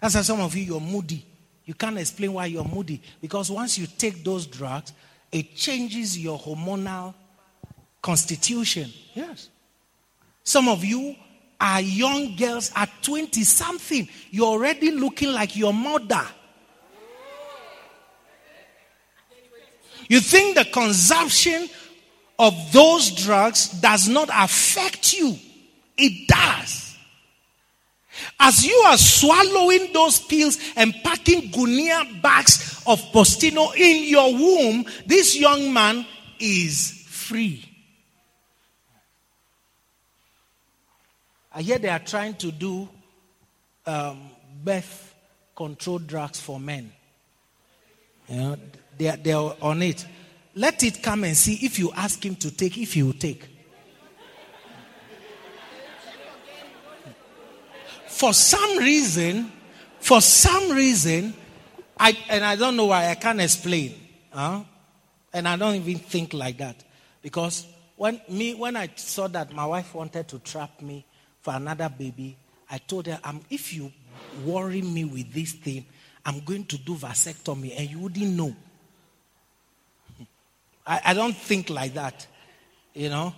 [0.00, 1.26] That's why some of you you're moody.
[1.64, 4.92] You can't explain why you're moody because once you take those drugs,
[5.32, 7.12] it changes your hormonal
[8.00, 8.88] constitution.
[9.14, 9.48] Yes.
[10.44, 11.16] Some of you
[11.60, 14.08] are young girls at 20 something.
[14.30, 16.26] You're already looking like your mother.
[20.08, 21.68] You think the consumption
[22.38, 25.36] of those drugs does not affect you.
[25.96, 26.96] It does.
[28.38, 34.84] As you are swallowing those pills and packing guinea bags of postinor in your womb,
[35.06, 36.04] this young man
[36.38, 37.71] is free.
[41.54, 42.88] I hear they are trying to do
[43.86, 44.30] um,
[44.64, 45.14] birth
[45.54, 46.92] control drugs for men.
[48.28, 48.56] You know,
[48.96, 50.06] they are, they are on it.
[50.54, 53.48] Let it come and see if you ask him to take, if he will take.
[58.06, 59.50] For some reason,
[59.98, 61.34] for some reason,
[61.98, 63.94] I, and I don't know why, I can't explain.
[64.30, 64.62] Huh?
[65.32, 66.84] And I don't even think like that.
[67.22, 71.04] Because when, me, when I saw that my wife wanted to trap me
[71.42, 72.36] for another baby,
[72.70, 73.20] I told her,
[73.50, 73.92] if you
[74.44, 75.84] worry me with this thing,
[76.24, 78.54] I'm going to do vasectomy and you wouldn't know.
[80.86, 82.26] I, I don't think like that.
[82.94, 83.34] You know?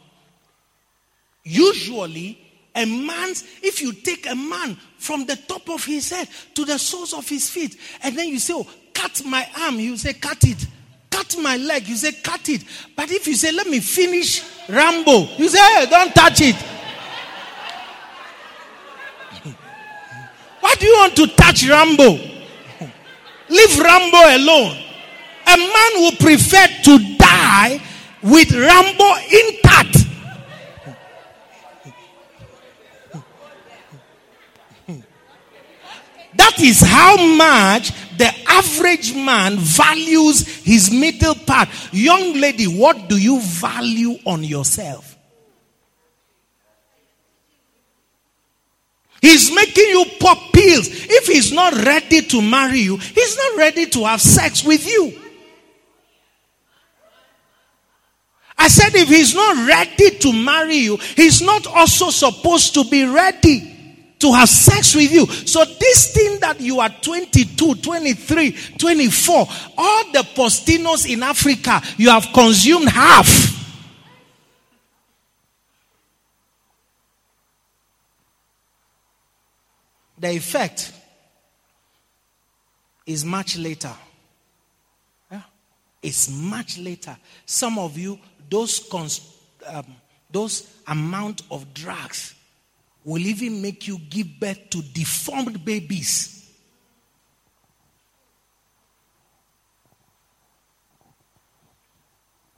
[1.43, 2.39] Usually,
[2.75, 6.79] a man's, if you take a man from the top of his head to the
[6.79, 10.45] soles of his feet, and then you say, Oh, cut my arm, you say, Cut
[10.45, 10.67] it.
[11.11, 12.65] Cut my leg, you say, Cut it.
[12.97, 16.57] But if you say, Let me finish Rambo, you say, Hey, don't touch it.
[20.65, 22.19] Why do you want to touch Rambo?
[23.51, 24.75] Leave Rambo alone.
[25.47, 27.83] A man will prefer to die
[28.23, 29.97] with Rambo intact.
[36.37, 41.69] That is how much the average man values his middle part.
[41.93, 45.14] Young lady, what do you value on yourself?
[49.25, 50.87] He's making you pop pills.
[50.87, 55.19] If he's not ready to marry you, he's not ready to have sex with you.
[58.59, 63.07] I said, if he's not ready to marry you, he's not also supposed to be
[63.07, 65.25] ready to have sex with you.
[65.27, 69.47] So, this thing that you are 22, 23, 24,
[69.79, 73.54] all the postinors in Africa, you have consumed half.
[80.25, 80.91] The effect
[83.05, 83.93] is much later.
[85.31, 85.43] Yeah?
[86.03, 87.15] It's much later.
[87.45, 88.19] Some of you,
[88.49, 89.85] those, cons- um,
[90.31, 92.35] those amount of drugs
[93.05, 96.51] will even make you give birth to deformed babies.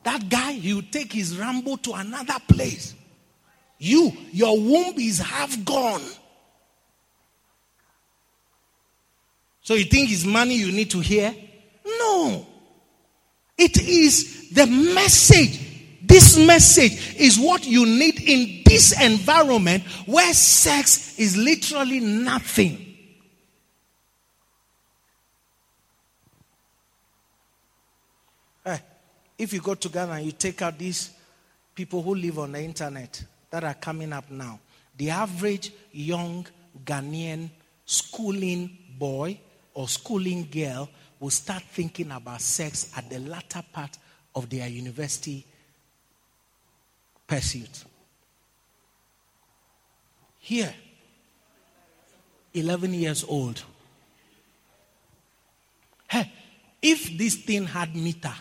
[0.04, 2.94] That guy, he will take his Rambo to another place.
[3.76, 6.02] You, your womb is half gone.
[9.66, 11.34] So you think it's money you need to hear?
[11.84, 12.46] No.
[13.58, 15.58] It is the message.
[16.02, 22.96] This message is what you need in this environment where sex is literally nothing.
[28.64, 28.78] Hey,
[29.36, 31.10] if you go to Ghana and you take out these
[31.74, 34.60] people who live on the internet that are coming up now,
[34.96, 36.46] the average young
[36.84, 37.50] Ghanaian
[37.84, 39.40] schooling boy
[39.76, 40.88] or schooling girl
[41.20, 43.98] will start thinking about sex at the latter part
[44.34, 45.44] of their university
[47.26, 47.84] pursuit.
[50.38, 50.72] Here,
[52.54, 53.62] 11 years old.
[56.08, 56.32] Hey,
[56.80, 58.32] if this thing had meter,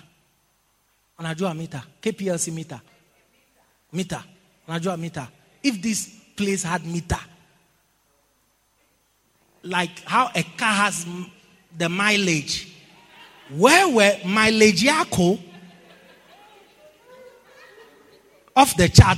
[1.19, 2.81] unajua meter, KPLC meter,
[3.91, 4.23] meter,
[4.69, 5.27] unajua meter.
[5.61, 7.19] If this place had meter,
[9.65, 11.05] like how a car has
[11.77, 12.71] the mileage.
[13.49, 14.87] Where were mileage
[18.55, 19.17] off the chart?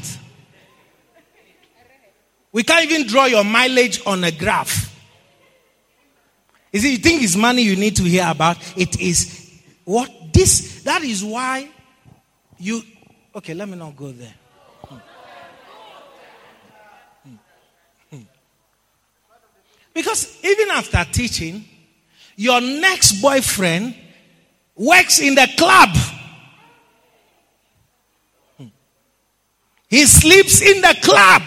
[2.52, 4.96] We can't even draw your mileage on a graph.
[6.72, 8.58] Is it you think it's money you need to hear about?
[8.78, 11.70] It is what this that is why
[12.58, 12.82] you
[13.36, 14.34] okay, let me not go there.
[19.98, 21.66] Because even after teaching,
[22.36, 23.96] your next boyfriend
[24.76, 25.90] works in the club.
[29.90, 31.42] He sleeps in the club.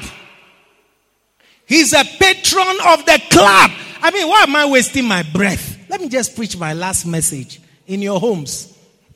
[1.64, 3.70] He's a patron of the club.
[4.02, 5.78] I mean, why am I wasting my breath?
[5.88, 8.76] Let me just preach my last message in your homes.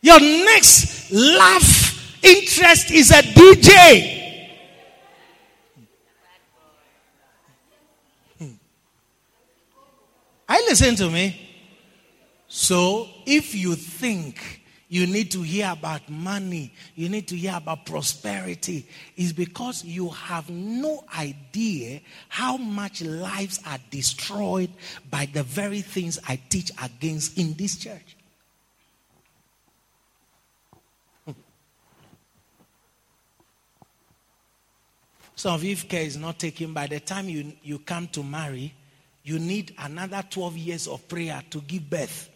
[0.00, 4.19] your next love interest is a DJ.
[10.60, 11.40] Are you listening to me?
[12.46, 17.86] So, if you think you need to hear about money, you need to hear about
[17.86, 18.86] prosperity,
[19.16, 24.68] is because you have no idea how much lives are destroyed
[25.10, 28.18] by the very things I teach against in this church.
[35.36, 38.22] Some of you, if care is not taken, by the time you, you come to
[38.22, 38.74] marry,
[39.22, 42.28] you need another 12 years of prayer to give birth.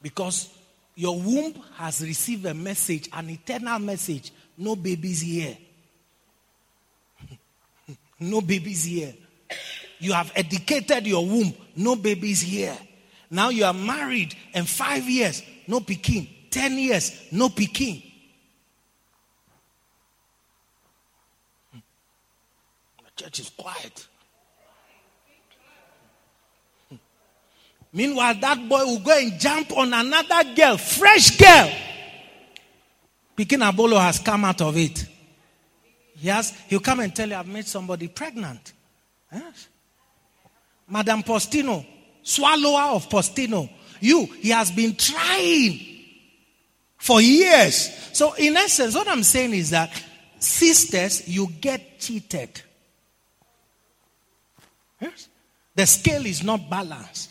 [0.00, 0.48] Because
[0.94, 5.56] your womb has received a message, an eternal message no babies here.
[8.20, 9.14] no babies here.
[9.98, 12.76] You have educated your womb, no babies here.
[13.30, 16.28] Now you are married, and five years, no picking.
[16.50, 18.02] Ten years, no picking.
[23.16, 24.06] Church is quiet.
[27.92, 31.70] Meanwhile, that boy will go and jump on another girl, fresh girl.
[33.36, 35.06] Pekin Abolo has come out of it.
[36.24, 38.72] Has, he'll come and tell you, I've made somebody pregnant.
[39.32, 39.68] Yes.
[40.88, 41.86] Madam Postinor,
[42.22, 43.70] swallower of Postinor.
[44.00, 45.80] You, he has been trying
[46.98, 47.90] for years.
[48.12, 49.90] So, in essence, what I'm saying is that
[50.38, 52.60] sisters, you get cheated.
[55.00, 55.28] Yes?
[55.74, 57.30] The scale is not balanced.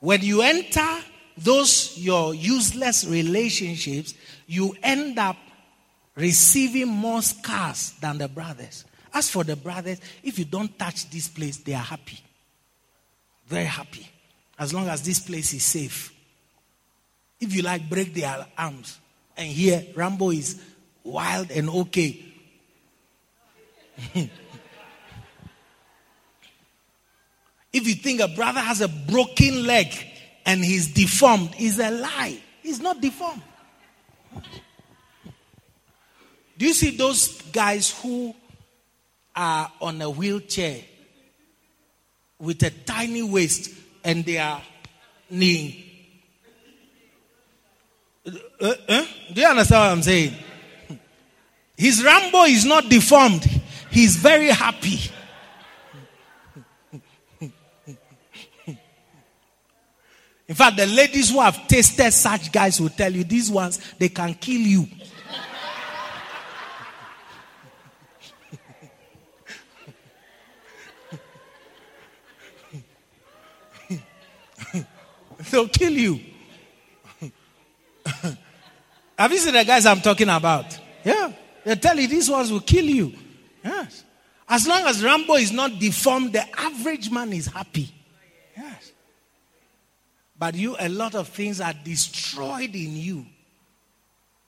[0.00, 0.98] When you enter
[1.36, 4.14] those your useless relationships,
[4.46, 5.36] you end up
[6.14, 8.84] receiving more scars than the brothers.
[9.12, 12.18] As for the brothers, if you don't touch this place, they are happy.
[13.46, 14.08] Very happy.
[14.58, 16.12] As long as this place is safe.
[17.40, 18.98] If you like, break their arms.
[19.36, 20.60] And here, Rambo is
[21.04, 22.24] wild and okay.
[27.76, 29.88] if you think a brother has a broken leg
[30.46, 32.38] and he's deformed, is a lie.
[32.62, 33.42] He's not deformed.
[36.56, 38.34] Do you see those guys who
[39.34, 40.80] are on a wheelchair
[42.38, 44.62] with a tiny waist and they are
[45.28, 45.82] kneeing?
[48.26, 49.04] Uh, uh?
[49.34, 50.34] Do you understand what I'm saying?
[51.76, 53.44] His Rambo is not deformed,
[53.90, 54.98] he's very happy.
[60.48, 64.08] In fact, the ladies who have tasted such guys will tell you these ones, they
[64.08, 64.86] can kill you.
[75.50, 76.20] They'll kill you.
[79.18, 80.78] Have you seen the guys I'm talking about?
[81.04, 81.32] Yeah.
[81.64, 83.12] They tell you these ones will kill you.
[83.64, 84.04] Yes.
[84.48, 87.88] As long as Rambo is not deformed, the average man is happy.
[88.56, 88.92] Yes.
[90.38, 93.26] But you, a lot of things are destroyed in you.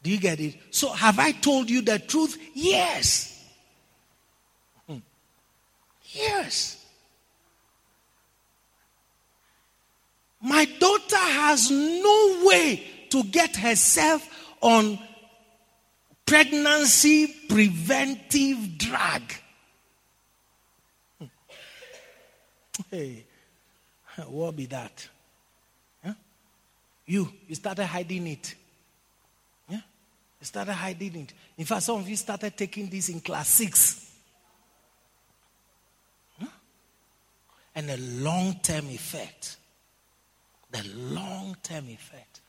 [0.02, 0.56] Do you get it?
[0.70, 2.39] So, have I told you the truth?
[2.55, 3.44] Yes.
[4.86, 4.98] Hmm.
[6.12, 6.85] Yes.
[10.40, 14.28] My daughter has no way to get herself
[14.60, 14.98] on
[16.27, 19.23] pregnancy preventive drug.
[21.19, 21.24] Hmm.
[22.90, 23.24] Hey,
[24.27, 25.09] what be that?
[27.09, 28.55] You, you started hiding it.
[29.69, 29.81] Yeah?
[30.41, 31.35] You started hiding it.
[31.57, 34.05] In fact, some of you started taking this in class six.
[37.75, 39.59] And a long term effect
[40.71, 42.41] the long term effect.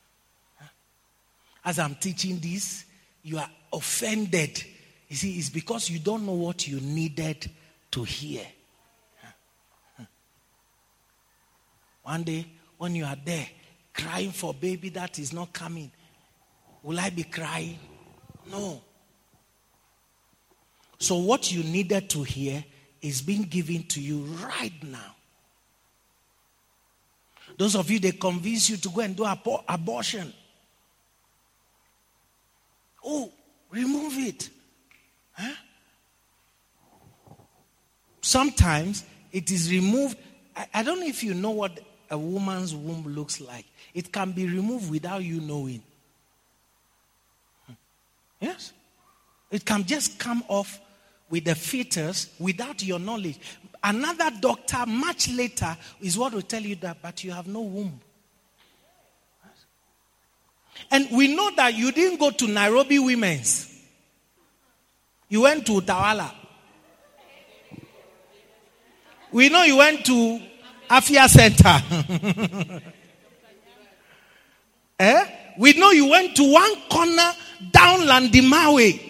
[1.63, 2.85] As I'm teaching this,
[3.23, 4.63] you are offended.
[5.07, 7.49] You see, it's because you don't know what you needed
[7.91, 8.45] to hear.
[12.03, 12.45] One day,
[12.77, 13.45] when you are there
[13.93, 15.91] crying for baby that is not coming,
[16.83, 17.79] will I be crying?
[18.49, 18.81] No.
[20.97, 22.63] So, what you needed to hear
[23.01, 25.15] is being given to you right now.
[27.57, 30.33] Those of you, they convince you to go and do ab- abortion.
[33.03, 33.31] Oh,
[33.71, 34.49] remove it.
[35.33, 35.53] Huh?
[38.21, 40.17] Sometimes it is removed.
[40.55, 41.79] I, I don't know if you know what
[42.09, 43.65] a woman's womb looks like.
[43.93, 45.81] It can be removed without you knowing.
[47.65, 47.73] Hmm.
[48.39, 48.73] Yes.
[49.51, 50.79] It can just come off
[51.29, 53.39] with the fetus without your knowledge.
[53.83, 57.99] Another doctor, much later, is what will tell you that, but you have no womb.
[60.91, 63.67] And we know that you didn't go to Nairobi Women's,
[65.27, 66.33] you went to Utawala.
[69.31, 70.41] We know you went to
[70.89, 72.81] Afia Center.
[74.99, 75.25] eh?
[75.57, 77.31] We know you went to one corner
[77.71, 79.07] down Landimawe.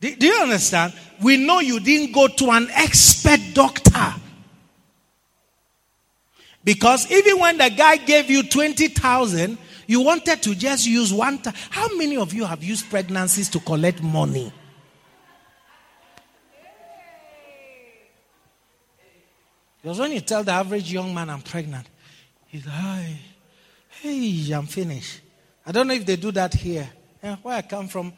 [0.00, 0.92] Do, do you understand?
[1.22, 4.14] We know you didn't go to an expert doctor.
[6.62, 9.56] Because even when the guy gave you 20,000,
[9.86, 11.54] you wanted to just use one time.
[11.70, 14.52] How many of you have used pregnancies to collect money?
[19.86, 21.86] Because when you tell the average young man I'm pregnant,
[22.48, 23.06] he's like,
[24.02, 25.20] hey, I'm finished.
[25.64, 26.90] I don't know if they do that here.
[27.22, 28.12] Yeah, where I come from,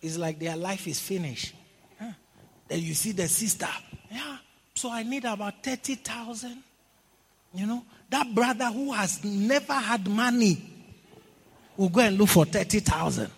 [0.00, 1.52] it's like their life is finished.
[2.00, 2.12] Yeah.
[2.68, 3.66] Then you see the sister.
[4.08, 4.36] Yeah.
[4.76, 6.62] So I need about 30,000.
[7.54, 10.62] You know, that brother who has never had money
[11.76, 13.28] will go and look for 30,000.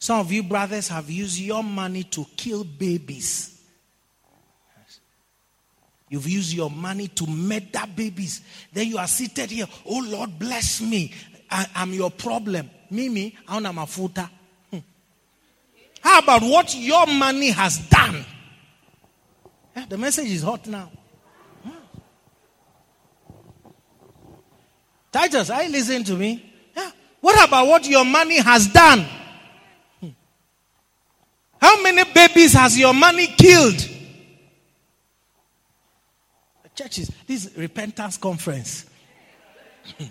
[0.00, 3.55] Some of you brothers have used your money to kill babies.
[6.08, 8.40] You've used your money to murder babies.
[8.72, 9.66] Then you are seated here.
[9.84, 11.12] Oh Lord, bless me.
[11.50, 12.70] I, am your problem.
[12.90, 14.28] Mimi, I am a footer.
[14.70, 14.78] Hmm.
[16.00, 18.24] How about what your money has done?
[19.74, 20.90] Yeah, the message is hot now.
[21.64, 21.70] Hmm.
[25.10, 26.52] Titus, are you listening to me?
[26.76, 26.90] Yeah.
[27.20, 29.04] What about what your money has done?
[30.00, 30.08] Hmm.
[31.60, 33.95] How many babies has your money killed?
[36.76, 38.84] Churches, this repentance conference.
[39.98, 40.04] Hmm.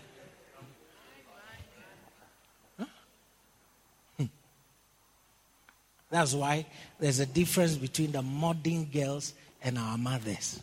[4.17, 4.25] Hmm.
[6.09, 6.65] That's why
[6.99, 10.59] there's a difference between the modern girls and our mothers.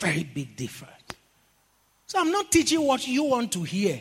[0.00, 0.94] Very big difference.
[2.06, 4.00] So I'm not teaching what you want to hear.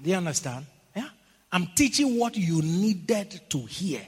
[0.00, 0.66] Do you understand?
[0.94, 1.08] Yeah?
[1.50, 4.00] I'm teaching what you needed to hear.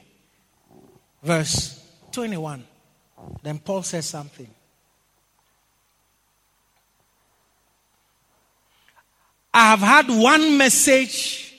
[1.23, 2.65] Verse 21.
[3.43, 4.49] Then Paul says something.
[9.53, 11.55] I have had one message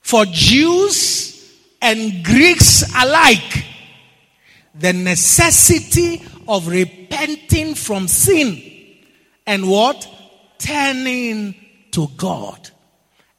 [0.00, 3.64] for Jews and Greeks alike
[4.74, 8.62] the necessity of repenting from sin
[9.46, 10.08] and what?
[10.58, 11.54] Turning
[11.92, 12.70] to God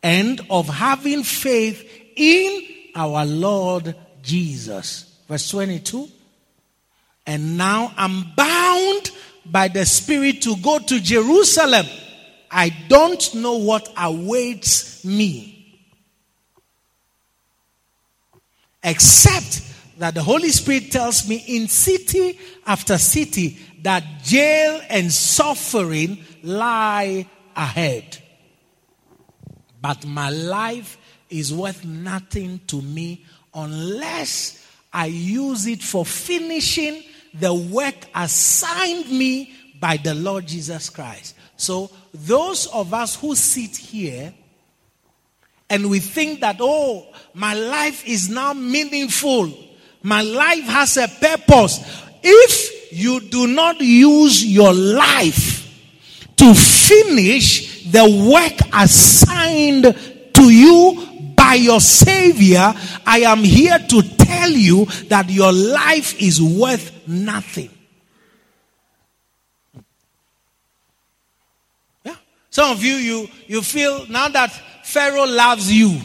[0.01, 2.61] and of having faith in
[2.95, 5.19] our Lord Jesus.
[5.27, 6.09] Verse 22.
[7.29, 9.11] And now I'm bound
[9.45, 11.85] by the Spirit to go to Jerusalem.
[12.49, 15.79] I don't know what awaits me.
[18.83, 19.61] Except
[19.99, 27.27] that the Holy Spirit tells me in city after city that jail and suffering lie
[27.55, 28.17] ahead.
[29.79, 30.97] But my life
[31.29, 33.23] is worth nothing to me
[33.53, 37.03] unless I use it for finishing
[37.33, 41.35] the work assigned me by the Lord Jesus Christ.
[41.57, 44.33] So, those of us who sit here
[45.69, 49.51] and we think that, oh, my life is now meaningful,
[50.01, 51.79] my life has a purpose.
[52.23, 55.67] If you do not use your life
[56.37, 59.83] to finish the work assigned
[60.33, 61.08] to you
[61.49, 62.75] by your Savior,
[63.07, 67.71] I am here to tell you that your life is worth nothing.
[72.03, 72.17] Yeah.
[72.51, 74.51] Some of you, you, you feel now that
[74.83, 75.99] Pharaoh loves you,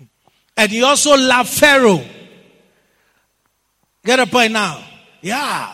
[0.56, 2.04] and you also love Pharaoh.
[4.04, 4.82] Get a point now?
[5.20, 5.72] Yeah.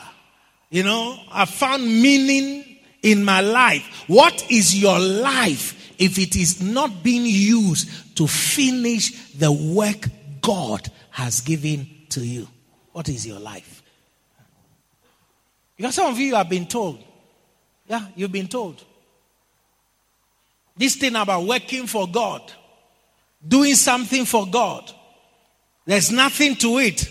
[0.69, 4.05] You know, I found meaning in my life.
[4.09, 10.09] What is your life if it is not being used to finish the work
[10.41, 12.49] God has given to you?
[12.93, 13.83] What is your life?
[15.77, 17.03] Because some of you have been told.
[17.87, 18.83] Yeah, you've been told.
[20.77, 22.53] This thing about working for God,
[23.47, 24.91] doing something for God,
[25.85, 27.09] there's nothing to it.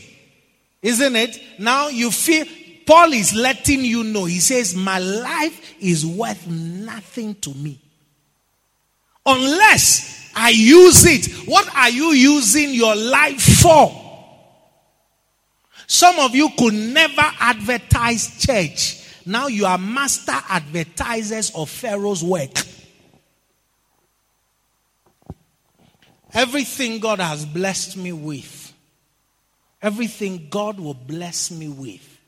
[0.82, 1.42] Isn't it?
[1.58, 2.46] Now you feel,
[2.86, 4.26] Paul is letting you know.
[4.26, 7.82] He says, My life is worth nothing to me.
[9.26, 11.48] Unless I use it.
[11.48, 14.02] What are you using your life for?
[15.88, 19.02] Some of you could never advertise church.
[19.26, 22.52] Now you are master advertisers of Pharaoh's work.
[26.34, 28.74] Everything God has blessed me with,
[29.82, 32.20] everything God will bless me with,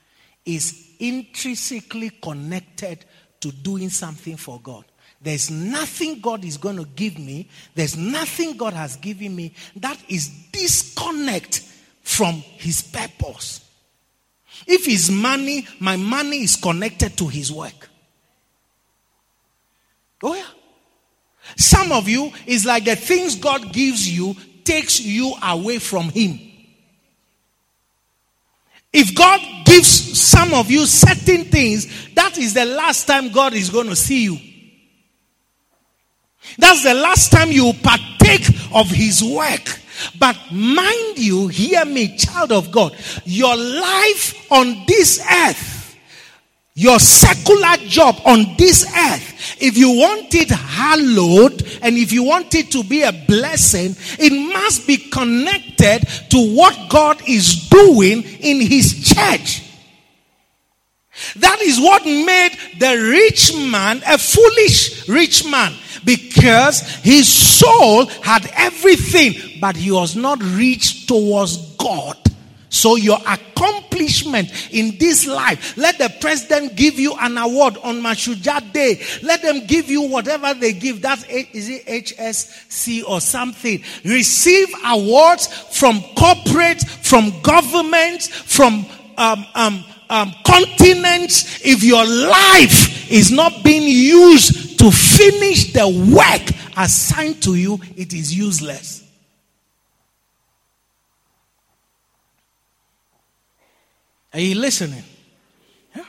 [0.45, 3.03] is intrinsically connected
[3.41, 4.85] to doing something for God.
[5.21, 9.97] There's nothing God is going to give me, there's nothing God has given me that
[10.07, 11.61] is disconnect
[12.03, 13.61] from His purpose.
[14.67, 17.89] If His money, my money is connected to His work.
[20.23, 20.43] Oh, yeah.
[21.55, 26.39] Some of you is like the things God gives you takes you away from Him.
[28.91, 33.69] If God gives some of you certain things, that is the last time God is
[33.69, 34.46] going to see you.
[36.57, 39.79] That's the last time you partake of His work.
[40.19, 42.95] But mind you, hear me, child of God,
[43.25, 45.77] your life on this earth
[46.77, 52.53] your secular job on this earth, if you want it hallowed and if you want
[52.53, 58.61] it to be a blessing, it must be connected to what God is doing in
[58.61, 59.63] His church.
[61.37, 65.73] That is what made the rich man a foolish rich man
[66.07, 72.17] because his soul had everything, but he was not reached towards God.
[72.69, 78.71] So your accomplishment in this life, let the president give you an award on Mashujaa
[78.71, 79.01] Day.
[79.21, 81.01] Let them give you whatever they give.
[81.01, 83.83] That's is it HSC or something.
[84.05, 85.47] Receive awards
[85.77, 88.85] from corporate, from government, from
[89.17, 91.65] um, um, um, continents.
[91.65, 95.85] If your life is not being used to finish the
[96.15, 99.03] work assigned to you, it is useless.
[104.33, 105.03] Are you listening?
[105.95, 106.03] Yeah.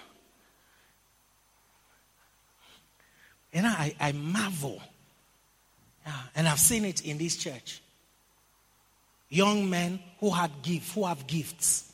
[3.53, 4.81] And I, I marvel.
[6.07, 6.13] Yeah.
[6.37, 7.81] And I've seen it in this church.
[9.29, 11.93] Young men who had gifts, who have gifts.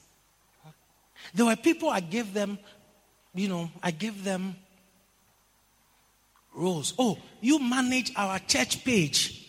[1.32, 2.58] There were people I gave them
[3.34, 4.54] you know, I give them
[6.54, 6.94] roles.
[6.98, 9.40] Oh, you manage our church page.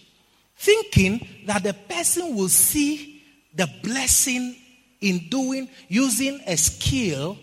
[0.58, 3.24] Thinking that the person will see
[3.54, 4.56] the blessing
[5.02, 7.38] in doing, using a skill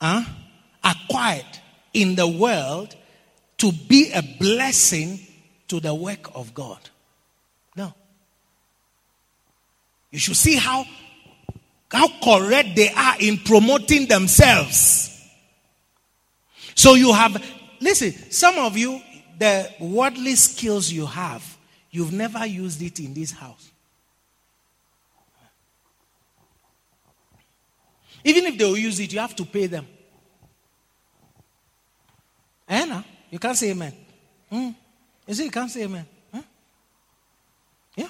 [0.00, 0.24] uh,
[0.82, 1.44] acquired
[1.92, 2.96] in the world
[3.58, 5.20] to be a blessing
[5.68, 6.78] to the work of God.
[7.76, 7.94] No.
[10.10, 10.84] You should see how,
[11.90, 15.10] how correct they are in promoting themselves.
[16.74, 17.42] So you have,
[17.82, 19.00] listen, some of you,
[19.38, 21.56] the worldly skills you have,
[21.90, 23.70] you've never used it in this house.
[28.24, 29.86] Even if they will use it, you have to pay them.
[32.68, 33.92] Anna, you can't say amen.
[34.50, 34.74] Mm.
[35.26, 36.06] You see, you can't say amen.
[36.32, 36.42] Huh?
[37.96, 38.08] Yeah.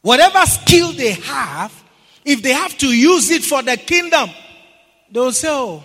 [0.00, 1.72] Whatever skill they have,
[2.24, 4.30] if they have to use it for the kingdom,
[5.10, 5.84] they'll say, Oh,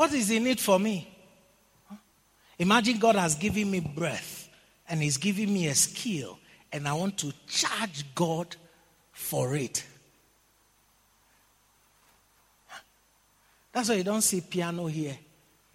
[0.00, 1.06] what is in it for me?
[2.58, 4.48] Imagine God has given me breath
[4.88, 6.38] and He's giving me a skill,
[6.72, 8.56] and I want to charge God
[9.12, 9.84] for it.
[13.70, 15.18] That's why you don't see piano here.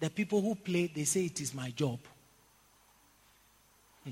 [0.00, 2.00] The people who play, they say it is my job.
[4.02, 4.10] Hmm.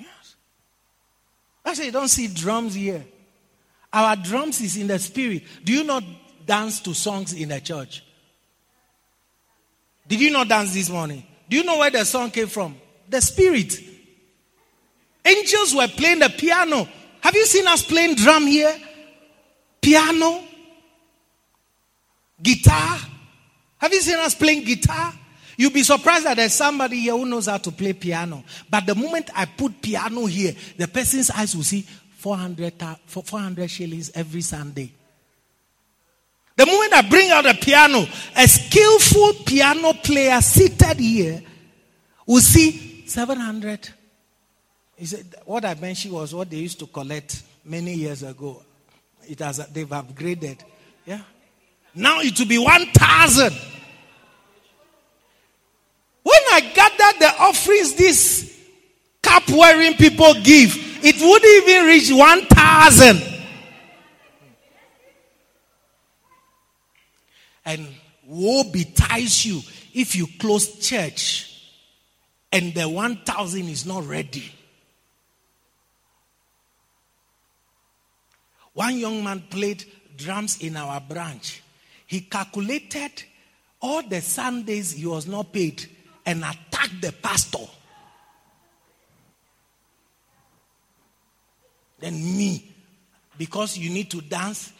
[0.00, 0.34] Yes.
[1.64, 3.06] That's why you don't see drums here.
[3.90, 5.44] Our drums is in the spirit.
[5.64, 6.04] Do you not
[6.44, 8.04] dance to songs in the church?
[10.12, 11.24] Did you not dance this morning?
[11.48, 12.76] Do you know where the song came from?
[13.08, 13.74] The spirit.
[15.24, 16.86] Angels were playing the piano.
[17.22, 18.76] Have you seen us playing drum here?
[19.80, 20.44] Piano,
[22.42, 22.98] guitar.
[23.78, 25.14] Have you seen us playing guitar?
[25.56, 28.44] You'll be surprised that there's somebody here who knows how to play piano.
[28.68, 31.86] But the moment I put piano here, the person's eyes will see
[32.18, 32.74] 400,
[33.06, 34.92] 400 shillings every Sunday.
[36.56, 38.06] The moment I bring out a piano,
[38.36, 41.42] a skillful piano player seated here
[42.26, 43.88] will see 700.
[44.96, 48.62] He said, what I mentioned was what they used to collect many years ago.
[49.28, 50.58] It has, they've upgraded.
[51.06, 51.20] Yeah.
[51.94, 53.52] Now it will be 1,000.
[56.22, 58.58] When I gather the offerings these
[59.22, 63.31] cap wearing people give, it wouldn't even reach 1,000.
[67.64, 67.86] And
[68.26, 69.60] woe betides you
[69.94, 71.48] if you close church
[72.50, 74.52] and the 1,000 is not ready.
[78.74, 79.84] One young man played
[80.16, 81.62] drums in our branch.
[82.06, 83.24] He calculated
[83.80, 85.88] all the Sundays he was not paid
[86.24, 87.66] and attacked the pastor.
[91.98, 92.68] Then me,
[93.38, 94.72] because you need to dance,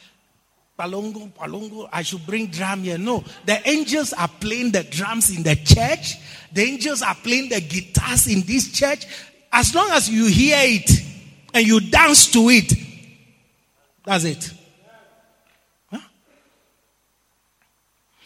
[0.82, 2.98] palongo, palongo, I should bring drum here.
[2.98, 6.16] No, the angels are playing the drums in the church.
[6.52, 9.06] The angels are playing the guitars in this church.
[9.52, 10.90] As long as you hear it
[11.54, 12.72] and you dance to it,
[14.04, 14.50] that's it.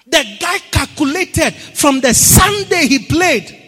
[0.08, 3.64] The guy calculated from the Sunday he played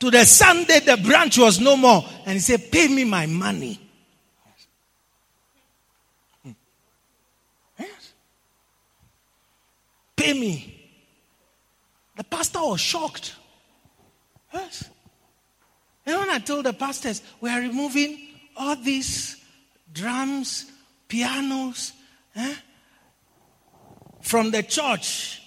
[0.00, 2.02] to the Sunday the branch was no more.
[2.24, 3.78] And he said, Pay me my money.
[7.78, 8.12] Yes.
[10.24, 10.90] Pay me.
[12.16, 13.34] The pastor was shocked.
[14.52, 14.88] Yes.
[16.06, 18.18] And when I told the pastors, we are removing
[18.56, 19.42] all these
[19.92, 20.70] drums,
[21.08, 21.92] pianos
[22.36, 22.54] eh,
[24.20, 25.40] from the church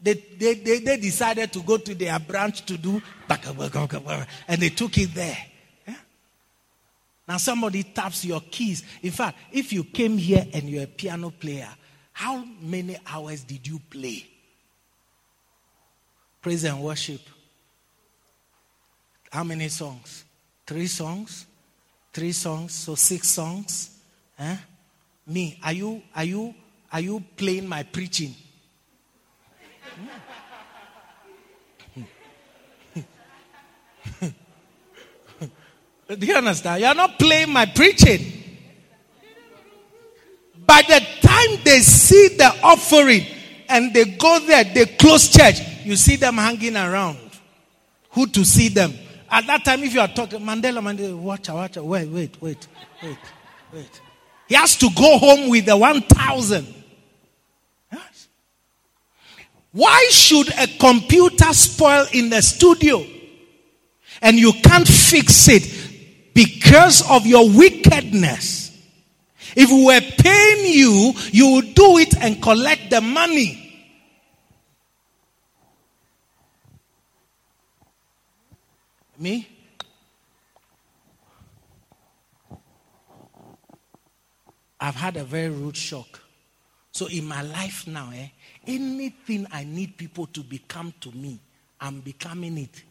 [0.00, 4.96] they, they, they, they, decided to go to their branch to do, and they took
[4.96, 5.38] it there.
[5.86, 5.94] Yeah?
[7.26, 8.84] Now somebody taps your keys.
[9.02, 11.68] In fact, if you came here and you're a piano player,
[12.18, 14.26] how many hours did you play?
[16.42, 17.20] Praise and worship.
[19.30, 20.24] How many songs?
[20.66, 21.46] Three songs?
[22.12, 24.00] Three songs, so six songs.
[24.36, 24.56] Eh?
[25.28, 26.52] Me, are you are you
[26.92, 28.34] are you playing my preaching?
[36.08, 36.82] Do you understand?
[36.82, 38.37] You're not playing my preaching.
[40.68, 43.24] By the time they see the offering
[43.70, 47.18] and they go there, they close church, you see them hanging around.
[48.10, 48.92] Who to see them?
[49.30, 52.68] At that time, if you are talking, Mandela, Mandela, watch, watch, wait, wait, wait,
[53.02, 53.18] wait,
[53.72, 54.00] wait.
[54.46, 56.74] He has to go home with the 1,000.
[59.72, 63.02] Why should a computer spoil in the studio
[64.20, 68.67] and you can't fix it because of your wickedness?
[69.60, 73.64] If we were paying you, you would do it and collect the money.
[79.18, 79.48] Me?
[84.78, 86.20] I've had a very rude shock.
[86.92, 88.28] So in my life now, eh,
[88.64, 91.40] anything I need people to become to me,
[91.80, 92.84] I'm becoming it.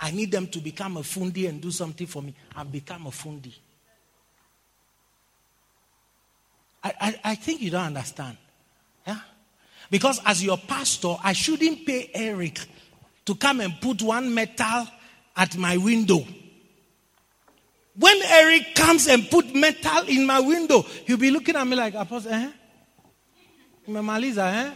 [0.00, 2.34] I need them to become a fundi and do something for me.
[2.56, 3.54] I've become a fundi.
[6.82, 8.36] I, I, I think you don't understand.
[9.06, 9.18] Yeah?
[9.90, 12.60] Because as your pastor, I shouldn't pay Eric
[13.26, 14.86] to come and put one metal
[15.36, 16.24] at my window.
[17.96, 21.94] When Eric comes and put metal in my window, he'll be looking at me like,
[21.94, 22.50] Apostle, eh?
[23.88, 24.70] Mamaliza, eh?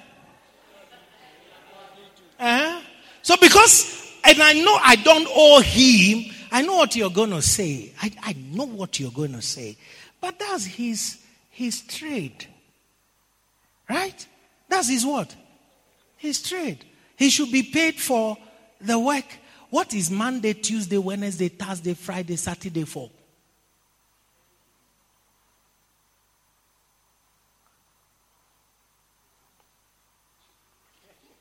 [2.40, 2.82] eh?
[3.22, 7.42] So because, and I know I don't owe him, I know what you're going to
[7.42, 7.92] say.
[8.00, 9.76] I, I know what you're going to say.
[10.20, 11.18] But that's his,
[11.54, 12.46] his trade.
[13.88, 14.26] Right?
[14.68, 15.34] That's his what?
[16.16, 16.84] His trade.
[17.16, 18.36] He should be paid for
[18.80, 19.24] the work.
[19.70, 23.10] What is Monday, Tuesday, Wednesday, Thursday, Friday, Saturday for?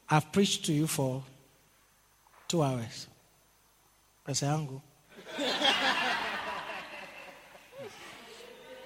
[0.10, 1.24] I've preached to you for
[2.48, 3.08] two hours.
[4.28, 4.80] Pesa yangu.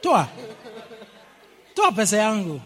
[0.02, 0.30] Toa.
[1.78, 2.60] Toa pesa yangu.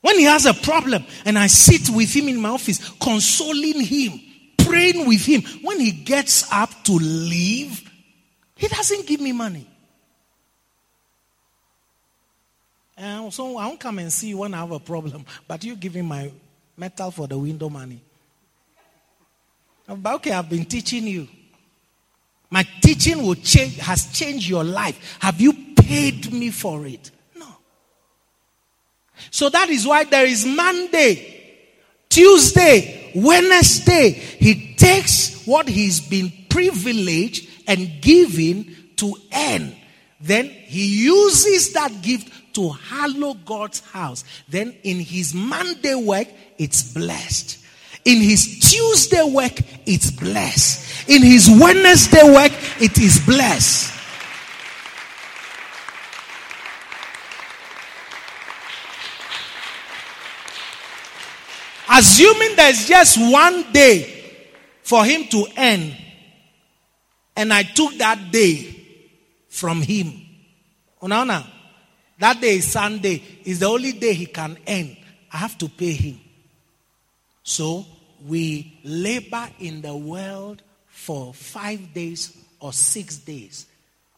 [0.00, 4.20] When he has a problem and I sit with him in my office, consoling him,
[4.58, 7.82] praying with him, when he gets up to leave,
[8.54, 9.66] he doesn't give me money.
[12.96, 15.74] And so I won't come and see you when I have a problem, but you
[15.74, 16.30] give me my
[16.76, 18.00] metal for the window money.
[19.88, 21.26] But okay, I've been teaching you.
[22.50, 25.18] My teaching will change, has changed your life.
[25.20, 25.59] Have you
[25.90, 27.10] paid me for it?
[27.36, 27.48] No.
[29.32, 31.58] So that is why there is Monday,
[32.08, 34.10] Tuesday, Wednesday.
[34.10, 39.74] He takes what he's been privileged and given to earn.
[40.20, 44.22] Then he uses that gift to hallow God's house.
[44.48, 47.58] Then in his Monday work, it's blessed.
[48.04, 51.08] In his Tuesday work, it's blessed.
[51.08, 53.99] In his Wednesday work, it is blessed.
[62.00, 64.24] Assuming there's just one day
[64.82, 65.94] for him to end,
[67.36, 68.74] and I took that day
[69.50, 70.10] from him.
[71.02, 71.46] Unaona?
[72.18, 73.22] That day is Sunday.
[73.44, 74.96] Is the only day he can end.
[75.30, 76.18] I have to pay him.
[77.42, 77.84] So
[78.26, 83.66] we labor in the world for five days or six days.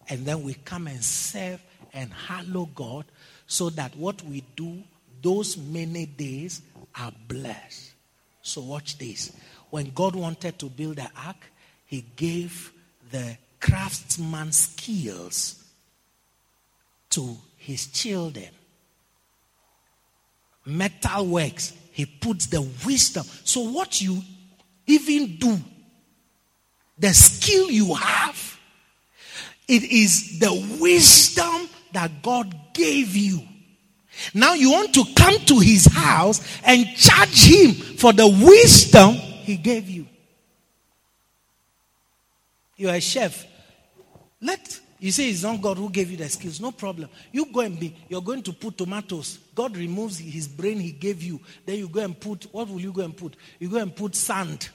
[0.08, 1.60] And then we come and serve
[1.92, 3.06] and hallow God
[3.48, 4.84] so that what we do
[5.20, 6.62] those many days
[6.98, 7.92] are blessed.
[8.42, 9.32] So watch this.
[9.70, 11.50] When God wanted to build the ark,
[11.86, 12.72] he gave
[13.10, 15.64] the craftsman skills
[17.10, 18.48] to his children.
[20.64, 23.24] Metal works, he puts the wisdom.
[23.44, 24.22] So, what you
[24.86, 25.58] even do,
[26.98, 28.58] the skill you have,
[29.68, 33.40] it is the wisdom that God gave you.
[34.34, 39.56] Now you want to come to his house and charge him for the wisdom he
[39.56, 40.06] gave you.
[42.76, 43.46] You're a chef.
[44.40, 46.60] Let you say it's not God who gave you the skills.
[46.60, 47.08] No problem.
[47.32, 49.38] You go and be, you're going to put tomatoes.
[49.54, 51.40] God removes his brain he gave you.
[51.66, 53.36] Then you go and put, what will you go and put?
[53.58, 54.68] You go and put sand.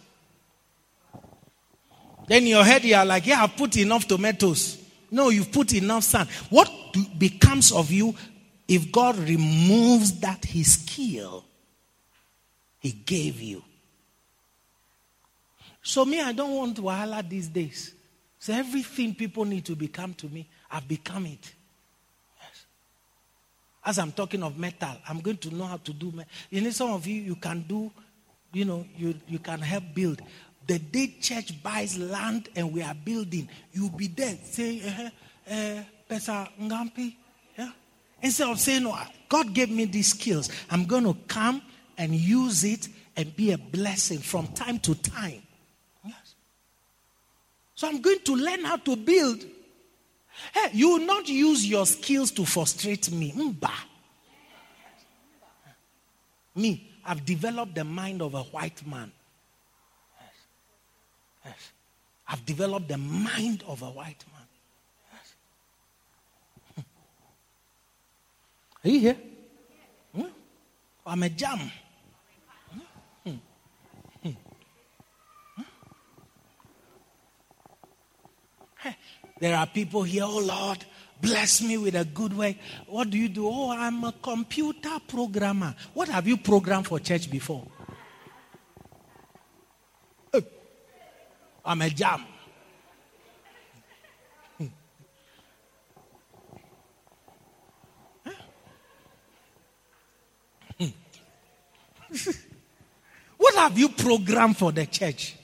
[2.27, 4.83] Then in your head you are like, yeah, I've put enough tomatoes.
[5.09, 6.27] No, you've put enough sand.
[6.49, 6.69] What
[7.17, 8.13] becomes of you
[8.67, 11.45] if God removes that his skill
[12.79, 13.63] he gave you?
[15.81, 17.93] So me, I don't want wahala these days.
[18.39, 21.53] So everything people need to become to me, I've become it.
[22.41, 22.65] Yes.
[23.85, 26.11] As I'm talking of metal, I'm going to know how to do.
[26.11, 26.31] Metal.
[26.49, 27.89] You know, some of you, you can do,
[28.51, 30.21] you know, you, you can help build.
[30.67, 35.09] The day church buys land and we are building, you'll be there saying, uh,
[35.49, 37.15] uh, Pesa Ngampi.
[38.21, 38.97] Instead of saying, no,
[39.29, 41.61] God gave me these skills, I'm going to come
[41.97, 45.41] and use it and be a blessing from time to time.
[47.77, 49.45] So I'm going to learn how to build.
[50.51, 53.31] Hey, you will not use your skills to frustrate me.
[53.33, 53.71] Mba.
[56.55, 59.11] Me, I've developed the mind of a white man.
[60.19, 60.31] Yes.
[61.45, 61.71] Yes.
[62.27, 64.47] I've developed the mind of a white man.
[66.75, 66.83] Yes.
[68.87, 69.17] Are you here?
[70.15, 70.21] Hmm?
[71.05, 71.59] I'm a jam.
[73.21, 73.31] Hmm.
[74.23, 74.29] Hmm.
[78.77, 78.95] Hey,
[79.41, 80.85] There are people here, oh Lord,
[81.21, 82.57] bless me with a good way.
[82.87, 83.45] What do you do?
[83.49, 85.75] Oh, I'm a computer programmer.
[85.93, 87.67] What have you programmed for church before?
[91.65, 92.23] I'm a jam.
[103.37, 105.35] What have you programmed for the church?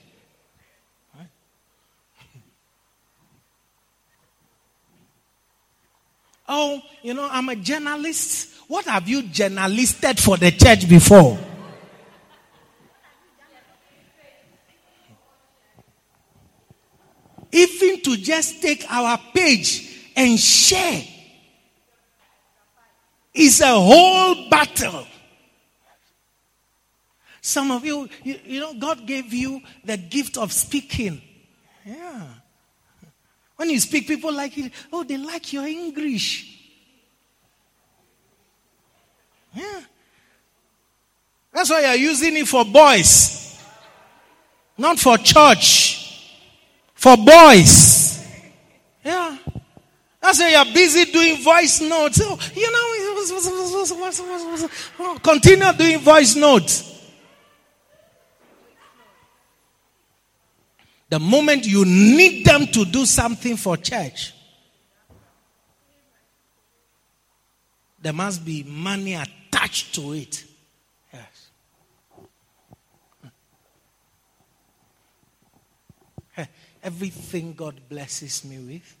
[6.46, 8.50] Oh, you know, I'm a journalist.
[8.68, 11.38] What have you journalisted for the church before?
[17.50, 21.02] Even to just take our page and share
[23.32, 25.06] is a whole battle.
[27.44, 31.20] Some of you, you, you know, God gave you the gift of speaking.
[31.84, 32.22] Yeah.
[33.56, 34.72] When you speak, people like it.
[34.90, 36.58] Oh, they like your English.
[39.52, 39.82] Yeah.
[41.52, 43.62] That's why you're using it for boys,
[44.78, 46.32] not for church.
[46.94, 48.26] For boys.
[49.04, 49.36] Yeah.
[50.18, 52.22] That's why you're busy doing voice notes.
[52.24, 52.72] Oh, you
[55.04, 56.93] know, continue doing voice notes.
[61.14, 64.34] The moment you need them to do something for church,
[68.02, 70.44] there must be money attached to it.
[76.36, 76.48] Yes.
[76.82, 78.96] Everything God blesses me with,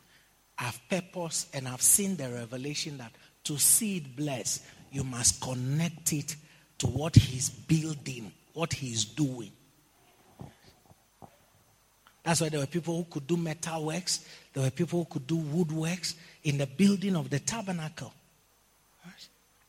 [0.56, 3.10] I've purpose and I've seen the revelation that
[3.42, 4.62] to see it blessed,
[4.92, 6.36] you must connect it
[6.78, 9.50] to what He's building, what He's doing.
[12.24, 14.24] That's why there were people who could do metal works,
[14.54, 18.12] there were people who could do woodworks in the building of the tabernacle.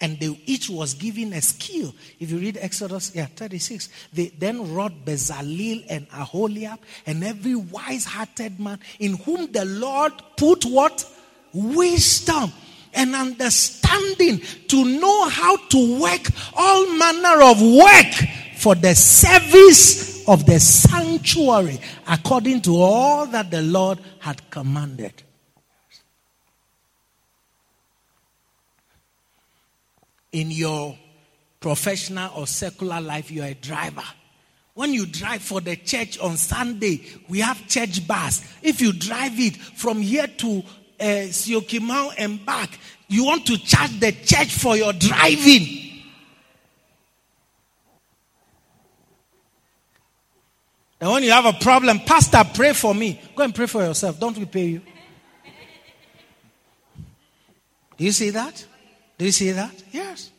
[0.01, 1.95] And they each was given a skill.
[2.19, 8.03] If you read Exodus yeah, 36, they then wrought Bezalel and Aholiab and every wise
[8.03, 11.09] hearted man in whom the Lord put what?
[11.53, 12.51] Wisdom
[12.93, 20.45] and understanding to know how to work all manner of work for the service of
[20.45, 25.13] the sanctuary according to all that the Lord had commanded.
[30.31, 30.97] In your
[31.59, 34.03] professional or secular life, you are a driver.
[34.73, 38.45] When you drive for the church on Sunday, we have church bus.
[38.61, 40.63] If you drive it from here to
[40.99, 42.77] uh, Syokimau and back,
[43.07, 45.84] you want to charge the church for your driving.
[51.05, 53.21] And when you have a problem, Pastor, pray for me.
[53.35, 54.19] Go and pray for yourself.
[54.19, 54.81] Don't we pay you?
[57.95, 58.65] Do you see that?
[59.15, 59.83] Do you see that?
[59.91, 60.31] Yes.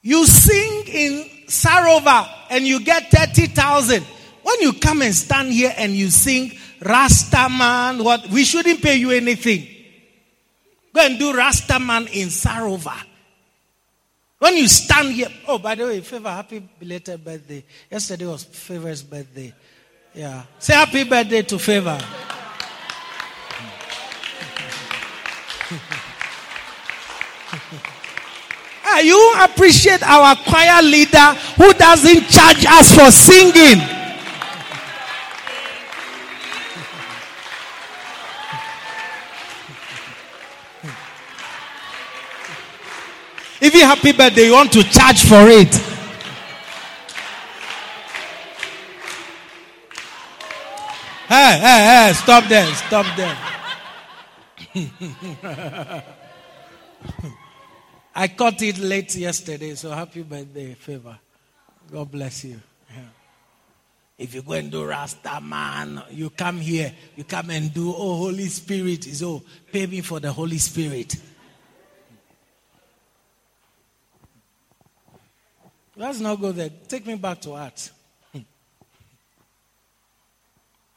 [0.00, 4.02] You sing in Sarova and you get 30,000.
[4.44, 9.10] When you come and stand here and you sing Rastaman, what we shouldn't pay you
[9.10, 9.68] anything.
[10.94, 12.94] Go and do Rastaman in Sarova.
[14.44, 17.64] When you stand here, oh, by the way, Favor, happy belated birthday.
[17.90, 19.54] Yesterday was Favor's birthday.
[20.12, 20.42] Yeah.
[20.58, 21.98] Say happy birthday to Favor.
[28.86, 34.03] Ah, you appreciate our choir leader who doesn't charge us for singing.
[43.66, 45.74] If you happy birthday, you want to charge for it.
[51.26, 53.34] Hey, hey, hey, stop there, stop there.
[58.14, 61.18] I caught it late yesterday, so happy birthday, favor.
[61.90, 62.60] God bless you.
[62.90, 63.00] Yeah.
[64.18, 68.16] If you go and do Rasta man, you come here, you come and do, oh,
[68.16, 69.42] Holy Spirit is, oh,
[69.72, 71.16] pay me for the Holy Spirit.
[75.96, 76.70] Let's not go there.
[76.88, 77.90] Take me back to art.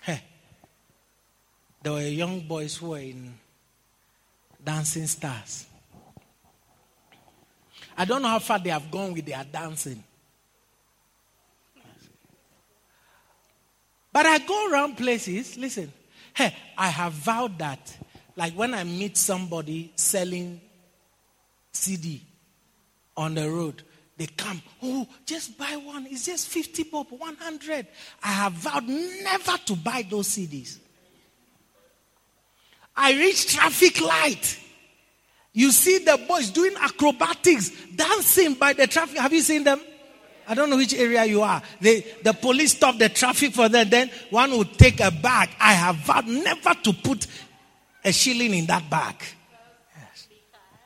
[0.01, 0.21] hey,
[1.83, 3.33] there were young boys who were in
[4.63, 5.67] Dancing Stars.
[7.97, 10.03] I don't know how far they have gone with their dancing.
[14.11, 15.93] But I go around places, listen,
[16.33, 17.97] hey, I have vowed that
[18.37, 20.61] like when I meet somebody selling
[21.71, 22.21] CD
[23.17, 23.81] on the road,
[24.17, 26.07] they come, oh, just buy one.
[26.07, 27.87] It's just 50 bob, 100.
[28.23, 30.79] I have vowed never to buy those CDs.
[32.95, 34.59] I reach traffic light.
[35.53, 39.19] You see the boys doing acrobatics, dancing by the traffic.
[39.19, 39.79] Have you seen them?
[40.47, 41.61] I don't know which area you are.
[41.79, 43.89] They, the police stop the traffic for them.
[43.89, 45.49] Then one will take a bag.
[45.59, 47.27] I have vowed never to put
[48.03, 49.15] a shilling in that bag.
[49.95, 50.27] Yes.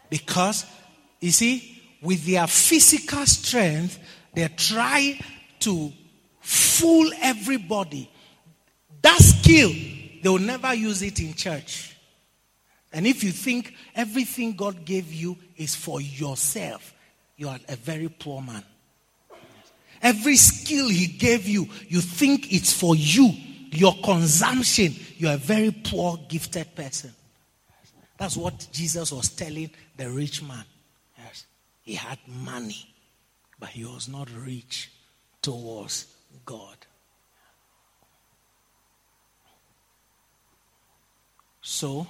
[0.10, 0.66] Because,
[1.20, 4.00] you see, with their physical strength,
[4.34, 5.20] they try
[5.60, 5.92] to
[6.40, 8.10] fool everybody.
[9.02, 11.96] That skill, they will never use it in church.
[12.94, 16.94] And if you think everything God gave you is for yourself,
[17.38, 18.64] you are a very poor man.
[20.02, 23.32] Every skill He gave you, you think it's for you,
[23.72, 27.14] your consumption, you're a very poor, gifted person.
[28.18, 30.66] That's what Jesus was telling the rich man.
[31.84, 32.94] He had money,
[33.60, 34.92] but he was not rich
[35.42, 36.08] towards
[36.46, 36.78] God.
[41.62, 42.08] So,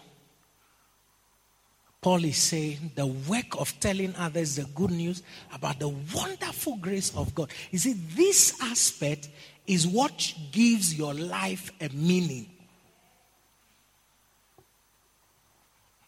[2.01, 5.21] Paul is saying the work of telling others the good news
[5.53, 7.51] about the wonderful grace of God.
[7.69, 9.29] You see, this aspect
[9.67, 12.49] is what gives your life a meaning.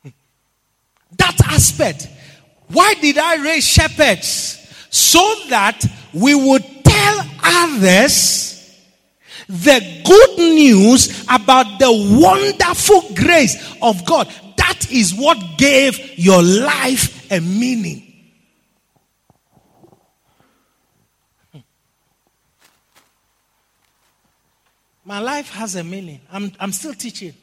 [1.15, 2.07] That aspect.
[2.73, 4.59] Why did I raise shepherds?
[4.89, 5.19] So
[5.49, 8.53] that we would tell others
[9.47, 14.27] the good news about the wonderful grace of God.
[14.57, 18.09] That is what gave your life a meaning.
[25.05, 26.21] My life has a meaning.
[26.31, 27.33] I'm, I'm still teaching.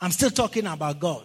[0.00, 1.24] I'm still talking about God.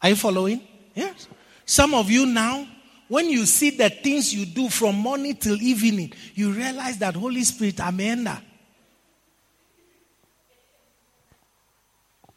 [0.00, 0.60] Are you following?
[0.94, 1.28] Yes.
[1.72, 2.66] Some of you now,
[3.08, 7.42] when you see the things you do from morning till evening, you realize that Holy
[7.44, 8.42] Spirit, Amanda.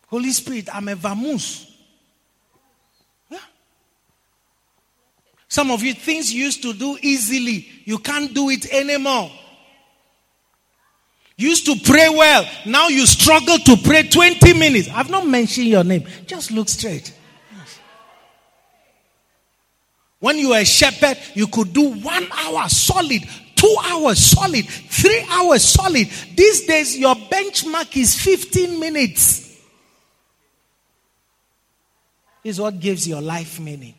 [0.08, 1.70] Holy Spirit, I'm a vamoose.
[3.30, 3.40] Yeah.
[5.50, 9.30] Some of you, things you used to do easily, you can't do it anymore.
[11.36, 14.88] You used to pray well, now you struggle to pray 20 minutes.
[14.94, 17.14] I've not mentioned your name, just look straight.
[20.20, 23.22] When you were a shepherd, you could do one hour solid,
[23.56, 26.08] two hours solid, three hours solid.
[26.36, 29.46] These days, your benchmark is 15 minutes
[32.46, 33.96] is what gives your life meaning.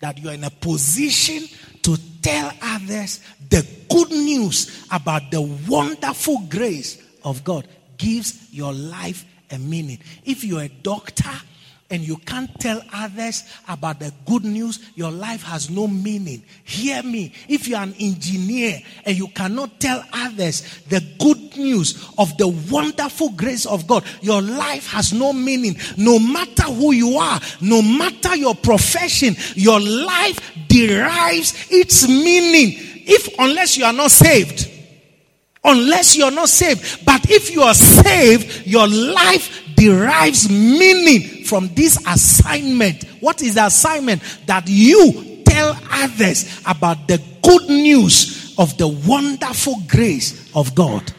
[0.00, 1.48] That you are in a position
[1.82, 7.66] to tell others the good news about the wonderful grace of God
[7.96, 10.00] gives your life a meaning.
[10.24, 11.30] If you're a doctor,
[11.88, 16.42] and you can't tell others about the good news, your life has no meaning.
[16.64, 17.32] Hear me.
[17.48, 23.30] If you're an engineer and you cannot tell others the good news of the wonderful
[23.30, 25.76] grace of God, your life has no meaning.
[25.96, 32.72] No matter who you are, no matter your profession, your life derives its meaning.
[33.08, 34.72] If unless you are not saved,
[35.66, 37.04] unless you're not saved.
[37.04, 43.04] But if you are saved, your life derives meaning from this assignment.
[43.20, 44.22] What is the assignment?
[44.46, 51.12] That you tell others about the good news of the wonderful grace of God.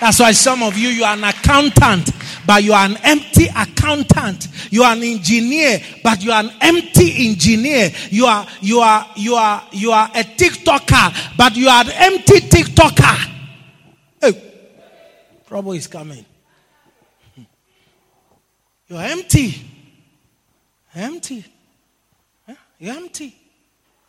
[0.00, 2.10] That's why some of you, you are an accountant,
[2.46, 4.48] but you are an empty accountant.
[4.70, 7.90] You are an engineer, but you are an empty engineer.
[8.10, 12.40] You are, you are, you are, you are a TikToker, but you are an empty
[12.40, 13.35] TikToker.
[14.20, 14.54] Hey,
[15.46, 16.24] trouble is coming.
[18.88, 19.54] You're empty.
[20.94, 21.44] Empty.
[22.78, 23.36] You're empty.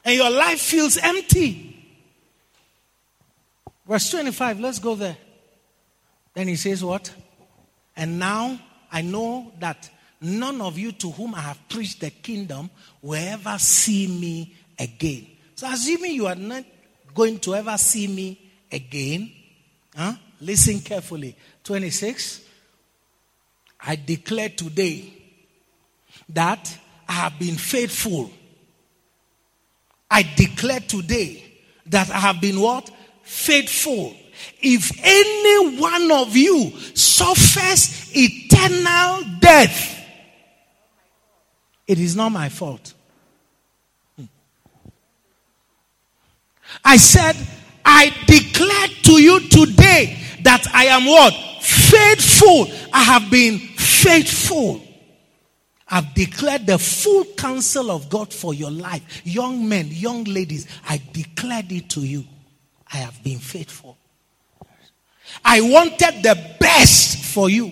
[0.03, 1.73] And your life feels empty.
[3.87, 5.17] Verse 25, let's go there.
[6.33, 7.13] Then he says, What?
[7.95, 8.59] And now
[8.91, 9.89] I know that
[10.21, 12.69] none of you to whom I have preached the kingdom
[13.01, 15.27] will ever see me again.
[15.55, 16.63] So, assuming you are not
[17.15, 18.39] going to ever see me
[18.71, 19.31] again,
[19.97, 20.13] huh?
[20.41, 21.35] listen carefully.
[21.63, 22.41] 26.
[23.81, 25.13] I declare today
[26.29, 28.31] that I have been faithful.
[30.09, 31.43] I declare today
[31.87, 32.89] that I have been what?
[33.23, 34.15] Faithful
[34.59, 39.95] if any one of you suffers eternal death,
[41.87, 42.93] it is not my fault.
[44.15, 44.25] Hmm.
[46.83, 47.35] I said,
[47.89, 51.33] I declare to you today that I am what?
[51.61, 52.67] Faithful.
[52.91, 54.81] I have been faithful.
[55.87, 59.21] I've declared the full counsel of God for your life.
[59.23, 62.25] Young men, young ladies, I declared it to you.
[62.91, 63.97] I have been faithful.
[65.45, 67.71] I wanted the best for you.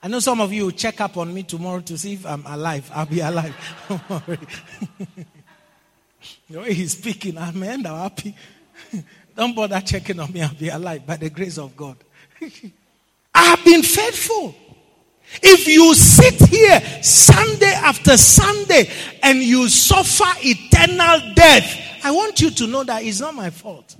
[0.00, 2.46] I know some of you will check up on me tomorrow to see if I'm
[2.46, 2.88] alive.
[2.94, 3.54] I'll be alive.
[3.88, 4.38] Don't worry.
[6.48, 8.34] the way he's speaking, I'm end up happy.
[9.36, 10.42] Don't bother checking on me.
[10.42, 11.96] I'll be alive by the grace of God.
[13.34, 14.54] I have been faithful.
[15.42, 18.90] If you sit here Sunday after Sunday
[19.22, 23.96] and you suffer eternal death, I want you to know that it's not my fault.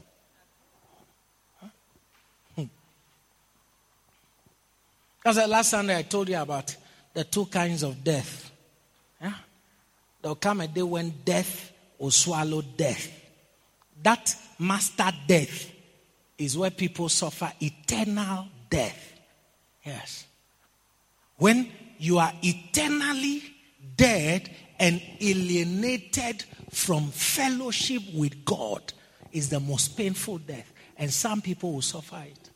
[5.25, 6.77] The last Sunday I told you about
[7.15, 8.51] the two kinds of death.
[9.21, 9.35] Yeah?
[10.21, 11.72] There'll come a day when death
[12.03, 13.09] will swallow death.
[14.03, 15.71] That master death
[16.37, 19.21] is where people suffer eternal death.
[19.87, 20.27] Yes.
[21.37, 23.45] When you are eternally
[23.97, 24.51] dead
[24.81, 28.93] and alienated from fellowship with God
[29.31, 30.73] is the most painful death.
[30.97, 32.51] And some people will suffer it.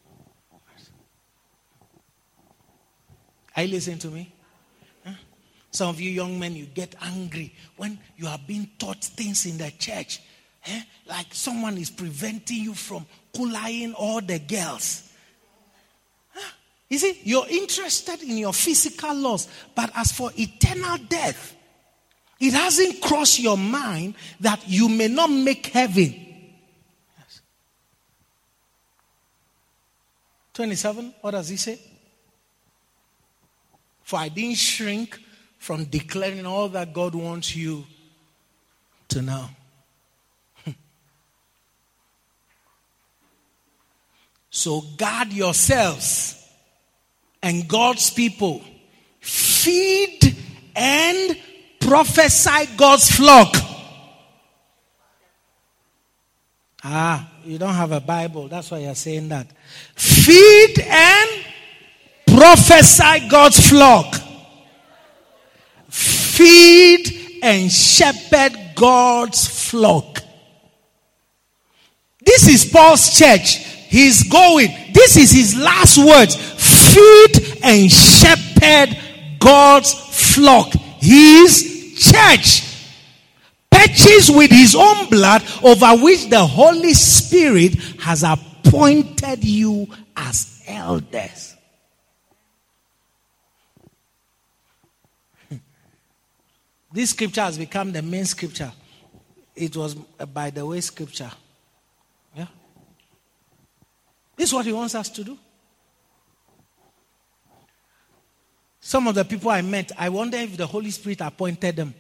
[3.54, 4.32] Are you listening to me?
[5.76, 9.58] Some of you young men, you get angry when you are being taught things in
[9.58, 10.22] the church.
[10.64, 10.82] Eh?
[11.06, 13.04] Like someone is preventing you from
[13.36, 15.12] cooling all the girls.
[16.32, 16.50] Huh?
[16.88, 21.54] You see, you're interested in your physical loss, but as for eternal death,
[22.40, 26.14] it hasn't crossed your mind that you may not make heaven.
[27.18, 27.42] Yes.
[30.54, 31.78] 27, what does he say?
[34.04, 35.20] For I didn't shrink
[35.58, 37.84] from declaring all that God wants you
[39.08, 39.48] to know.
[44.50, 46.36] so guard yourselves
[47.42, 48.62] and God's people.
[49.20, 50.36] Feed
[50.74, 51.38] and
[51.80, 53.54] prophesy God's flock.
[56.84, 58.48] Ah, you don't have a Bible.
[58.48, 59.48] That's why you're saying that.
[59.94, 61.30] Feed and
[62.26, 64.14] prophesy God's flock.
[66.36, 70.20] Feed and shepherd God's flock.
[72.22, 73.56] This is Paul's church.
[73.88, 74.68] He's going.
[74.92, 76.36] This is his last words.
[76.36, 78.98] Feed and shepherd
[79.38, 79.94] God's
[80.34, 80.72] flock.
[80.98, 82.62] His church.
[83.70, 91.45] Purchased with his own blood, over which the Holy Spirit has appointed you as elders.
[96.96, 98.72] This scripture has become the main scripture.
[99.54, 99.94] It was
[100.32, 101.30] by the way scripture.
[102.34, 102.46] Yeah.
[104.34, 105.36] This is what he wants us to do.
[108.80, 111.94] Some of the people I met, I wonder if the Holy Spirit appointed them.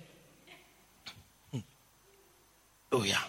[1.52, 1.58] Hmm.
[2.90, 3.20] Oh, yeah.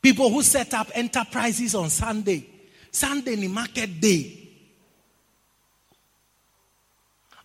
[0.00, 2.46] People who set up enterprises on Sunday,
[2.90, 4.43] Sunday market day.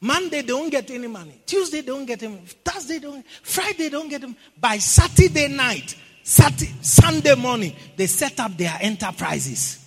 [0.02, 1.42] Monday, they don't get any money.
[1.46, 2.38] Tuesday, they don't get any.
[2.64, 3.26] Thursday, don't.
[3.44, 4.36] Friday, don't get them.
[4.60, 9.86] By Saturday night, Saturday, Sunday morning, they set up their enterprises.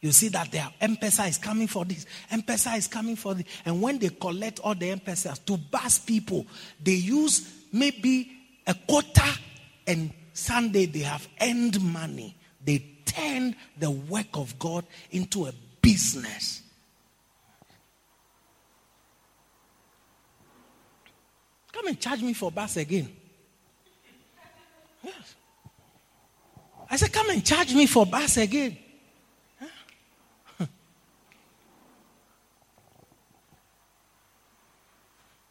[0.00, 3.44] You see that their M-Pesa is coming for this, M-Pesa is coming for this.
[3.66, 6.46] And when they collect all the M-Pesas to bust people,
[6.82, 8.32] they use maybe
[8.66, 9.30] a quarter
[9.86, 12.34] and Sunday they have end money.
[12.64, 16.59] They turn the work of God into a business.
[21.80, 23.08] Come and charge me for bus again.
[25.02, 25.34] Yes.
[26.90, 28.76] I said, come and charge me for bus again.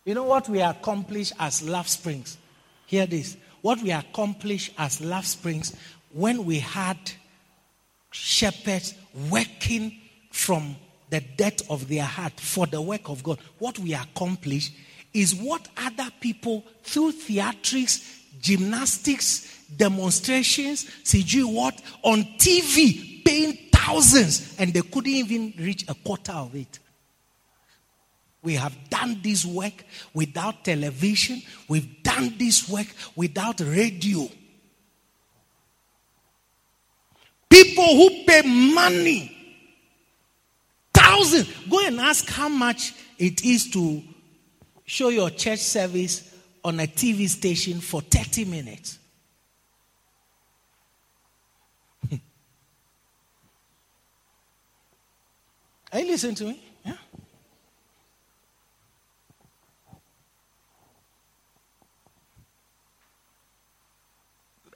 [0.05, 2.37] You know what we accomplish as Love Springs?
[2.85, 3.35] Hear this.
[3.61, 5.75] What we accomplish as Love Springs
[6.13, 6.97] when we had
[8.11, 8.93] shepherds
[9.31, 9.99] working
[10.29, 10.75] from
[11.09, 14.71] the depth of their heart for the work of God, what we accomplish
[15.13, 24.73] is what other people through theatrics, gymnastics, demonstrations, CG what on TV paying thousands and
[24.73, 26.79] they couldn't even reach a quarter of it.
[28.41, 29.83] We have done this work
[30.13, 31.41] without television.
[31.67, 34.29] We've done this work without radio.
[37.49, 38.41] People who pay
[38.73, 39.35] money,
[40.93, 41.51] thousands.
[41.69, 44.01] Go and ask how much it is to
[44.89, 48.97] show your church service on a TV station for 30 minutes.
[55.93, 56.59] Are you listening to me?
[56.83, 56.93] Yeah.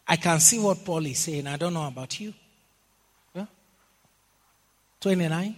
[0.07, 1.47] I can see what Paul is saying.
[1.47, 2.35] I don't know about you.
[3.33, 3.47] Yeah.
[5.01, 5.55] 29.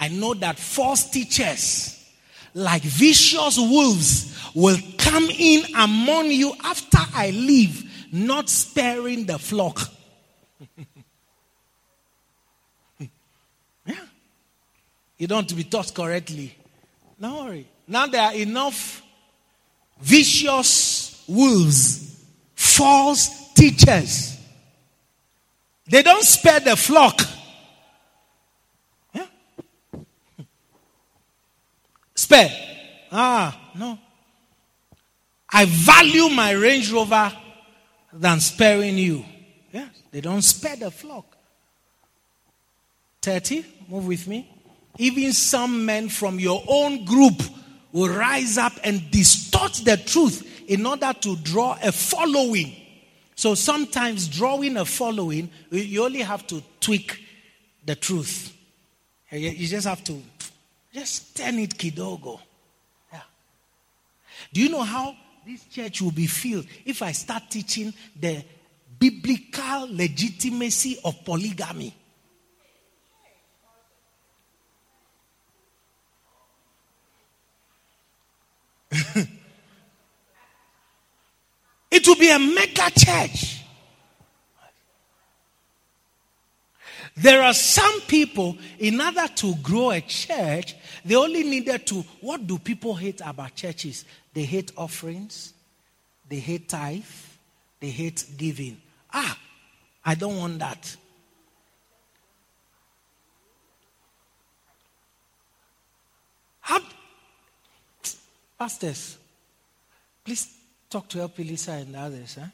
[0.00, 1.99] I know that false teachers
[2.54, 9.80] like vicious wolves, will come in among you after I leave, not sparing the flock.
[13.86, 13.94] yeah.
[15.18, 16.54] You don't to be taught correctly.
[17.20, 17.66] Don't worry.
[17.86, 19.02] Now there are enough
[20.00, 22.24] vicious wolves,
[22.54, 24.38] false teachers.
[25.86, 27.20] They don't spare the flock.
[29.12, 29.26] Yeah?
[32.30, 32.52] Spare.
[33.10, 33.98] Ah, no.
[35.52, 37.32] I value my Range Rover
[38.12, 39.24] than sparing you.
[39.72, 41.36] Yes, they don't spare the flock.
[43.20, 44.48] 30, move with me.
[44.96, 47.42] Even some men from your own group
[47.90, 52.76] will rise up and distort the truth in order to draw a following.
[53.34, 57.24] So sometimes drawing a following, you only have to tweak
[57.84, 58.56] the truth.
[59.32, 60.22] You just have to
[60.92, 62.40] just turn it kidogo.
[63.12, 63.20] Yeah.
[64.52, 65.14] Do you know how
[65.46, 68.44] this church will be filled if I start teaching the
[69.00, 71.96] biblical legitimacy of polygamy.
[81.90, 83.64] it will be a mega church.
[87.16, 92.04] There are some people, in order to grow a church, they only needed to.
[92.20, 94.04] What do people hate about churches?
[94.32, 95.52] They hate offerings,
[96.28, 97.04] they hate tithe,
[97.80, 98.80] they hate giving.
[99.12, 99.38] Ah,
[100.04, 100.96] I don't want that.
[106.60, 106.80] How,
[108.58, 109.16] pastors,
[110.24, 110.46] please
[110.88, 112.36] talk to help Elisa and others.
[112.38, 112.46] Huh?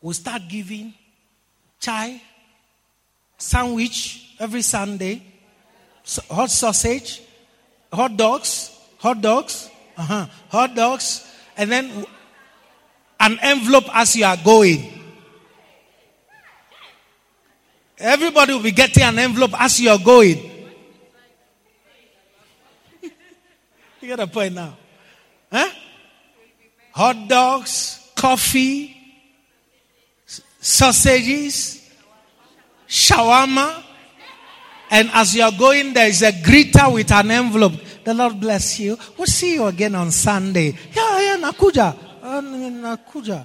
[0.00, 0.94] We'll start giving
[1.80, 2.20] chai,
[3.36, 5.22] sandwich every Sunday,
[6.30, 7.22] hot sausage,
[7.96, 10.26] hot dogs, hot dogs, uh-huh.
[10.50, 12.04] hot dogs, and then
[13.18, 14.92] an envelope as you are going.
[17.98, 20.38] Everybody will be getting an envelope as you are going.
[23.02, 23.10] you
[24.02, 24.76] get a point now.
[25.50, 25.70] Huh?
[26.92, 28.94] Hot dogs, coffee,
[30.60, 31.90] sausages,
[32.86, 33.82] shawarma.
[34.90, 37.72] And as you are going, there is a greeter with an envelope.
[38.06, 38.96] The Lord bless you.
[39.18, 40.78] We'll see you again on Sunday.
[40.94, 41.98] Yeah, yeah, Nakuja.
[42.22, 43.44] Uh, Nakuja.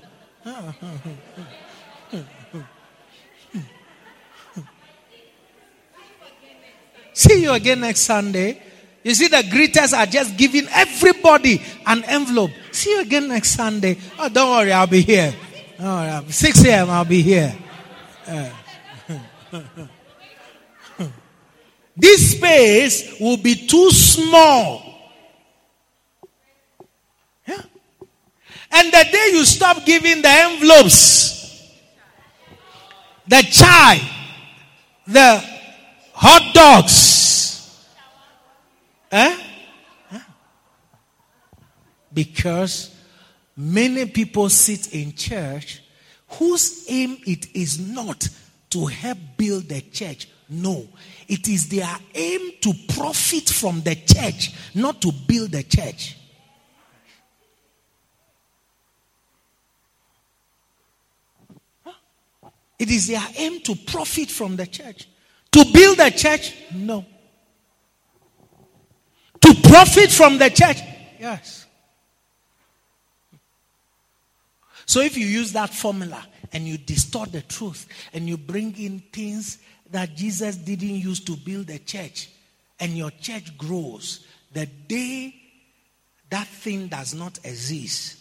[7.11, 8.61] See you again next Sunday.
[9.03, 12.51] You see, the greeters are just giving everybody an envelope.
[12.71, 13.97] See you again next Sunday.
[14.19, 15.33] Oh, don't worry, I'll be here.
[15.79, 17.55] Oh, 6 a.m., I'll be here.
[18.27, 18.49] Uh.
[22.01, 24.81] this space will be too small.
[27.47, 27.61] Yeah.
[28.71, 31.77] And the day you stop giving the envelopes,
[33.27, 34.01] the chai,
[35.05, 35.45] the
[36.13, 37.85] hot dogs,
[39.11, 39.37] eh?
[42.11, 42.95] Because
[43.55, 45.83] many people sit in church
[46.29, 48.27] whose aim it is not
[48.71, 50.27] to help build the church.
[50.49, 50.87] No,
[51.31, 56.17] it is their aim to profit from the church, not to build the church.
[62.77, 65.07] It is their aim to profit from the church.
[65.53, 66.53] To build the church?
[66.73, 67.05] No.
[69.39, 70.79] To profit from the church?
[71.17, 71.65] Yes.
[74.85, 78.99] So if you use that formula and you distort the truth and you bring in
[79.13, 79.59] things
[79.91, 82.29] that Jesus didn't use to build a church
[82.79, 85.35] and your church grows, the day
[86.29, 88.17] that thing does not exist,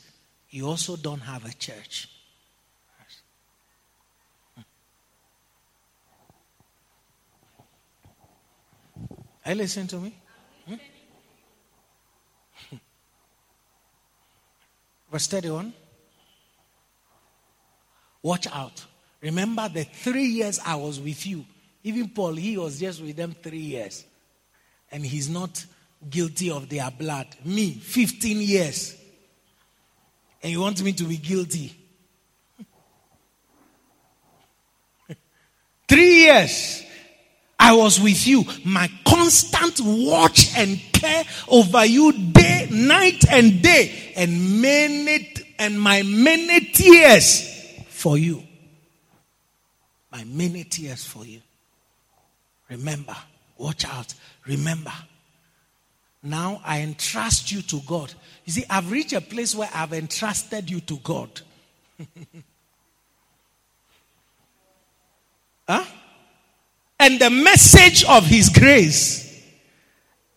[0.51, 2.09] you also don't have a church.
[9.45, 10.15] Are you listening to me?
[10.67, 10.75] Hmm?
[15.11, 15.73] Verse 31.
[18.23, 18.85] Watch out.
[19.23, 21.45] Remember the three years I was with you.
[21.83, 24.05] Even Paul, he was just with them three years.
[24.93, 25.65] And he's not
[26.09, 27.27] guilty of their blood.
[27.45, 28.97] Me, 15 years.
[30.43, 31.75] And you want me to be guilty?
[35.89, 36.85] three years.
[37.59, 38.45] I was with you.
[38.65, 46.03] My constant watch and care over you day, night and day and many, and my
[46.03, 47.47] many tears
[47.89, 48.43] for you.
[50.11, 51.43] My many tears for you.
[52.71, 53.17] Remember,
[53.59, 54.15] watch out.
[54.47, 54.93] Remember.
[56.23, 58.13] Now I entrust you to God.
[58.45, 61.41] You see, I've reached a place where I've entrusted you to God.
[65.69, 65.85] huh?
[66.99, 69.29] And the message of His grace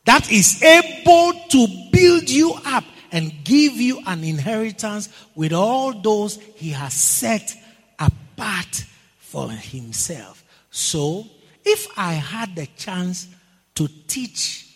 [0.05, 6.37] that is able to build you up and give you an inheritance with all those
[6.55, 7.53] He has set
[7.99, 8.85] apart
[9.19, 10.43] for Himself.
[10.71, 11.27] So,
[11.65, 13.27] if I had the chance
[13.75, 14.67] to teach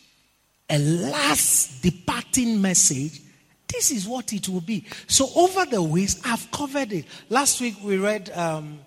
[0.69, 3.21] a last departing message,
[3.67, 4.85] this is what it will be.
[5.07, 7.05] So, over the weeks, I've covered it.
[7.29, 8.79] Last week, we read um,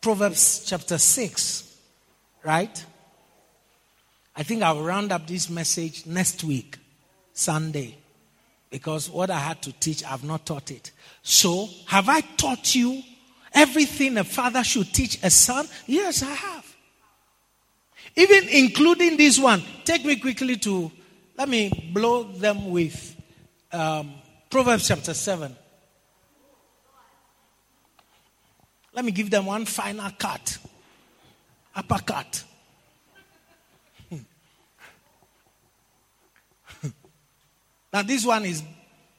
[0.00, 1.76] Proverbs chapter 6,
[2.44, 2.84] right?
[4.34, 6.78] I think I'll round up this message next week,
[7.32, 7.96] Sunday,
[8.70, 10.92] because what I had to teach, I've not taught it.
[11.22, 13.02] So, have I taught you
[13.52, 15.66] everything a father should teach a son?
[15.86, 16.65] Yes, I have.
[18.16, 19.62] Even including this one.
[19.84, 20.90] Take me quickly to,
[21.36, 23.14] let me blow them with
[23.72, 24.14] um,
[24.48, 25.54] Proverbs chapter 7.
[28.94, 30.56] Let me give them one final cut.
[31.74, 32.42] Uppercut.
[37.92, 38.62] now this one is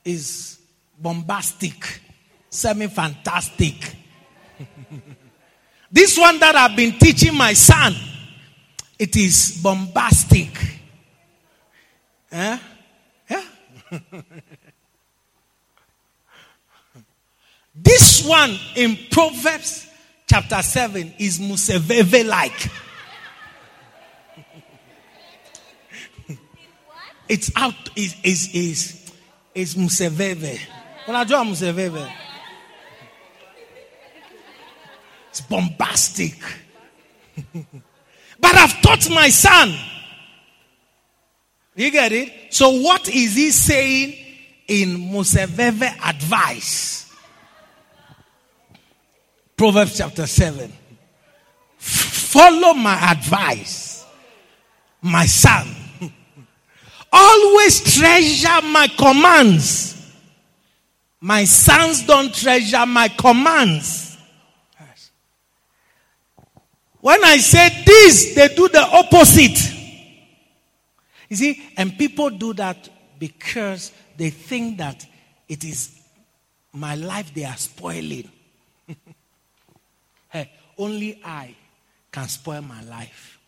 [0.03, 0.59] is
[0.97, 2.01] bombastic,
[2.49, 3.95] semi-fantastic.
[5.91, 7.93] this one that I've been teaching my son
[8.99, 10.49] it is bombastic.
[12.31, 12.57] Eh?
[13.29, 13.43] Yeah?
[17.75, 19.87] this one in Proverbs
[20.27, 22.69] chapter 7 is Museveve like.
[27.29, 29.11] it's out, is is is
[29.53, 30.59] is Museveve.
[31.05, 32.11] When I do Museveve,
[35.29, 36.35] it's bombastic.
[38.39, 39.75] But I've taught my son.
[41.75, 42.53] You get it?
[42.53, 44.15] So what is he saying
[44.67, 47.13] in Museveve advice?
[49.55, 50.71] Proverbs chapter 7.
[51.77, 54.05] Follow my advice,
[55.01, 55.67] my son.
[57.11, 59.95] Always treasure my commands.
[61.19, 64.06] My sons don't treasure my commands.
[67.07, 69.57] When I say this, they do the opposite.
[71.29, 75.05] You see, and people do that because they think that
[75.47, 76.01] it is
[76.73, 78.29] my life they are spoiling.
[80.29, 81.55] hey, only I
[82.11, 83.39] can spoil my life.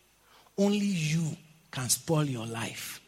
[0.56, 1.36] Only you
[1.70, 2.98] can spoil your life.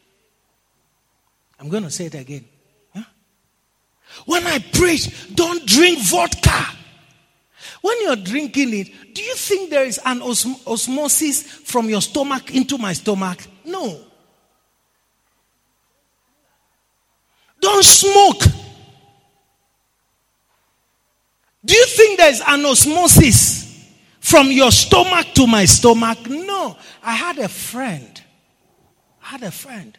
[1.59, 2.45] I'm going to say it again.
[2.95, 3.05] Huh?
[4.27, 6.77] When I preach, don't drink vodka.
[7.83, 12.79] When you're drinking it, do you think there is an osmosis from your stomach into
[12.79, 13.41] my stomach?
[13.65, 14.01] No.
[17.61, 18.43] Don't smoke.
[21.65, 23.85] Do you think there's an osmosis
[24.21, 26.19] from your stomach to my stomach?
[26.29, 26.77] No.
[27.03, 28.21] I had a friend.
[29.25, 29.99] I had a friend.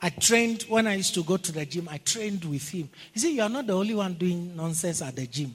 [0.00, 2.90] I trained when I used to go to the gym, I trained with him.
[3.12, 5.54] He said, You are not the only one doing nonsense at the gym.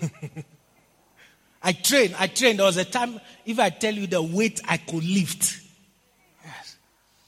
[1.62, 2.58] I trained, I trained.
[2.60, 5.60] There was a time, if I tell you the weight I could lift,
[6.44, 6.76] yes.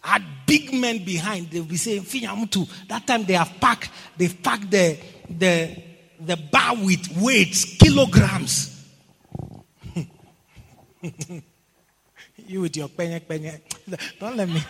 [0.04, 1.50] I had big men behind.
[1.50, 2.68] They'll be saying, Finyamutu.
[2.88, 4.96] That time they have packed, they've packed the,
[5.28, 5.82] the,
[6.20, 8.74] the bar with weights, kilograms.
[12.46, 13.60] you with your penye penye.
[14.20, 14.62] Don't let me.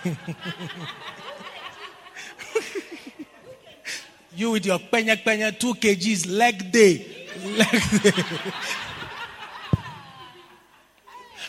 [4.34, 7.17] you with your penye penye, two kgs, leg day.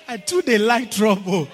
[0.08, 1.48] I too they like trouble.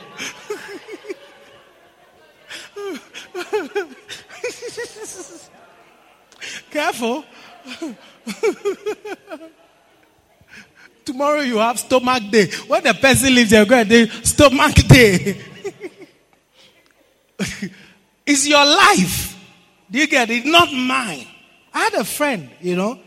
[6.71, 7.25] Careful.
[11.05, 12.49] Tomorrow you have stomach day.
[12.67, 15.37] When the person leaves, you're going to stomach day.
[18.25, 19.37] it's your life.
[19.89, 20.45] Do you get it?
[20.45, 21.27] Not mine.
[21.73, 22.99] I had a friend, you know,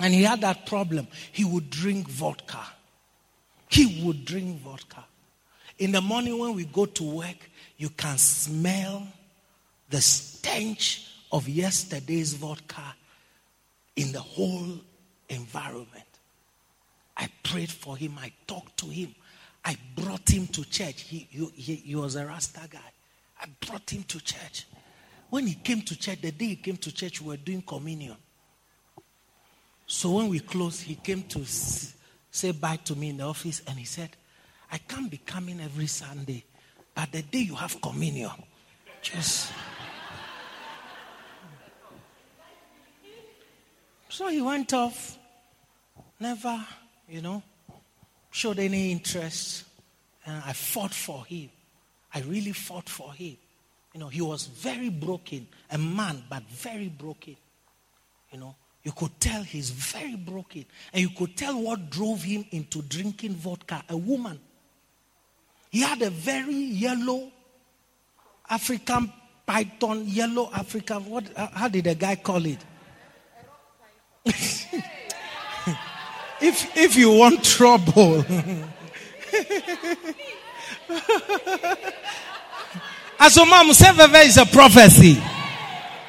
[0.00, 1.06] and he had that problem.
[1.32, 2.64] He would drink vodka.
[3.68, 5.04] He would drink vodka.
[5.78, 9.06] In the morning when we go to work, you can smell
[9.88, 12.94] the stench of yesterday's vodka
[13.96, 14.80] in the whole
[15.28, 16.04] environment.
[17.16, 18.18] I prayed for him.
[18.18, 19.14] I talked to him.
[19.64, 21.02] I brought him to church.
[21.02, 22.78] He, he, he was a Rasta guy.
[23.40, 24.66] I brought him to church.
[25.28, 28.16] When he came to church, the day he came to church, we were doing communion.
[29.92, 33.76] So when we closed, he came to say bye to me in the office and
[33.76, 34.10] he said,
[34.70, 36.44] I can't be coming every Sunday,
[36.94, 38.30] but the day you have communion,
[39.02, 39.52] just.
[44.10, 45.18] So he went off,
[46.20, 46.64] never,
[47.08, 47.42] you know,
[48.30, 49.64] showed any interest.
[50.24, 51.48] And I fought for him.
[52.14, 53.36] I really fought for him.
[53.94, 57.36] You know, he was very broken, a man, but very broken.
[58.32, 60.64] You know, you could tell he's very broken.
[60.92, 63.82] And you could tell what drove him into drinking vodka.
[63.88, 64.40] A woman.
[65.70, 67.30] He had a very yellow
[68.48, 69.12] African
[69.46, 71.04] python, yellow African.
[71.08, 71.24] What?
[71.36, 72.58] Uh, how did the guy call it?
[76.40, 78.24] if if you want trouble.
[83.22, 85.22] As a mom, is a prophecy.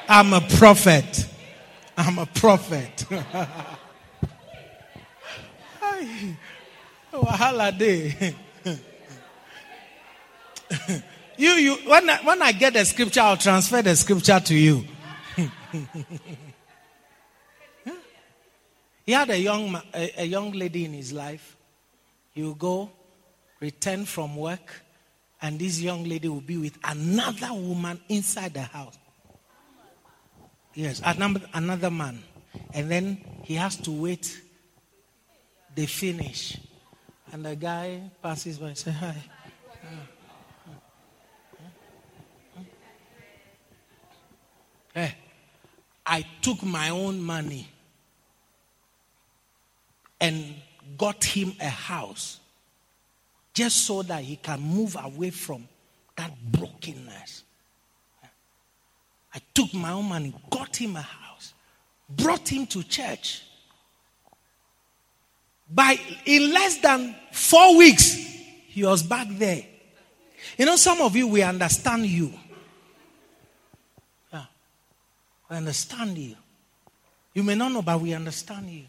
[0.08, 1.26] I'm a prophet.
[1.96, 3.06] I'm a prophet.
[11.36, 14.84] You, you, when I, when I get the scripture, I'll transfer the scripture to you.
[19.04, 21.56] he had a young, a, a young lady in his life.
[22.34, 22.90] You go,
[23.60, 24.84] return from work,
[25.40, 28.96] and this young lady will be with another woman inside the house.
[30.74, 32.22] Yes, another, man.
[32.72, 34.40] And then he has to wait.
[35.74, 36.58] They finish.
[37.32, 39.16] And the guy passes by and says, Hi.
[44.94, 45.10] Hey, eh,
[46.04, 47.68] I took my own money
[50.20, 50.54] and
[50.98, 52.38] got him a house
[53.54, 55.66] just so that he can move away from
[56.16, 57.44] that brokenness.
[59.34, 61.54] I took my own money, got him a house,
[62.08, 63.42] brought him to church.
[65.70, 69.64] By in less than four weeks, he was back there.
[70.58, 72.32] You know, some of you we understand you.
[74.32, 74.44] Yeah.
[75.50, 76.36] We understand you.
[77.32, 78.84] You may not know, but we understand you.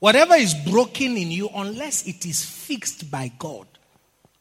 [0.00, 3.66] Whatever is broken in you, unless it is fixed by God,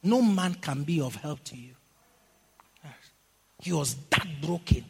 [0.04, 1.76] no man can be of help to you.
[3.60, 4.86] He was that broken.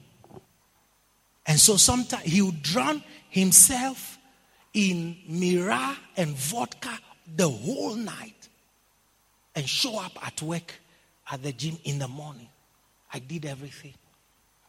[1.46, 4.18] And so sometimes he would drown himself
[4.74, 7.00] in miraa and vodka
[7.36, 8.48] the whole night
[9.56, 10.76] and show up at work
[11.32, 12.48] at the gym in the morning.
[13.12, 13.94] I did everything.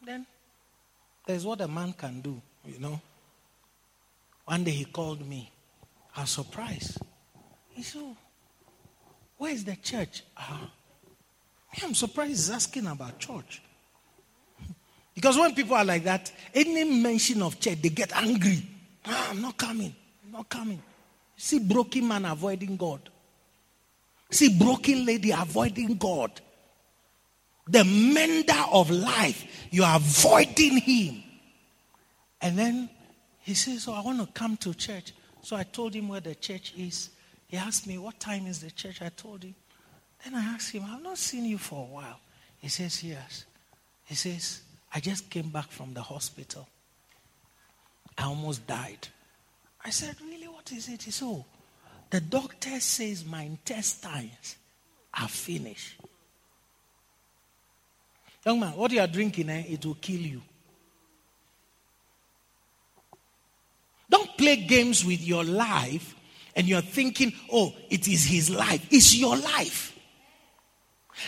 [0.05, 0.27] Then
[1.27, 3.01] there's what a man can do, you know.
[4.47, 5.53] One day he called me.
[6.17, 6.99] I was surprised.
[7.69, 8.17] He said, oh,
[9.37, 10.23] Where's the church?
[10.37, 10.71] Ah.
[11.83, 13.63] I'm surprised he's asking about church.
[15.21, 18.63] Because when people are like that, any mention of church, they get angry.
[19.05, 19.95] Ah, I'm not coming.
[20.25, 20.83] I'm not coming.
[21.37, 23.07] See, broken man avoiding God.
[24.31, 26.41] See, broken lady avoiding God.
[27.69, 31.23] The mender of life, you are avoiding him.
[32.41, 32.89] And then
[33.41, 35.13] he says, Oh, I want to come to church.
[35.43, 37.11] So I told him where the church is.
[37.47, 39.03] He asked me, What time is the church?
[39.03, 39.55] I told him.
[40.25, 42.21] Then I asked him, I've not seen you for a while.
[42.57, 43.45] He says, Yes.
[44.07, 46.69] He says, I just came back from the hospital.
[48.19, 49.09] I almost died.
[49.85, 50.49] I said, Really?
[50.49, 51.03] What is it?
[51.03, 51.45] He said, Oh,
[52.11, 54.57] the doctor says my intestines
[55.15, 56.01] are finished.
[58.45, 60.43] Young man, what you are drinking, eh, it will kill you.
[64.09, 66.17] Don't play games with your life
[66.57, 68.87] and you're thinking, oh, it is his life.
[68.91, 69.97] It's your life.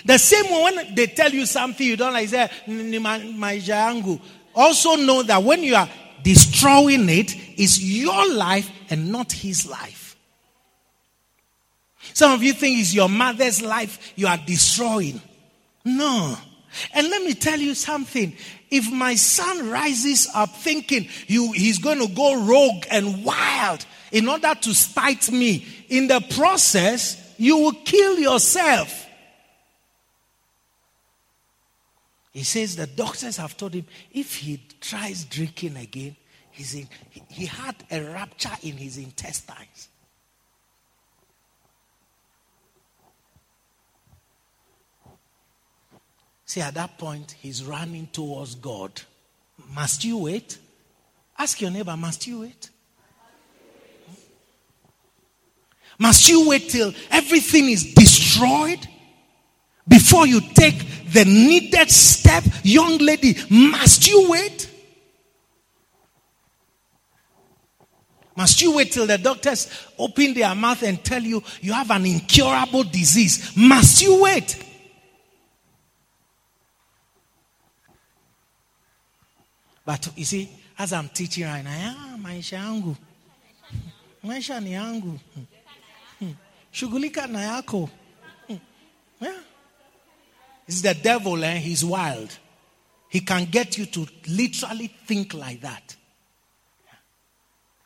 [0.04, 4.20] The same when they tell you something you don't like, say, my jangu.
[4.54, 5.88] Also know that when you are
[6.22, 10.16] destroying it, it's your life and not his life.
[12.14, 15.20] Some of you think it's your mother's life you are destroying.
[15.84, 16.36] No.
[16.94, 18.36] And let me tell you something.
[18.70, 24.28] If my son rises up thinking you, he's going to go rogue and wild in
[24.28, 29.01] order to spite me, in the process, you will kill yourself.
[32.32, 36.16] He says the doctors have told him if he tries drinking again,
[36.50, 36.88] he's in,
[37.28, 39.88] he had a rupture in his intestines.
[46.46, 49.00] See, at that point, he's running towards God.
[49.74, 50.58] Must you wait?
[51.38, 52.70] Ask your neighbor, must you wait?
[55.98, 58.86] Must you wait till everything is destroyed
[59.86, 60.78] before you take
[61.12, 62.44] the needed step?
[62.62, 64.68] Young lady, must you wait?
[68.34, 69.68] Must you wait till the doctors
[69.98, 73.52] open their mouth and tell you you have an incurable disease?
[73.56, 74.56] Must you wait?
[79.84, 80.48] But you see,
[80.78, 82.96] as I'm teaching right now, ah, maisha yangu.
[84.24, 85.18] Maisha ni yangu.
[86.72, 87.90] Shughulika na yako.
[89.20, 89.32] Yeah.
[90.66, 91.56] It's the devil, eh?
[91.56, 92.38] He's wild.
[93.08, 95.96] He can get you to literally think like that.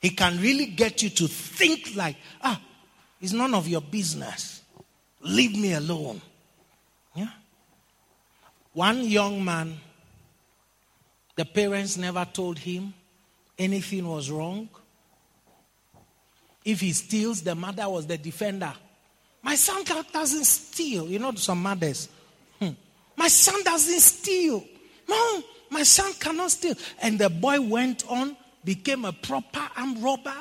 [0.01, 2.61] He can really get you to think like, ah,
[3.21, 4.63] it's none of your business.
[5.23, 6.21] Leave me alone.
[7.15, 7.31] Yeah.
[8.73, 9.81] One young man,
[11.35, 12.95] the parents never told him
[13.59, 14.69] anything was wrong.
[16.65, 18.73] If he steals, the mother was the defender.
[19.43, 19.83] My son
[20.13, 21.09] doesn't steal.
[21.09, 22.09] You know, some mothers.
[23.17, 24.65] My son doesn't steal.
[25.09, 26.75] No, my son cannot steal.
[27.01, 30.37] And the boy went on, became a proper armed robber,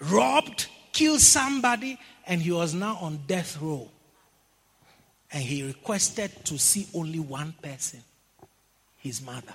[0.00, 3.88] robbed, killed somebody, and he was now on death row.
[5.30, 8.02] And he requested to see only one person
[8.96, 9.54] his mother.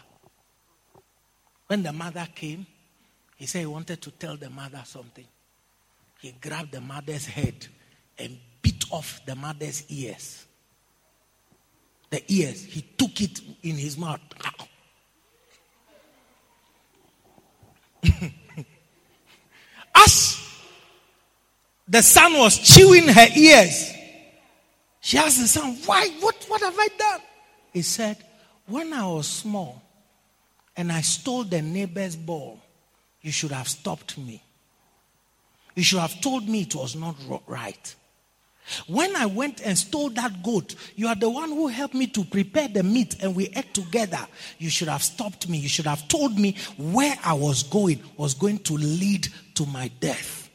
[1.68, 2.66] When the mother came,
[3.36, 5.26] he said he wanted to tell the mother something.
[6.22, 7.68] He grabbed the mother's head
[8.18, 10.46] and bit off the mother's ears.
[12.14, 14.20] The ears, he took it in his mouth.
[19.96, 20.38] As
[21.88, 23.94] the son was chewing her ears,
[25.02, 26.08] she asked the son, Why?
[26.20, 27.22] What, what have I done?
[27.72, 28.18] He said,
[28.68, 29.82] When I was small
[30.78, 32.60] and I stole the neighbor's ball,
[33.24, 34.44] you should have stopped me.
[35.74, 37.16] You should have told me it was not
[37.48, 37.96] right.
[38.88, 42.24] When I went and stole that goat, you are the one who helped me to
[42.24, 44.26] prepare the meat and we ate together.
[44.58, 45.58] You should have stopped me.
[45.58, 49.92] You should have told me where I was going was going to lead to my
[50.00, 50.50] death.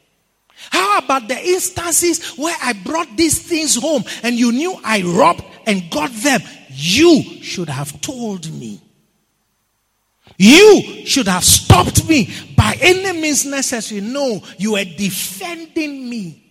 [0.71, 5.45] How about the instances where I brought these things home and you knew I robbed
[5.67, 6.41] and got them?
[6.71, 8.81] You should have told me.
[10.37, 14.01] You should have stopped me by any means necessary.
[14.01, 16.48] No, you were defending me.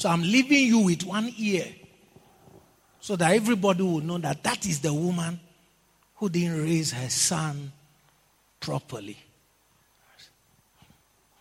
[0.00, 1.66] So I'm leaving you with one ear
[3.00, 5.38] so that everybody will know that that is the woman
[6.16, 7.70] who didn't raise her son
[8.58, 9.18] properly.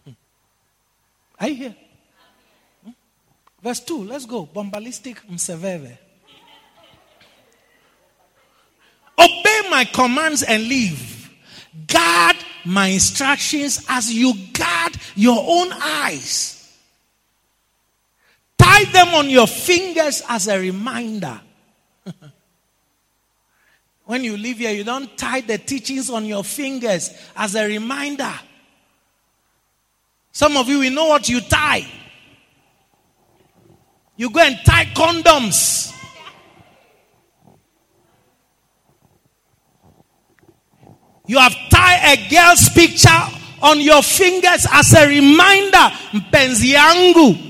[0.04, 0.12] Hmm.
[1.40, 1.76] Are you here?
[2.84, 2.92] Hmm?
[3.64, 4.46] Verse 2, let's go.
[4.46, 5.98] Bombalistic mseveve.
[9.18, 11.32] Obey my commands and live.
[11.88, 16.59] Guard my instructions as you guard your own eyes.
[18.80, 21.42] Tie them on your fingers as a reminder.
[24.06, 28.32] when you live here, you don't tie the teachings on your fingers as a reminder.
[30.32, 31.86] Some of you, we know what you tie.
[34.16, 35.94] You go and tie condoms.
[41.28, 43.10] You have tied a girl's picture
[43.62, 45.92] on your fingers as a reminder.
[46.14, 47.49] Mpenzi.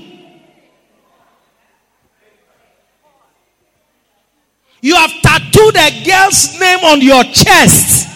[4.80, 8.08] You have tattooed a girl's name on your chest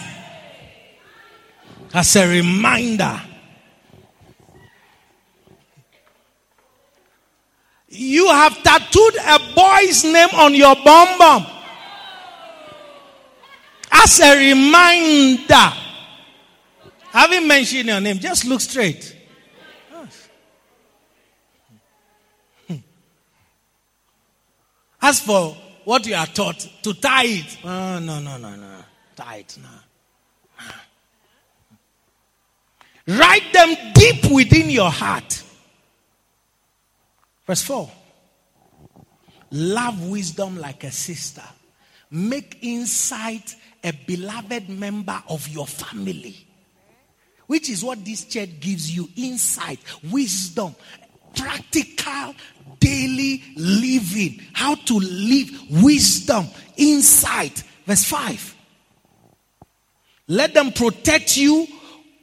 [1.93, 3.21] as a reminder.
[7.89, 11.47] You have tattooed a boy's name on your bum bum
[13.93, 15.55] as a reminder.
[17.13, 19.17] I haven't mentioned your name, just look straight.
[25.01, 27.59] As for what you are taught, to tie it.
[27.65, 28.77] Oh, no, no, no, no.
[29.17, 29.81] Tie it now.
[33.07, 35.43] Write them deep within your heart.
[37.47, 37.91] Verse 4.
[39.51, 41.45] Love wisdom like a sister.
[42.11, 46.47] Make insight a beloved member of your family.
[47.47, 49.79] Which is what this church gives you insight,
[50.11, 50.75] wisdom,
[51.37, 52.35] practical
[52.79, 54.41] daily living.
[54.53, 55.51] How to live,
[55.83, 56.47] wisdom,
[56.77, 57.63] insight.
[57.87, 58.57] Verse 5.
[60.29, 61.67] Let them protect you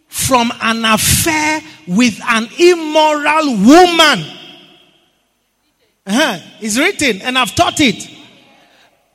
[0.07, 4.26] from an affair with an immoral woman.
[6.05, 6.39] Uh-huh.
[6.59, 8.09] It's written, and I've taught it.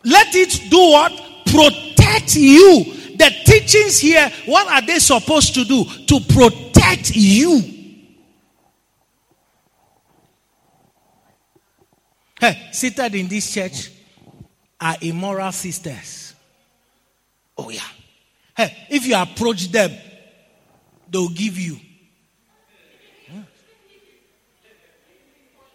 [0.05, 1.13] Let it do what?
[1.47, 2.85] Protect you.
[3.17, 5.85] The teachings here, what are they supposed to do?
[5.85, 7.77] To protect you.
[12.36, 12.36] hey,
[12.73, 13.91] seated in this church
[14.81, 16.35] are immoral sisters.
[17.57, 17.81] Oh, yeah.
[18.57, 19.91] Hey, if you approach them,
[21.09, 21.79] they'll give you.
[23.33, 23.43] Yeah.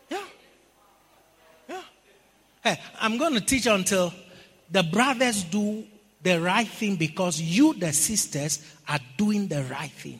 [0.09, 0.23] Yeah.
[1.69, 1.81] yeah.
[2.63, 4.13] Hey, I'm going to teach until
[4.69, 5.85] the brothers do
[6.23, 10.19] the right thing because you, the sisters, are doing the right thing.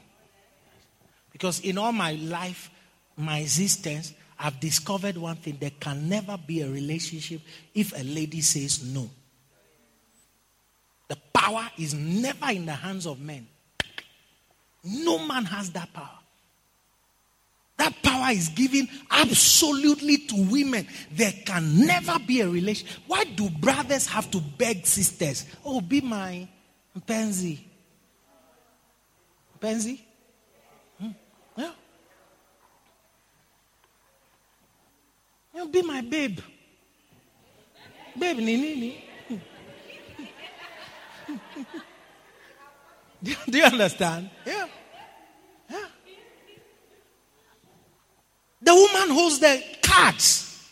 [1.32, 2.70] Because in all my life,
[3.18, 7.42] my existence, I've discovered one thing there can never be a relationship
[7.76, 9.08] if a lady says no.
[11.08, 13.48] The power is never in the hands of men.
[14.84, 16.18] No man has that power.
[17.78, 20.88] That power is given absolutely to women.
[21.12, 22.88] There can never be a relation.
[23.06, 25.46] Why do brothers have to beg sisters?
[25.64, 26.48] Oh, be my
[27.06, 27.68] pansy.
[29.60, 30.04] Pansy?
[31.00, 31.10] Hmm.
[31.58, 31.72] Yeah.
[35.62, 36.40] You be my babe.
[38.18, 39.06] Babe, Nini.
[43.24, 44.32] do you understand?
[44.44, 44.68] Yeah.
[45.70, 45.86] Yeah.
[48.64, 50.68] The woman holds the cards.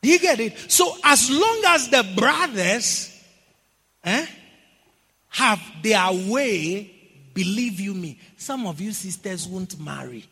[0.00, 0.56] Do you get it?
[0.70, 3.22] So as long as the brothers
[4.02, 4.26] eh,
[5.28, 6.90] have their way,
[7.34, 10.24] believe you me, some of you sisters won't marry.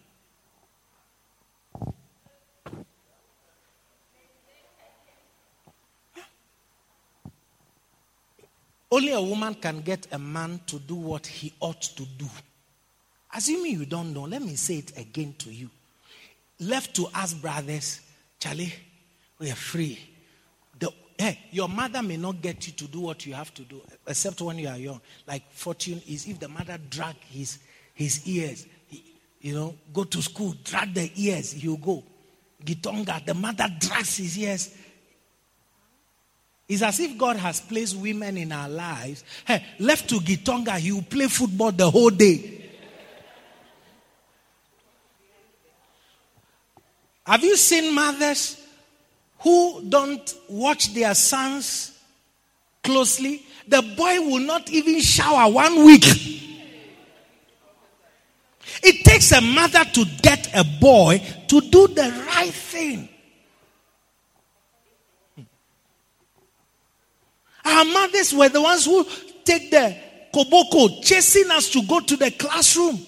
[8.91, 12.27] Only a woman can get a man to do what he ought to do.
[13.33, 15.71] Assuming you don't know, let me say it again to you.
[16.59, 18.01] Left to us brothers,
[18.41, 18.73] Charlie,
[19.39, 19.99] we are free.
[20.79, 23.81] The, hey, your mother may not get you to do what you have to do,
[24.07, 25.01] except when you are young.
[25.27, 27.59] Like fortune is if the mother drag his
[27.95, 29.05] his ears, he,
[29.41, 32.03] you know, go to school, drag the ears, he'll go.
[32.65, 34.75] Gitonga, the mother drags his ears,
[36.71, 39.25] it's as if God has placed women in our lives.
[39.45, 42.71] Hey, left to Gitonga, he will play football the whole day.
[47.27, 48.65] Have you seen mothers
[49.41, 51.99] who don't watch their sons
[52.85, 53.45] closely?
[53.67, 56.05] The boy will not even shower one week.
[58.85, 63.09] It takes a mother to get a boy to do the right thing.
[67.65, 69.05] Our mothers were the ones who
[69.45, 69.97] take the
[70.33, 72.99] koboko, chasing us to go to the classroom.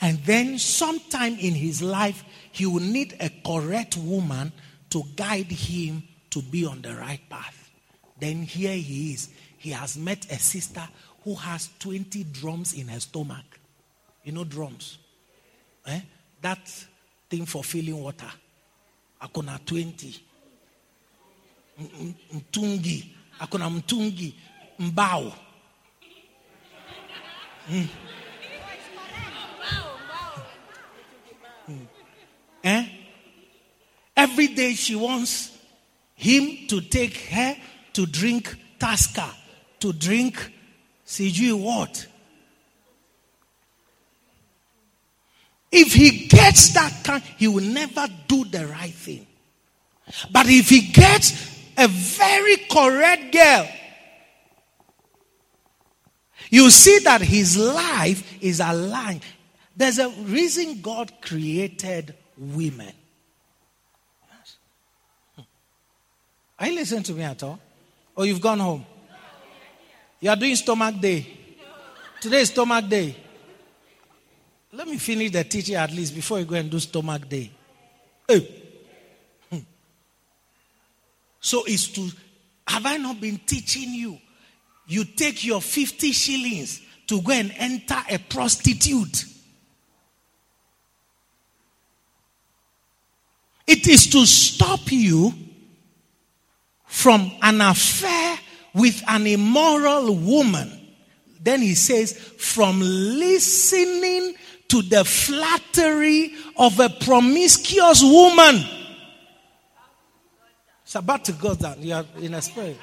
[0.00, 4.52] And then, sometime in his life, he will need a correct woman
[4.90, 7.70] to guide him to be on the right path.
[8.18, 9.28] Then, here he is.
[9.58, 10.86] He has met a sister
[11.22, 13.44] who has 20 drums in her stomach.
[14.24, 14.98] You know, drums?
[15.86, 16.00] Eh?
[16.42, 16.66] That
[17.30, 18.30] thing for filling water.
[19.22, 20.22] Akona 20.
[22.32, 23.06] Mtungi
[23.38, 24.34] akona mtungi
[24.78, 25.32] mbao
[27.70, 27.88] mm.
[32.64, 32.86] Eh?
[34.16, 35.50] Every day she wants
[36.14, 37.56] him to take her
[37.92, 39.30] to drink Tusker,
[39.80, 40.50] to drink
[41.06, 42.06] sijui what.
[45.70, 49.26] If he gets that kind, he will never do the right thing.
[50.32, 53.68] But if he gets a very correct girl,
[56.50, 59.22] you see that his life is aligned.
[59.76, 62.92] There's a reason God created women.
[65.34, 65.42] Hmm.
[66.58, 67.58] Are you listening to me at all?
[68.14, 68.86] Or you've gone home?
[70.20, 71.26] You are doing stomach day.
[72.20, 73.16] Today is stomach day.
[74.72, 77.50] Let me finish the teaching at least before you go and do stomach day.
[78.26, 78.63] Hey.
[81.44, 82.10] So it's to,
[82.66, 84.18] have I not been teaching you?
[84.86, 89.26] You take your 50 shillings to go and enter a prostitute.
[93.66, 95.34] It is to stop you
[96.86, 98.38] from an affair
[98.72, 100.72] with an immoral woman.
[101.42, 104.34] Then he says, from listening
[104.68, 108.64] to the flattery of a promiscuous woman.
[110.94, 111.82] It's about to go down.
[111.82, 112.78] You are in a spirit.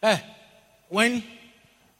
[0.00, 0.18] Hey, eh,
[0.88, 1.20] when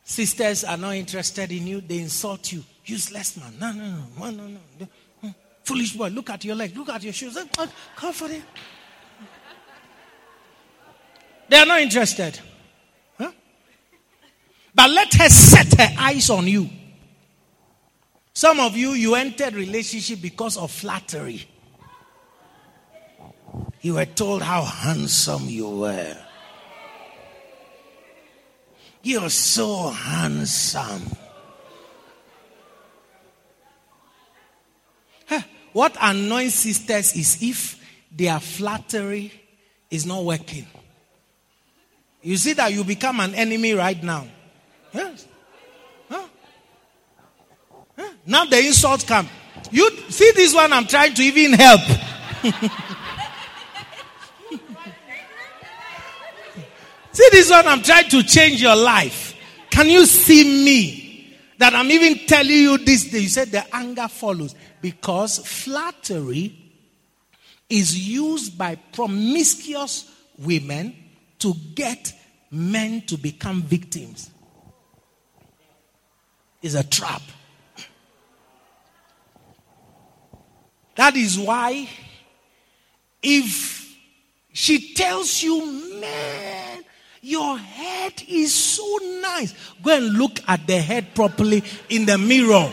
[0.05, 2.63] sisters are not interested in you, they insult you.
[2.85, 3.53] Useless man.
[3.59, 4.31] No, no, no.
[4.31, 4.89] No, no, no.
[5.21, 5.31] Hmm.
[5.65, 6.11] Foolish boy.
[6.11, 6.77] Look at your leg.
[6.77, 7.37] Look at your shoes.
[7.97, 8.43] Come for it.
[11.49, 12.39] They are not interested.
[13.19, 13.33] Huh?
[14.73, 16.71] But let her set her eyes on you.
[18.35, 21.49] Some of you, you entered relationship because of flattery.
[23.83, 26.17] You were told how handsome you were.
[29.03, 31.03] You're so handsome.
[35.73, 37.81] What annoys sisters is if
[38.11, 39.33] their flattery
[39.91, 40.67] is not working.
[42.21, 44.27] You see that you become an enemy right now.
[44.93, 45.27] Yes.
[46.09, 46.27] Huh?
[47.99, 48.13] Huh?
[48.27, 49.29] Now the insult come.
[49.71, 51.81] You see this one I'm trying to even help.
[57.13, 59.35] see this one I'm trying to change your life.
[59.71, 60.99] Can you see me?
[61.59, 63.21] That I'm even telling you this day.
[63.21, 66.59] You said the anger follows because flattery
[67.69, 70.95] is used by promiscuous women
[71.39, 72.13] to get
[72.51, 74.31] men to become victims.
[76.61, 77.23] It's a trap.
[80.95, 81.89] That is why,
[83.23, 83.97] if
[84.53, 85.65] she tells you,
[86.01, 86.72] man,
[87.23, 92.71] your head is so nice, go and look at the head properly in the mirror.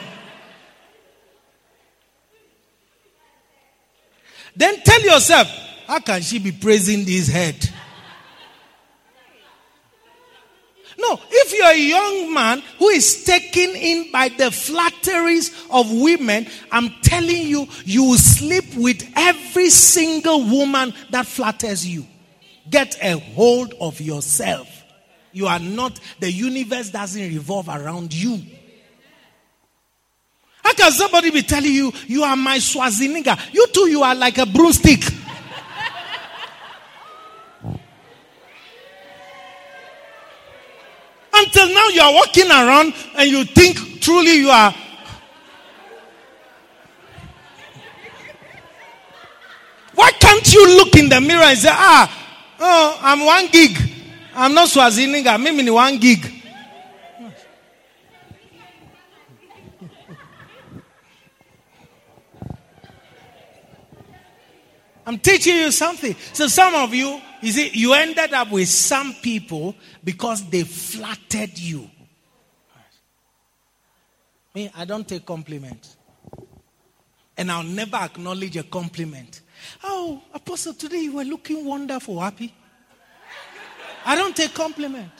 [4.55, 5.47] Then tell yourself,
[5.85, 7.55] how can she be praising this head?
[10.97, 16.47] No, if you're a young man who is taken in by the flatteries of women,
[16.71, 22.05] I'm telling you, you will sleep with every single woman that flatters you.
[22.69, 24.67] Get a hold of yourself.
[25.31, 28.41] You are not, the universe doesn't revolve around you.
[30.63, 33.53] How can somebody be telling you, you are my Schwarzenegger?
[33.53, 35.01] You too, you are like a broomstick.
[41.33, 44.75] Until now, you are walking around and you think truly you are.
[49.95, 52.18] Why can't you look in the mirror and say, ah,
[52.59, 53.77] oh, I'm one gig.
[54.35, 55.27] I'm not Schwarzenegger.
[55.27, 56.39] I'm in one gig.
[65.09, 66.15] I'm teaching you something.
[66.33, 71.57] So some of you, you see, you ended up with some people because they flattered
[71.57, 71.89] you.
[74.53, 75.97] Me, I don't take compliments.
[77.35, 79.41] And I'll never acknowledge a compliment.
[79.83, 82.53] Oh, Apostle, today you were looking wonderful, happy.
[84.05, 85.11] I don't take compliment.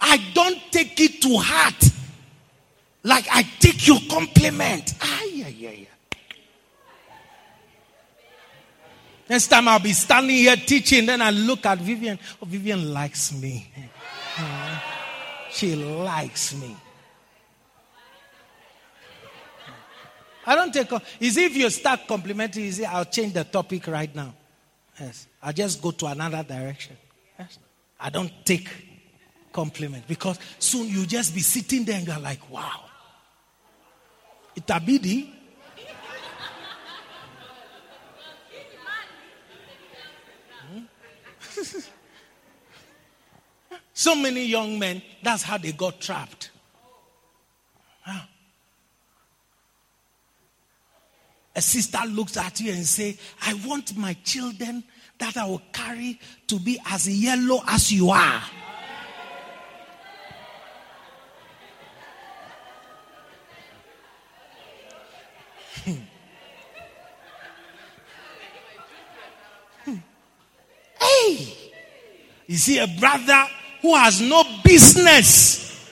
[0.00, 1.84] I don't take it to heart.
[3.02, 4.94] Like I take your compliment.
[5.00, 5.88] Ay, ay, ay.
[9.28, 12.18] Next time I'll be standing here teaching, then I look at Vivian.
[12.40, 13.70] Oh, Vivian likes me.
[15.50, 16.76] She likes me.
[20.48, 20.90] I don't take.
[21.20, 24.32] Is if you start complimenting, is I'll change the topic right now.
[24.98, 26.96] Yes, I'll just go to another direction.
[27.38, 27.58] Yes,
[28.00, 28.66] I don't take
[29.52, 32.84] compliment because soon you just be sitting there and you're like, wow.
[34.58, 35.30] Itabidi,
[40.72, 40.80] hmm?
[43.92, 46.52] so many young men, that's how they got trapped.
[51.58, 54.84] A sister looks at you and say, I want my children
[55.18, 58.42] that I will carry to be as yellow as you are.
[71.00, 71.54] Hey!
[72.46, 73.46] You see, a brother
[73.82, 75.90] who has no business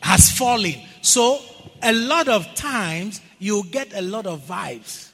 [0.00, 0.74] has fallen.
[1.00, 1.40] So,
[1.82, 5.10] a lot of times, you get a lot of vibes.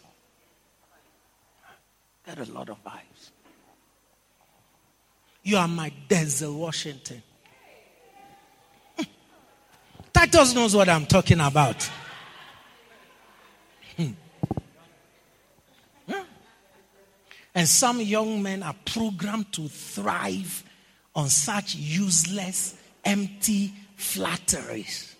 [2.27, 3.31] Get a lot of vibes.
[5.43, 7.23] You are my Denzel Washington.
[8.99, 9.05] Hmm.
[10.13, 11.91] Titus knows what I'm talking about.
[13.97, 14.09] Hmm.
[16.07, 16.23] Hmm.
[17.55, 20.65] And some young men are programmed to thrive
[21.15, 25.17] on such useless, empty flatteries.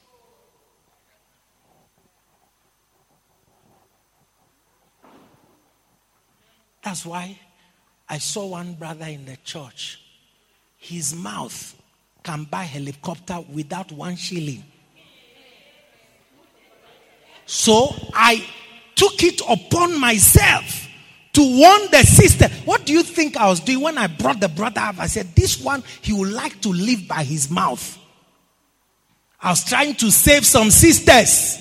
[6.83, 7.39] That's why
[8.09, 10.01] I saw one brother in the church.
[10.79, 11.75] His mouth
[12.23, 14.65] can buy a helicopter without one shilling.
[17.47, 18.47] So I
[18.95, 20.87] took it upon myself
[21.33, 22.49] to warn the sister.
[22.65, 24.99] What do you think I was doing when I brought the brother up?
[24.99, 27.99] I said, This one, he would like to live by his mouth.
[29.41, 31.59] I was trying to save some sisters.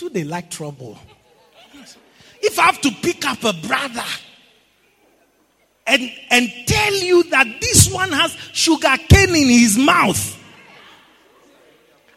[0.00, 0.98] Too they like trouble.
[2.40, 4.02] If I have to pick up a brother
[5.86, 10.38] and, and tell you that this one has sugar cane in his mouth,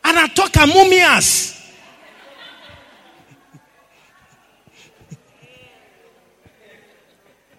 [0.06, 1.60] and I talk amumias.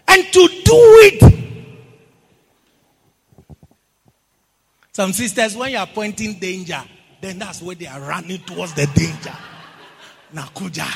[0.08, 1.34] and to do it.
[4.92, 6.82] Some sisters, when you are pointing danger,
[7.20, 9.36] then that's where they are running towards the danger.
[10.34, 10.86] Nakuja.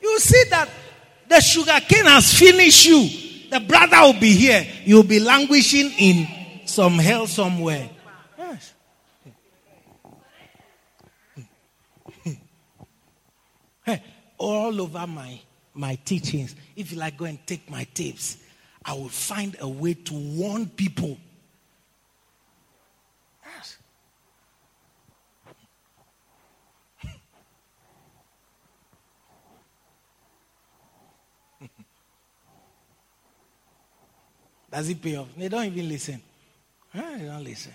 [0.00, 0.68] you see that
[1.28, 3.08] the sugar cane has finished you.
[3.50, 4.64] The brother will be here.
[4.84, 6.28] You'll be languishing in
[6.66, 7.90] some hell somewhere.
[14.38, 15.40] All over my,
[15.74, 18.41] my teachings, if you like, go and take my tapes.
[18.84, 21.16] I will find a way to warn people.
[23.44, 23.76] Yes.
[34.70, 35.28] Does it pay off?
[35.36, 36.20] They don't even listen.
[36.92, 37.72] They don't listen.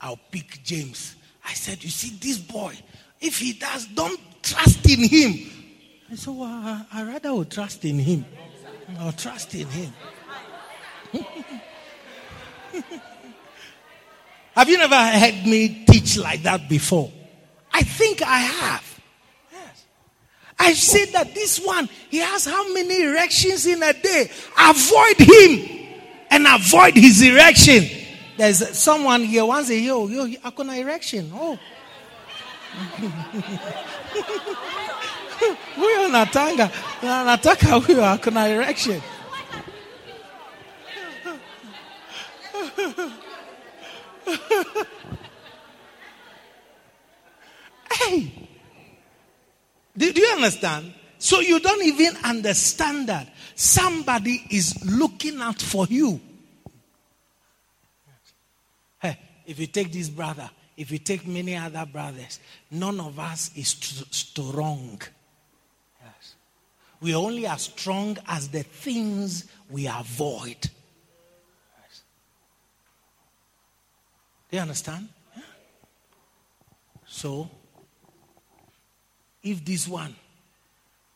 [0.00, 1.16] I'll pick James.
[1.44, 2.76] I said, You see, this boy,
[3.20, 5.50] if he does, don't trust in him.
[6.10, 8.24] I said, Well, I, I rather would trust in him.
[8.98, 9.92] I'll trust in him.
[14.54, 17.10] have you never heard me teach like that before?
[17.72, 19.00] I think I have.
[20.58, 24.30] I said that this one, he has how many erections in a day?
[24.58, 25.86] Avoid him
[26.30, 27.86] and avoid his erection.
[28.36, 31.32] There's someone here once a yo, yo, akona erection.
[31.34, 31.58] Oh.
[35.76, 36.70] huyo natanga
[37.02, 39.00] nataka huyo akona erection.
[47.92, 48.32] Hey!
[49.96, 50.94] Do, do you understand?
[51.18, 56.20] So you don't even understand that somebody is looking out for you.
[59.00, 62.38] Hey if you take this brother if you take many other brothers
[62.70, 63.76] none of us is
[64.10, 65.00] strong.
[65.00, 65.19] yes
[67.00, 70.68] we are only as strong as the things we avoid.
[74.50, 75.08] Do you understand?
[77.06, 77.48] So
[79.42, 80.14] if this one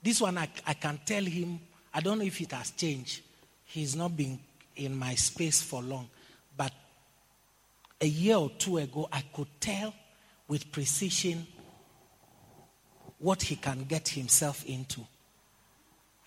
[0.02, 1.58] this one I, I can tell him
[1.92, 3.22] i don't know if it has changed.
[3.64, 4.38] He's not been
[4.76, 6.08] in my space for long.
[6.56, 6.72] But
[8.00, 9.94] a year or two ago, I could tell
[10.46, 11.46] with precision
[13.18, 15.00] what he can get himself into.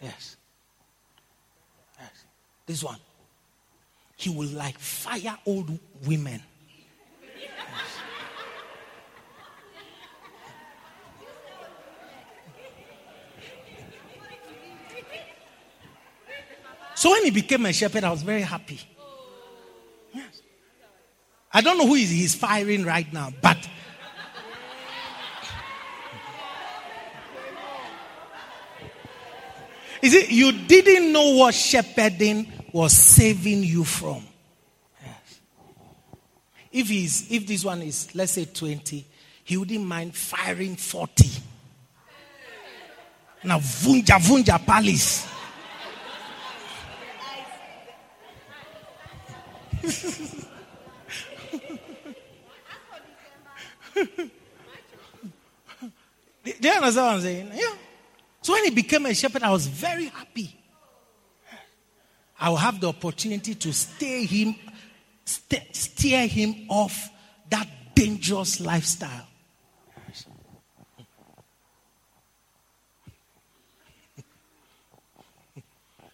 [0.01, 0.37] Yes.
[1.99, 2.23] Yes.
[2.65, 2.99] This one.
[4.15, 6.41] He will like fire old women.
[7.39, 7.51] Yes.
[16.95, 18.79] So when he became a shepherd, I was very happy.
[20.13, 20.41] Yes.
[21.53, 23.57] I don't know who he's firing right now, but
[30.01, 34.23] is it you didn't know what shepherding was saving you from?
[35.03, 35.39] Yes.
[36.71, 39.05] If he's if this one is let's say 20,
[39.43, 41.29] he wouldn't mind firing 40.
[43.43, 45.27] Now vunja vunja palace.
[56.61, 57.51] Do you understand what I'm saying?
[57.53, 57.86] Yeah.
[58.47, 60.55] So when he became a shepherd, I was very happy.
[62.39, 64.55] I will have the opportunity to steer him,
[65.25, 67.09] steer him off
[67.49, 69.27] that dangerous lifestyle.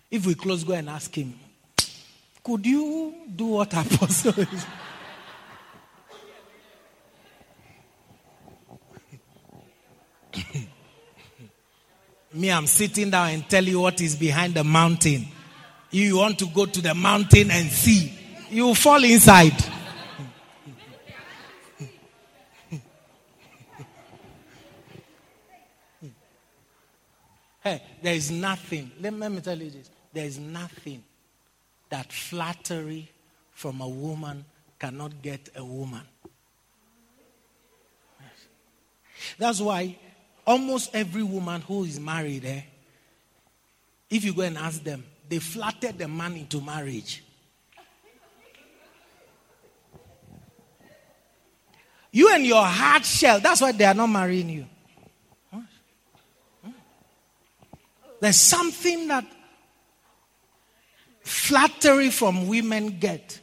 [0.09, 1.39] If we close, go and ask him,
[2.43, 4.65] could you do what apostle is?
[12.33, 15.27] Me, I'm sitting down and tell you what is behind the mountain.
[15.91, 18.11] You want to go to the mountain and see.
[18.49, 19.53] You fall inside.
[27.63, 28.91] hey, there is nothing.
[28.99, 29.91] Let, me tell you this.
[30.11, 31.03] There is nothing
[31.89, 33.11] that flattery
[33.51, 34.43] from a woman
[34.79, 36.01] cannot get a woman.
[39.37, 39.97] That's why
[40.45, 42.61] almost every woman who is married, eh,
[44.09, 47.23] if you go and ask them, they flattered the man into marriage.
[52.11, 54.65] You and your hard shell, that's why they are not marrying you.
[58.19, 59.25] There's something that
[61.23, 63.39] flattery from women get.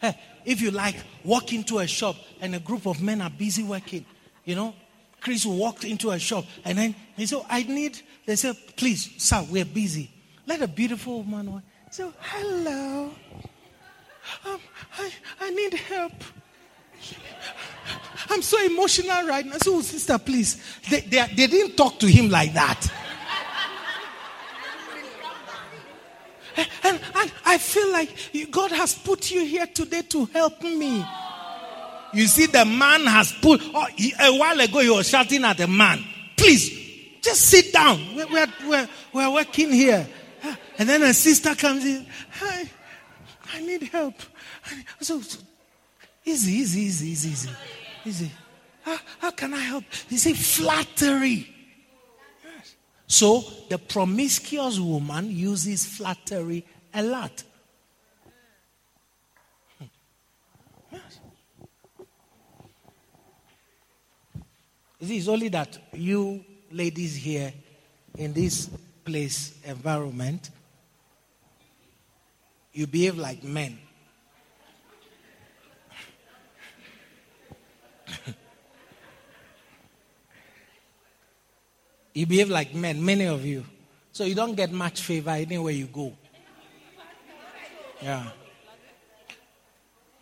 [0.00, 3.62] Hey, if you like, walk into a shop and a group of men are busy
[3.62, 4.04] working,
[4.44, 4.74] you know,
[5.20, 9.44] Chris walked into a shop and then he said, I need, they said, please, sir,
[9.50, 10.10] we're busy.
[10.46, 11.62] Let a beautiful woman walk.
[11.90, 13.10] So, hello.
[14.46, 14.60] Um,
[14.98, 16.12] I, I need help.
[18.30, 19.56] I'm so emotional right now.
[19.58, 20.62] So, sister, please.
[20.90, 22.92] They, they, they didn't talk to him like that.
[26.82, 28.10] And, and I feel like
[28.50, 31.04] God has put you here today to help me.
[32.12, 35.58] You see, the man has put, oh, he, a while ago he was shouting at
[35.58, 36.02] the man,
[36.36, 38.00] please, just sit down.
[38.14, 40.06] We're, we're, we're, we're working here.
[40.78, 42.70] And then a sister comes in, hi,
[43.52, 44.14] I need help.
[45.00, 45.38] So, so
[46.24, 47.50] easy, easy, easy, easy, easy.
[48.04, 48.30] easy.
[48.82, 49.84] How, how can I help?
[50.08, 51.54] You see, flattery.
[53.06, 57.42] So the promiscuous woman uses flattery a lot.
[60.92, 61.20] Yes.
[65.00, 67.52] It is only that you ladies here
[68.16, 68.68] in this
[69.04, 70.50] place environment,
[72.72, 73.78] you behave like men.
[82.14, 83.64] You behave like men, many of you.
[84.10, 86.12] So you don't get much favor anywhere you go.
[88.02, 88.30] Yeah.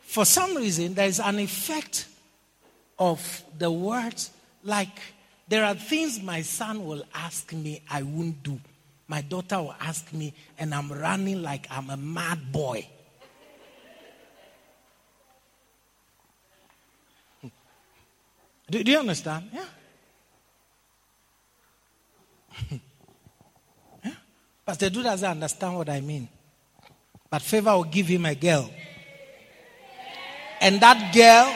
[0.00, 2.06] For some reason, there is an effect
[2.98, 4.30] of the words
[4.66, 4.98] like
[5.48, 8.60] there are things my son will ask me I won't do.
[9.08, 12.88] My daughter will ask me, and I'm running like I'm a mad boy.
[18.68, 19.48] Do, do you understand?
[19.52, 19.64] Yeah.
[24.04, 24.10] yeah?
[24.66, 26.28] Pastor Du doesn't understand what I mean.
[27.30, 28.68] But favor will give him a girl.
[30.60, 31.52] And that girl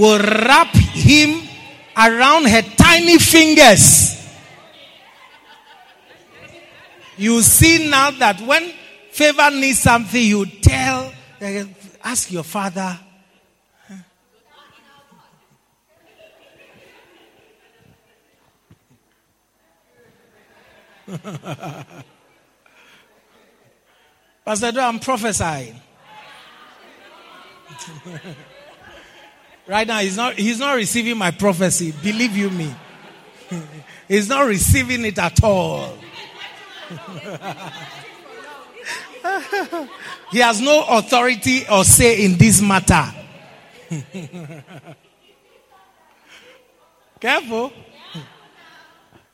[0.00, 1.46] will wrap him
[1.96, 4.14] around her tiny fingers.
[7.16, 8.70] You see now that when
[9.10, 11.12] favor needs something, you tell,
[12.04, 12.98] ask your father,
[24.44, 25.80] Pastor I'm prophesying.
[29.66, 31.92] right now, he's not, he's not receiving my prophecy.
[32.02, 32.74] Believe you me.
[34.08, 35.96] he's not receiving it at all.
[40.30, 43.04] he has no authority or say in this matter.
[47.20, 47.72] Careful.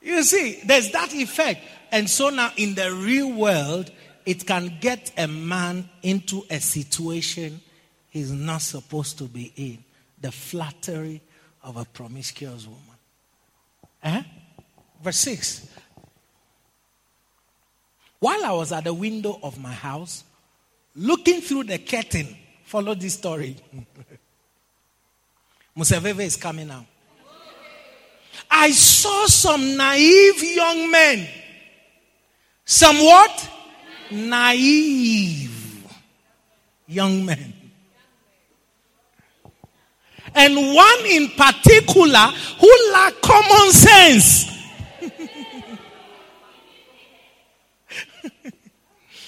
[0.01, 1.61] You see, there's that effect.
[1.91, 3.91] And so now in the real world,
[4.25, 7.61] it can get a man into a situation
[8.09, 9.85] he's not supposed to be in.
[10.23, 11.20] The flattery
[11.62, 12.81] of a promiscuous woman.
[14.02, 14.23] Eh?
[15.02, 15.68] Verse 6.
[18.18, 20.25] While I was at the window of my house,
[20.94, 23.57] looking through the curtain, follow this story.
[25.76, 26.84] Museveve is coming out.
[28.51, 31.28] I saw some naive young men.
[32.65, 33.51] Some what?
[34.10, 35.84] Naive
[36.86, 37.51] young men.
[40.35, 44.49] And one in particular who lacked common sense.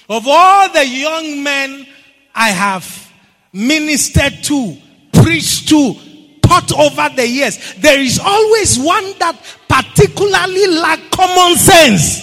[0.08, 1.86] of all the young men
[2.34, 3.12] I have
[3.52, 4.76] ministered to,
[5.12, 5.94] preached to,
[6.42, 9.36] taught over the years, there is always one that
[9.68, 12.23] particularly lack common sense.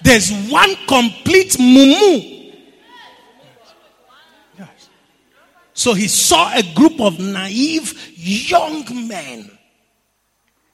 [0.02, 2.39] There's one complete mumu.
[5.80, 9.50] So he saw a group of naive young men.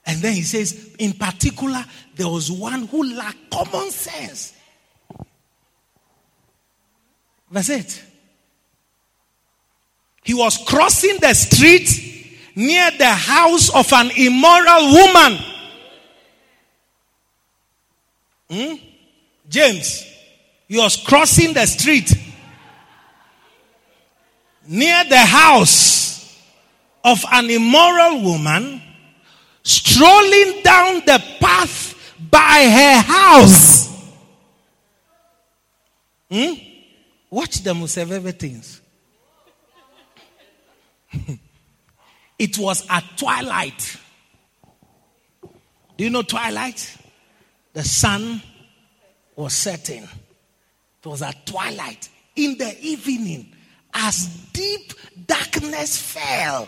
[0.05, 1.85] And then he says, in particular,
[2.17, 4.53] there was one who lacked common sense.
[7.49, 8.03] That's it.
[10.25, 11.87] He was crossing the street
[12.53, 15.39] near the house of an immoral woman.
[18.49, 18.73] Hmm?
[19.47, 20.05] James,
[20.67, 22.13] he was crossing the street
[24.67, 26.37] near the house
[27.03, 28.81] of an immoral woman.
[29.63, 31.93] strolling down the path
[32.31, 33.87] by her house.
[36.31, 36.53] Hmm?
[37.29, 38.79] Watch the Museveve things.
[42.39, 43.97] it was at twilight.
[45.97, 46.97] Do you know twilight?
[47.73, 48.41] The sun
[49.35, 50.03] was setting.
[50.03, 52.07] It was at twilight.
[52.37, 53.53] In the evening,
[53.97, 54.93] as deep
[55.25, 56.67] darkness fell.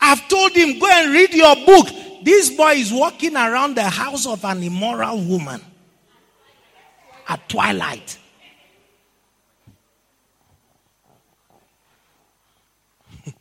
[0.00, 1.86] I've told him, go and read your book.
[2.24, 5.60] This boy is walking around the house of an immoral woman
[7.28, 8.18] at twilight.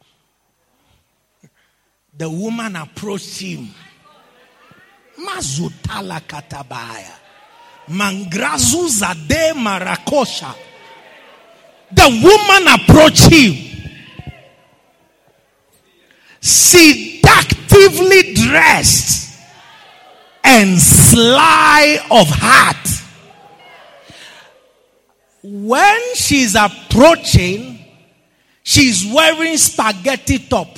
[2.18, 3.70] the woman approached him.
[5.18, 7.18] Mazutala katabaya.
[7.90, 10.56] Mangrazu zade marakosha.
[11.94, 13.56] The woman approached him.
[16.40, 19.40] Seductively dressed
[20.44, 22.88] and sly of heart.
[25.44, 27.80] When she's approaching,
[28.64, 30.78] she's wearing spaghetti top.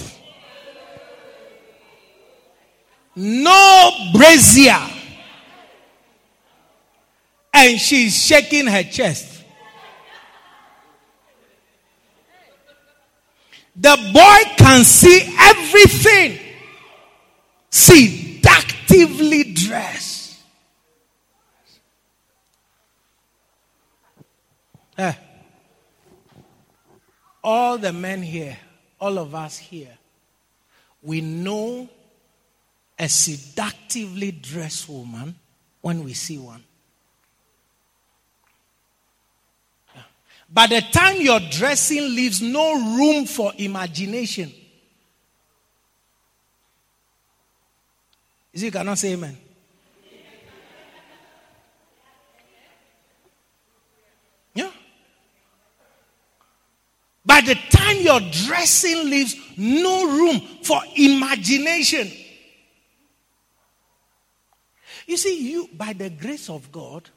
[3.15, 4.79] No brazier.
[7.53, 9.32] And she's shaking her chest.
[13.75, 16.39] The boy can see everything.
[17.69, 20.39] Seductively dressed.
[24.97, 25.13] Eh.
[27.43, 28.57] All the men here,
[28.99, 29.97] all of us here,
[31.01, 31.89] we know
[32.97, 35.35] a seductively dressed woman
[35.81, 36.63] when we see one.
[40.53, 44.53] By the time your dressing leaves no room for imagination.
[48.53, 49.35] You cannot say amen?
[54.53, 54.69] Yeah.
[57.25, 62.11] By the time your dressing leaves no room for imagination.
[65.07, 67.09] You see, you, by the grace of God,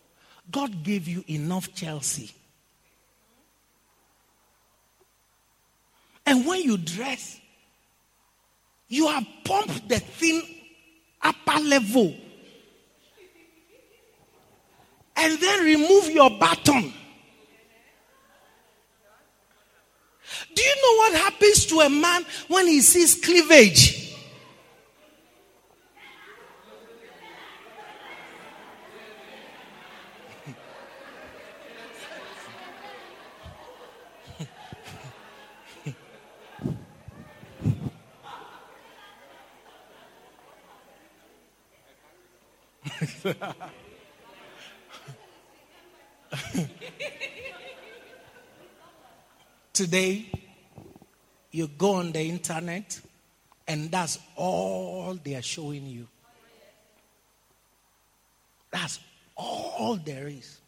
[0.50, 2.32] God gave you enough Chelsea.
[6.26, 7.38] And when you dress,
[8.88, 10.42] you have pumped the thing
[11.22, 12.14] upper level.
[15.16, 16.92] And then remove your button.
[20.54, 24.05] Do you know what happens to a man when he sees cleavage?
[49.72, 50.26] Today,
[51.50, 53.00] you go on the internet,
[53.66, 56.06] and that's all they are showing you.
[58.70, 59.00] That's
[59.36, 60.60] all there is.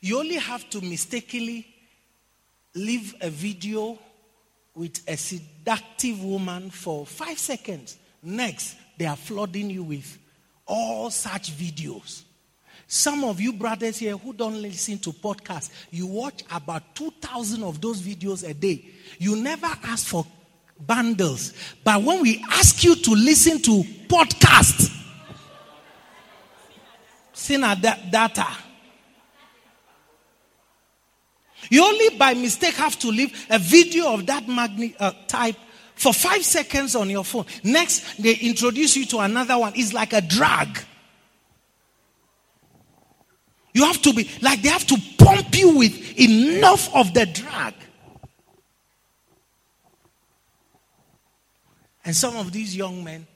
[0.00, 1.66] You only have to mistakenly
[2.74, 3.98] leave a video
[4.74, 7.98] with a seductive woman for five seconds.
[8.22, 10.18] Next, they are flooding you with
[10.68, 12.22] all such videos.
[12.86, 17.80] Some of you brothers here who don't listen to podcasts, you watch about 2,000 of
[17.80, 18.84] those videos a day.
[19.18, 20.24] You never ask for
[20.86, 21.52] bundles.
[21.84, 24.94] But when we ask you to listen to podcasts,
[27.32, 28.46] sinner data.
[31.70, 35.56] You only by mistake have to leave a video of that magni- uh, type
[35.98, 37.44] for five seconds on your phone.
[37.64, 39.72] Next, they introduce you to another one.
[39.76, 40.78] It's like a drug.
[43.74, 47.74] You have to be like they have to pump you with enough of the drug.
[52.04, 53.26] And some of these young men,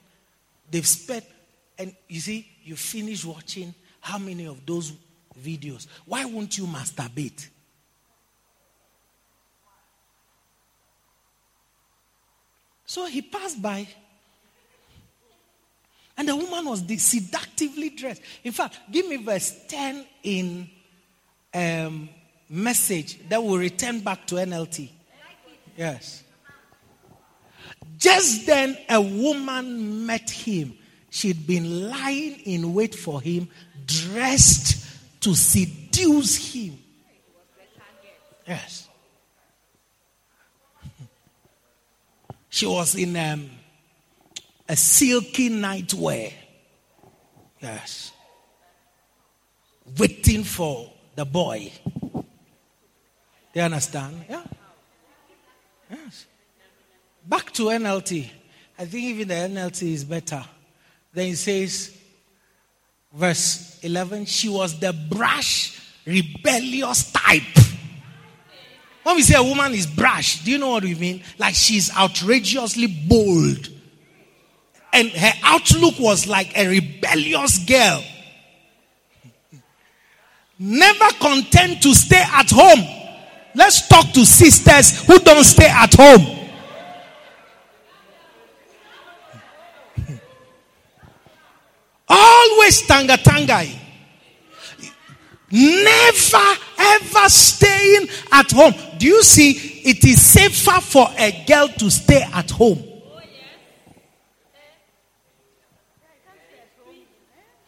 [0.71, 1.25] they've spent,
[1.77, 4.93] and you see, you finish watching how many of those
[5.39, 5.87] videos?
[6.05, 7.47] Why won't you masturbate?
[12.93, 13.87] So he passed by.
[16.15, 18.21] And the woman was seductively dressed.
[18.43, 20.69] In fact, give me verse 10 in
[21.55, 22.07] um,
[22.47, 24.89] message that will return back to NLT.
[25.75, 26.23] Yes.
[27.97, 30.77] Just then, a woman met him.
[31.09, 33.49] She'd been lying in wait for him,
[33.87, 34.85] dressed
[35.21, 36.77] to seduce him.
[38.47, 38.82] Yes.
[42.53, 43.49] She was in um,
[44.69, 46.31] a silky nightwear.
[47.59, 48.11] Yes.
[49.97, 51.71] Waiting for the boy.
[53.55, 54.25] You understand?
[54.29, 54.43] Yeah.
[55.89, 56.27] Yes.
[57.25, 58.29] Back to NLT.
[58.77, 60.45] I think even the NLT is better.
[61.11, 61.97] Then it says,
[63.11, 67.62] verse 11, she was the brash, rebellious type.
[69.03, 71.23] When we say a woman is brash, do you know what we mean?
[71.37, 73.69] Like she's outrageously bold.
[74.93, 78.03] And her outlook was like a rebellious girl.
[80.57, 82.87] Never content to stay at home.
[83.55, 86.39] Let's talk to sisters who don't stay at home.
[92.07, 93.82] Always tanga tangai.
[95.55, 98.73] Never ever staying at home.
[98.97, 99.51] Do you see?
[99.85, 102.83] It is safer for a girl to stay at home.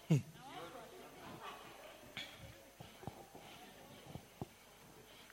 [0.10, 0.16] Hmm.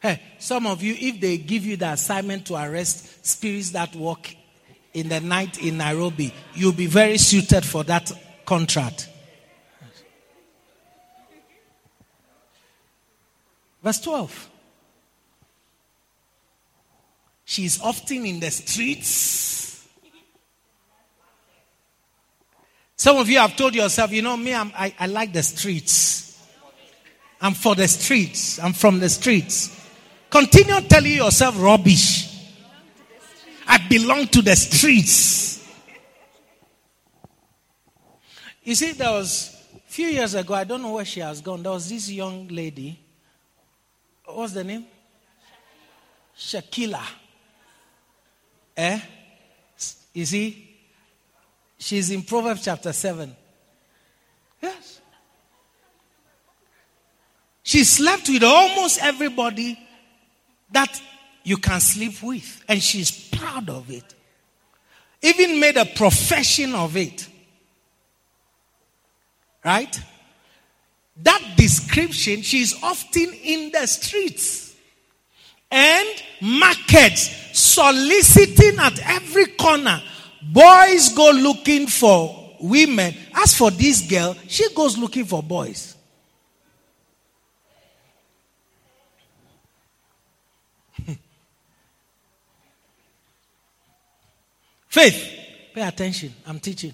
[0.03, 4.29] Hey, some of you, if they give you the assignment to arrest spirits that walk
[4.93, 8.13] in the night in Nairobi, you'll be very suited for that
[8.45, 9.09] contract.
[13.83, 14.51] Verse 12.
[17.45, 19.87] She's often in the streets.
[22.97, 26.41] Some of you have told yourself, you know, me, I, I like the streets.
[27.41, 28.61] I'm for the streets.
[28.61, 29.77] I'm from the streets.
[30.31, 32.29] Continue telling yourself rubbish.
[33.67, 35.69] I belong to the streets.
[38.63, 41.65] You see, there was a few years ago, I don't know where she has gone.
[41.65, 42.99] There was this young lady
[44.35, 44.87] what's the name?
[46.37, 47.03] Shakila.
[48.77, 49.01] Eh?
[50.15, 50.69] You see?
[51.79, 53.35] She's in Proverbs chapter 7.
[54.61, 55.01] Yes.
[57.63, 59.79] She slept with almost everybody
[60.71, 61.01] that
[61.45, 62.65] you can sleep with.
[62.69, 64.15] And she's proud of it.
[65.23, 67.29] Even made a profession of it.
[69.65, 70.01] Right?
[71.17, 74.75] That description, she's often in the streets
[75.71, 76.09] and
[76.41, 80.03] markets, soliciting at every corner.
[80.43, 83.15] Boys go looking for women.
[83.35, 85.97] As for this girl, she goes looking for boys.
[94.89, 95.31] Faith,
[95.75, 96.35] pay attention.
[96.47, 96.93] I'm teaching.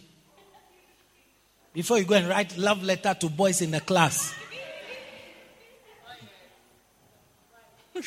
[1.72, 4.34] Before you go and write love letter to boys in the class.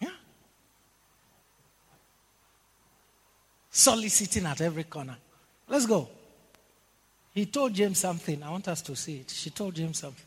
[0.00, 0.10] yeah.
[3.70, 5.16] Soliciting at every corner.
[5.68, 6.08] Let's go.
[7.34, 8.42] He told James something.
[8.42, 9.30] I want us to see it.
[9.30, 10.24] She told James something.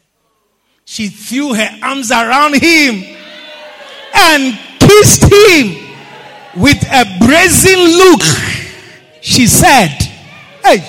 [0.85, 3.17] She threw her arms around him
[4.13, 5.91] and kissed him
[6.57, 8.21] with a brazen look.
[9.21, 9.89] She said,
[10.63, 10.79] Hey,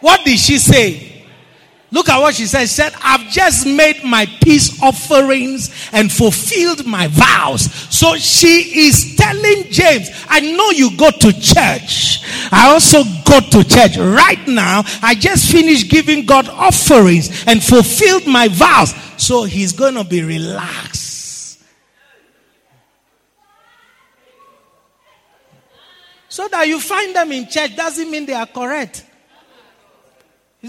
[0.00, 1.16] what did she say?
[1.92, 2.62] Look at what she said.
[2.62, 7.72] She said, I've just made my peace offerings and fulfilled my vows.
[7.72, 12.20] So she is telling James, I know you go to church.
[12.52, 13.96] I also go to church.
[13.96, 18.92] Right now, I just finished giving God offerings and fulfilled my vows.
[19.16, 21.62] So he's going to be relaxed.
[26.28, 29.06] So that you find them in church doesn't mean they are correct.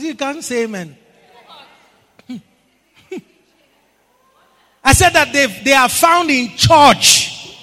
[0.03, 0.97] You can't say amen.
[4.83, 7.57] I said that they, they are found in church.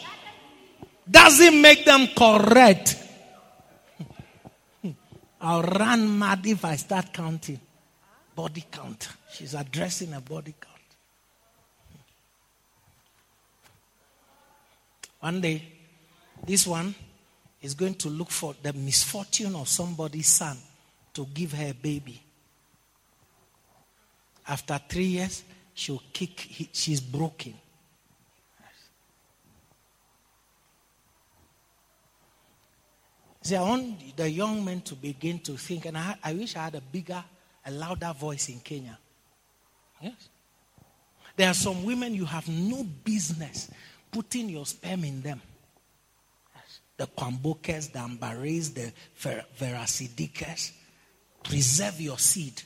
[1.11, 2.97] Doesn't make them correct.
[5.41, 7.61] I'll run mad if I start counting.
[8.35, 9.09] Body count.
[9.31, 10.75] She's addressing a body count.
[15.21, 15.63] One day,
[16.47, 16.95] this one
[17.63, 20.57] is going to look for the misfortune of somebody's son
[21.15, 22.21] to give her a baby.
[24.47, 27.55] After three years, she'll kick, she's broken.
[33.43, 36.65] See, I want the young men to begin to think, and I, I wish I
[36.65, 37.23] had a bigger,
[37.67, 38.99] a louder voice in Kenya.
[40.01, 40.29] Yes.
[41.37, 43.71] There are some women you have no business
[44.11, 45.43] putting your sperm in them.
[46.55, 46.81] Yes.
[46.97, 49.45] The Kwambokers, the Ambares, the Ver-.
[51.43, 52.63] Preserve your seed.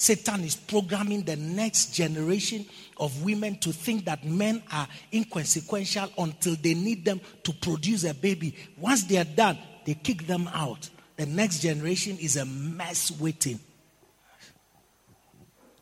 [0.00, 2.64] Satan is programming the next generation
[2.98, 8.14] of women to think that men are inconsequential until they need them to produce a
[8.14, 8.54] baby.
[8.78, 10.88] Once they are done, they kick them out.
[11.16, 13.58] The next generation is a mess waiting.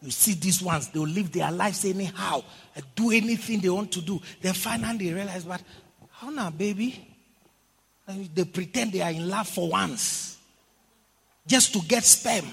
[0.00, 2.42] You see these ones, they'll live their lives anyhow,
[2.94, 4.20] do anything they want to do.
[4.40, 5.62] Then finally they realize, but
[6.10, 7.06] how now, baby?
[8.34, 10.38] They pretend they are in love for once
[11.46, 12.46] just to get sperm.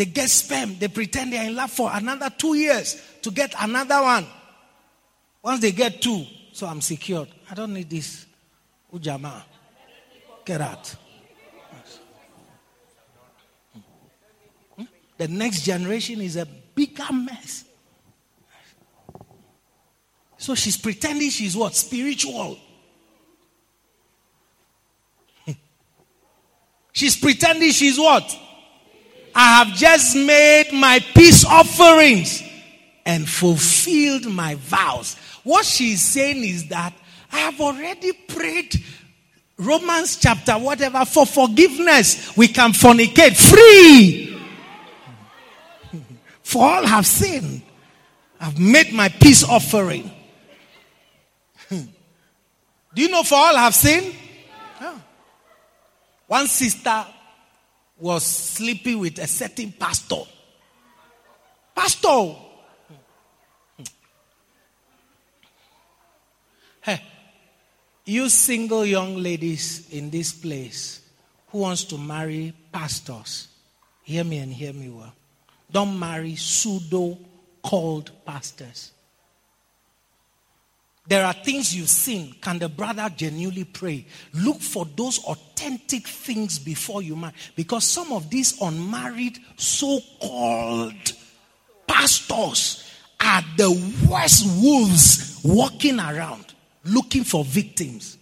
[0.00, 0.78] They get sperm.
[0.78, 4.26] They pretend they are in love for another two years to get another one.
[5.42, 7.28] Once they get two, so I'm secured.
[7.50, 8.24] I don't need this.
[8.94, 9.42] Ujama.
[10.46, 10.96] Get out.
[14.74, 14.84] Hmm?
[15.18, 17.66] The next generation is a bigger mess.
[20.38, 21.74] So she's pretending she's what?
[21.74, 22.56] Spiritual.
[26.92, 28.34] she's pretending she's what?
[29.34, 32.42] I have just made my peace offerings
[33.04, 35.16] and fulfilled my vows.
[35.44, 36.92] What she's saying is that
[37.32, 38.74] I have already prayed
[39.56, 42.36] Romans chapter whatever for forgiveness.
[42.36, 44.26] We can fornicate free.
[46.42, 47.62] For all have sinned.
[48.40, 50.10] I've made my peace offering.
[51.70, 51.86] Do
[52.96, 54.16] you know for all have sinned?
[56.26, 57.06] One sister
[58.00, 60.22] was sleeping with a certain pastor.
[61.74, 62.34] Pastor.
[66.82, 67.02] Hey,
[68.04, 71.02] you single young ladies in this place
[71.48, 73.48] who wants to marry pastors,
[74.02, 75.12] hear me and hear me well.
[75.70, 77.18] Don't marry pseudo
[77.62, 78.92] called pastors.
[81.10, 82.36] There are things you've seen.
[82.40, 84.06] Can the brother genuinely pray?
[84.32, 87.32] Look for those authentic things before you marry.
[87.56, 91.12] Because some of these unmarried, so called
[91.88, 92.88] pastors
[93.20, 98.16] are the worst wolves walking around looking for victims.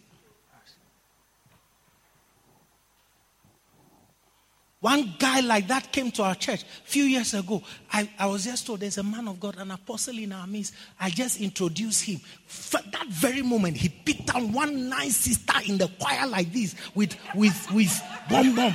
[4.81, 7.62] One guy like that came to our church a few years ago.
[7.92, 10.73] I, I was just told there's a man of God, an apostle in our midst.
[11.00, 12.20] I just introduced him.
[12.47, 16.76] For that very moment, he picked down one nice sister in the choir like this
[16.94, 18.74] with with with bomb bomb.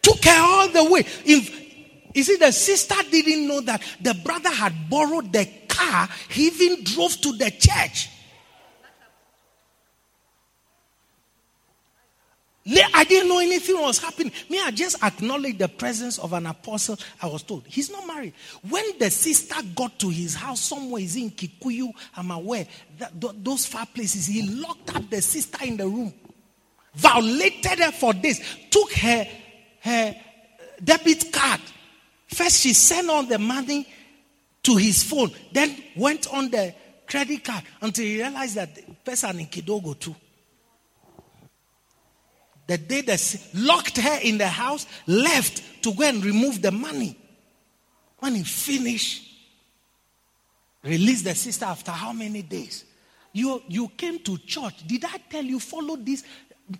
[0.00, 1.00] Took her all the way.
[1.26, 1.66] If,
[2.14, 6.08] you see, the sister didn't know that the brother had borrowed the car.
[6.30, 8.08] He even drove to the church.
[12.94, 14.32] I didn't know anything was happening.
[14.50, 16.98] Me, I just acknowledged the presence of an apostle.
[17.22, 18.34] I was told he's not married.
[18.68, 22.66] When the sister got to his house, somewhere is in Kikuyu, I'm aware
[22.98, 23.12] that
[23.44, 26.12] those far places, he locked up the sister in the room,
[26.94, 29.26] violated her for this, took her
[29.80, 30.16] her
[30.82, 31.60] debit card.
[32.26, 33.86] First, she sent all the money
[34.64, 36.74] to his phone, then went on the
[37.06, 40.16] credit card until he realized that the person in Kidogo too.
[42.66, 43.16] The day they
[43.54, 47.16] locked her in the house, left to go and remove the money.
[48.18, 49.22] When he finished,
[50.82, 52.84] released the sister after how many days?
[53.32, 54.86] You, you came to church.
[54.86, 56.24] Did I tell you, follow this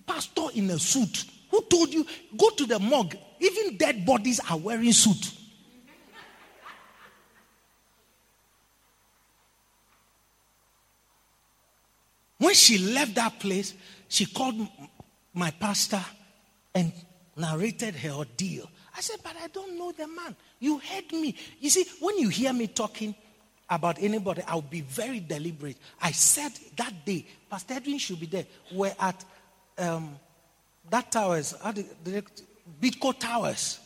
[0.06, 1.24] pastor in a suit?
[1.50, 2.05] Who told you,
[2.36, 3.16] go to the morgue?
[3.39, 5.32] Even dead bodies are wearing suit.
[12.39, 13.74] When she left that place,
[14.08, 14.68] she called
[15.36, 16.02] my pastor
[16.74, 16.92] and
[17.36, 18.68] narrated her ordeal.
[18.97, 20.34] I said, But I don't know the man.
[20.58, 21.36] You heard me.
[21.60, 23.15] You see, when you hear me talking
[23.68, 25.76] about anybody, I'll be very deliberate.
[26.00, 28.47] I said that day, Pastor Edwin should be there.
[28.73, 29.24] We're at
[29.78, 30.18] um,
[30.89, 31.55] that towers,
[32.02, 32.24] the
[32.81, 33.81] Bidco Towers.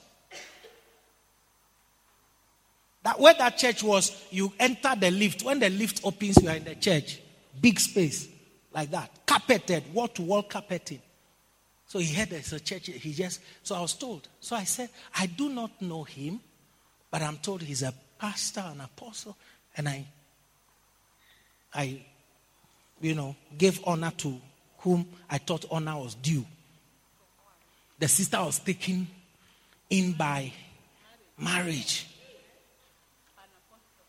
[3.02, 5.42] That where that church was, you enter the lift.
[5.42, 7.20] When the lift opens, you are in the church.
[7.60, 8.28] Big space,
[8.72, 9.10] like that.
[9.26, 11.00] Carpeted, wall to wall carpeting.
[11.90, 12.86] So he heard there's a church.
[12.86, 14.28] He just, so I was told.
[14.38, 16.38] So I said, I do not know him,
[17.10, 19.36] but I'm told he's a pastor, an apostle.
[19.76, 20.06] And I,
[21.74, 22.00] I,
[23.00, 24.40] you know, gave honor to
[24.78, 26.46] whom I thought honor was due.
[27.98, 29.08] The sister was taken
[29.90, 30.52] in by
[31.36, 32.06] marriage.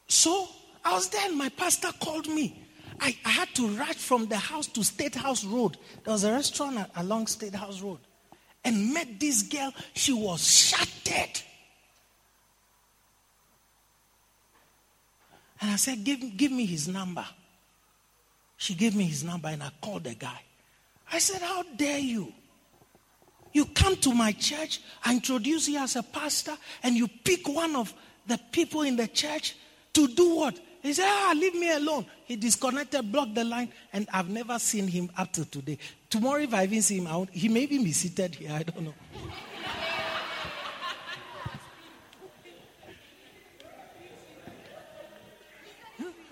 [0.08, 0.48] So
[0.86, 2.64] I was there, and my pastor called me.
[3.02, 5.78] I, I had to rush from the house to State House Road.
[6.04, 7.98] There was a restaurant along State House Road.
[8.64, 9.74] And met this girl.
[9.94, 11.42] She was shattered.
[15.60, 17.26] And I said, give, give me his number.
[18.58, 20.40] She gave me his number and I called the guy.
[21.12, 22.32] I said, How dare you?
[23.54, 27.76] You come to my church, I introduce you as a pastor, and you pick one
[27.76, 27.94] of
[28.28, 29.58] the people in the church
[29.94, 30.60] to do what?
[30.82, 32.06] He said, Ah, leave me alone.
[32.26, 35.78] He disconnected, blocked the line, and I've never seen him up to today.
[36.10, 38.52] Tomorrow, if I even see him out, he may even be seated here.
[38.52, 38.94] I don't know.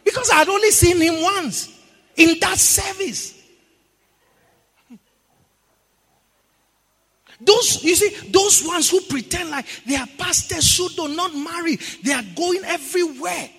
[0.04, 1.80] because I had only seen him once
[2.16, 3.36] in that service.
[7.42, 11.78] Those, you see, those ones who pretend like they are pastors should not marry.
[12.04, 13.50] They are going everywhere.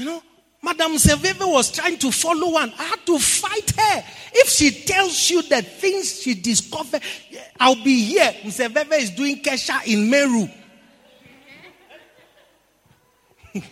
[0.00, 0.22] You know,
[0.62, 2.72] Madam Seveve was trying to follow one.
[2.78, 4.02] I had to fight her.
[4.32, 7.02] If she tells you the things she discovered,
[7.58, 8.34] I'll be here.
[8.44, 10.48] Seveve is doing Kesha in Meru.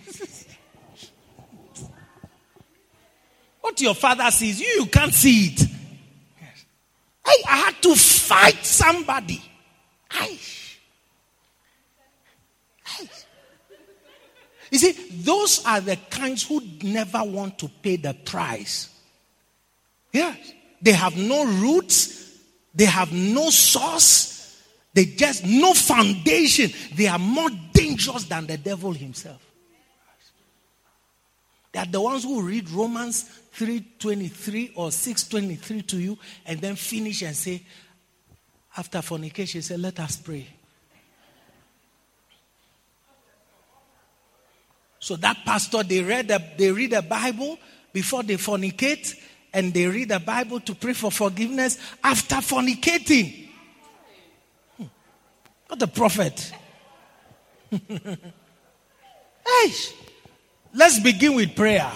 [3.62, 5.62] what your father sees, you, you can't see it.
[7.24, 9.42] I, I had to fight somebody.
[10.10, 10.38] I.
[14.70, 18.88] You see, those are the kinds who never want to pay the price.
[20.12, 20.36] Yes.
[20.80, 22.38] They have no roots,
[22.74, 24.62] they have no source,
[24.94, 26.70] they just no foundation.
[26.94, 29.44] They are more dangerous than the devil himself.
[31.72, 33.24] They are the ones who read Romans
[33.54, 37.62] 3:23 or 6:23 to you and then finish and say,
[38.76, 40.46] after fornication, say, let us pray.
[45.00, 47.58] So that pastor, they read the, they read the Bible
[47.92, 49.14] before they fornicate,
[49.52, 53.48] and they read the Bible to pray for forgiveness after fornicating.
[54.76, 54.84] Hmm.
[55.70, 56.52] Not the prophet.
[57.70, 58.18] hey,
[60.74, 61.92] let's begin with prayer.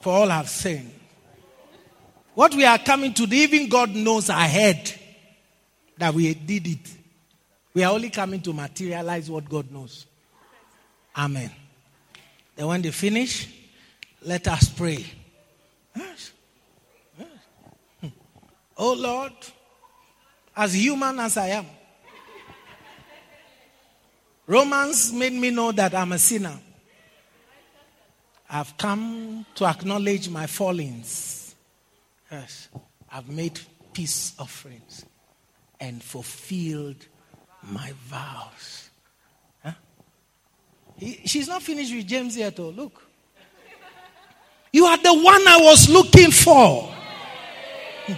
[0.00, 0.92] For all have sinned.
[2.34, 4.94] What we are coming to, even God knows ahead
[5.98, 6.96] that we did it.
[7.74, 10.06] We are only coming to materialize what God knows.
[11.18, 11.50] Amen.
[12.54, 13.48] Then when they finish,
[14.22, 15.04] let us pray.
[15.96, 16.32] Yes.
[17.18, 17.28] Yes.
[18.00, 18.08] Hmm.
[18.76, 19.32] Oh Lord,
[20.56, 21.66] as human as I am,
[24.46, 26.58] Romans made me know that I'm a sinner.
[28.48, 31.54] I've come to acknowledge my fallings.
[32.30, 32.68] Yes.
[33.10, 33.60] I've made
[33.92, 35.04] peace offerings
[35.80, 37.06] and fulfilled
[37.62, 38.87] my vows.
[40.98, 42.70] He, she's not finished with James yet, though.
[42.70, 43.04] Look.
[44.72, 46.92] You are the one I was looking for.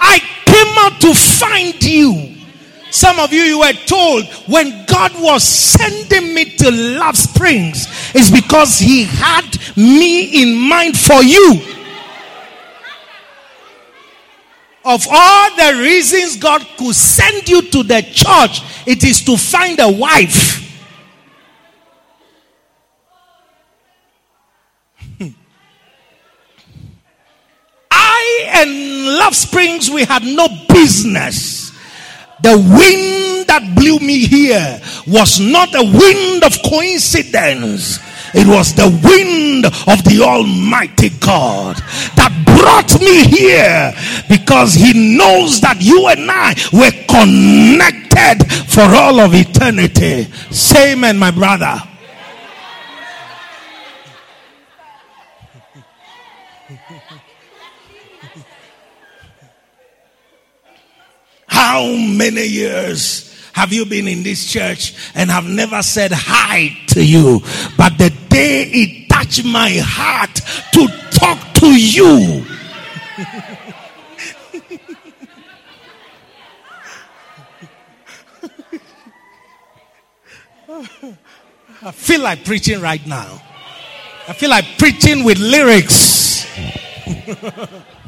[0.00, 2.36] I came out to find you.
[2.90, 8.30] Some of you, you were told when God was sending me to Love Springs, is
[8.30, 11.62] because He had me in mind for you.
[14.84, 19.78] Of all the reasons God could send you to the church, it is to find
[19.80, 20.61] a wife.
[27.92, 31.70] I and Love Springs, we had no business.
[32.42, 38.00] The wind that blew me here was not a wind of coincidence.
[38.34, 41.76] It was the wind of the Almighty God
[42.16, 43.92] that brought me here
[44.28, 50.24] because He knows that you and I were connected for all of eternity.
[50.50, 51.91] Say amen, my brother.
[61.52, 67.04] How many years have you been in this church and have never said hi to
[67.04, 67.40] you?
[67.76, 70.34] But the day it touched my heart
[70.72, 72.46] to talk to you.
[81.82, 83.42] I feel like preaching right now.
[84.26, 86.46] I feel like preaching with lyrics.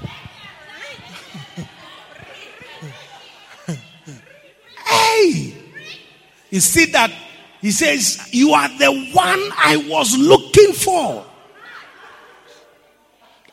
[4.84, 5.54] hey!
[6.50, 7.12] You see that?
[7.60, 11.24] He says, You are the one I was looking for.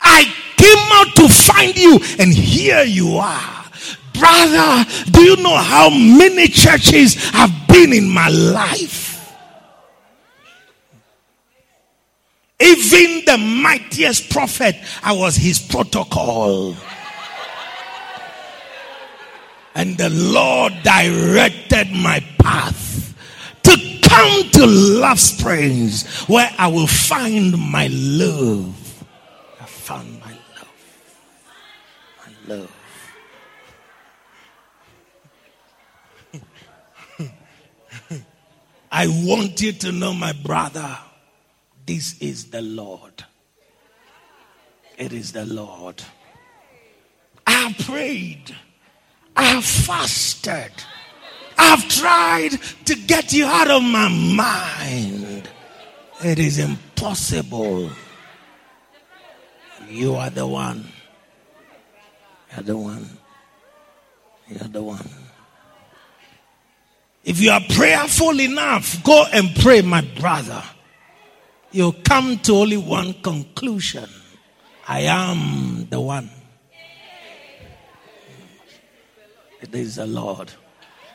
[0.00, 0.24] I
[0.56, 3.64] came out to find you, and here you are.
[4.12, 9.34] Brother, do you know how many churches have been in my life?
[12.60, 16.76] Even the mightiest prophet, I was his protocol.
[19.74, 23.14] And the Lord directed my path
[23.62, 29.04] to come to love springs where I will find my love.
[29.60, 30.68] I found my love.
[32.18, 32.70] My love.
[38.92, 40.98] I want you to know, my brother,
[41.86, 43.24] this is the Lord.
[44.98, 46.02] It is the Lord.
[47.46, 48.54] I prayed.
[49.42, 50.70] I have fasted.
[51.58, 52.52] I've tried
[52.84, 55.48] to get you out of my mind.
[56.22, 57.90] It is impossible.
[59.88, 60.86] You are the one.
[62.54, 63.18] You're the one.
[64.46, 65.10] You're the one.
[67.24, 70.62] If you are prayerful enough, go and pray, my brother.
[71.72, 74.08] You'll come to only one conclusion
[74.86, 76.30] I am the one.
[79.62, 80.52] It is a Lord.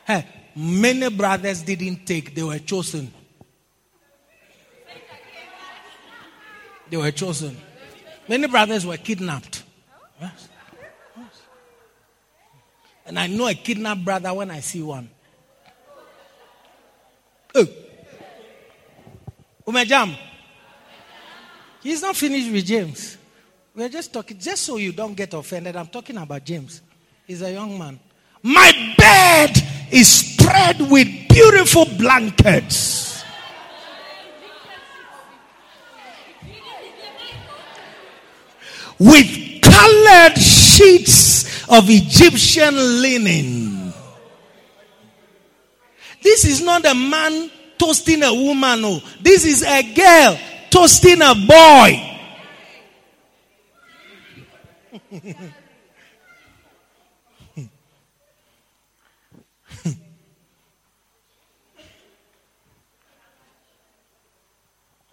[0.06, 3.12] Hey, many brothers didn't take, they were chosen.
[6.90, 7.58] They were chosen.
[8.30, 9.64] Many brothers were kidnapped.
[10.22, 10.48] Yes.
[11.18, 11.42] Yes.
[13.06, 15.10] And I know a kidnapped brother when I see one.
[17.54, 17.68] Oh.
[19.68, 20.18] Umejam.
[21.84, 23.18] He's not finished with James.
[23.76, 25.76] We're just talking, just so you don't get offended.
[25.76, 26.82] I'm talking about James.
[27.26, 28.00] He's a young man.
[28.44, 29.58] My bed
[29.92, 33.24] is spread with beautiful blankets.
[39.00, 43.94] With colored sheets of Egyptian linen.
[46.24, 48.82] This is not a man toasting a woman.
[48.82, 49.00] No.
[49.22, 50.38] This is a girl
[50.70, 52.04] toasting a boy.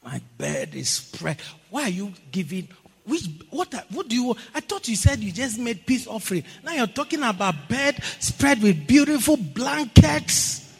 [0.02, 1.38] My bed is spread.
[1.70, 2.68] Why are you giving?
[3.06, 3.72] Which what?
[3.90, 4.36] What do you?
[4.54, 6.44] I thought you said you just made peace offering.
[6.62, 10.70] Now you're talking about bed spread with beautiful blankets,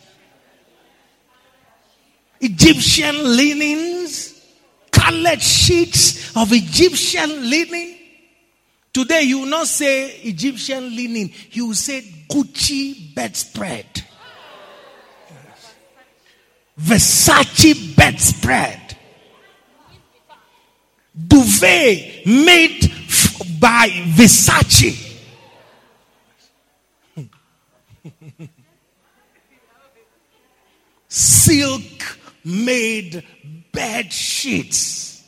[2.40, 4.38] Egyptian linens,
[4.92, 7.96] colored sheets of Egyptian linen.
[8.92, 11.30] Today you will not say Egyptian linen.
[11.52, 13.86] You will say Gucci bedspread.
[16.78, 18.84] Versace bedspread
[21.14, 22.92] duvet made
[23.60, 25.12] by Versace.
[31.08, 33.24] Silk made
[33.72, 35.22] bed sheets.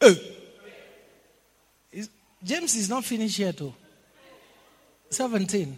[0.00, 0.16] oh.
[2.44, 3.72] James is not finished yet, too.
[5.10, 5.76] 17.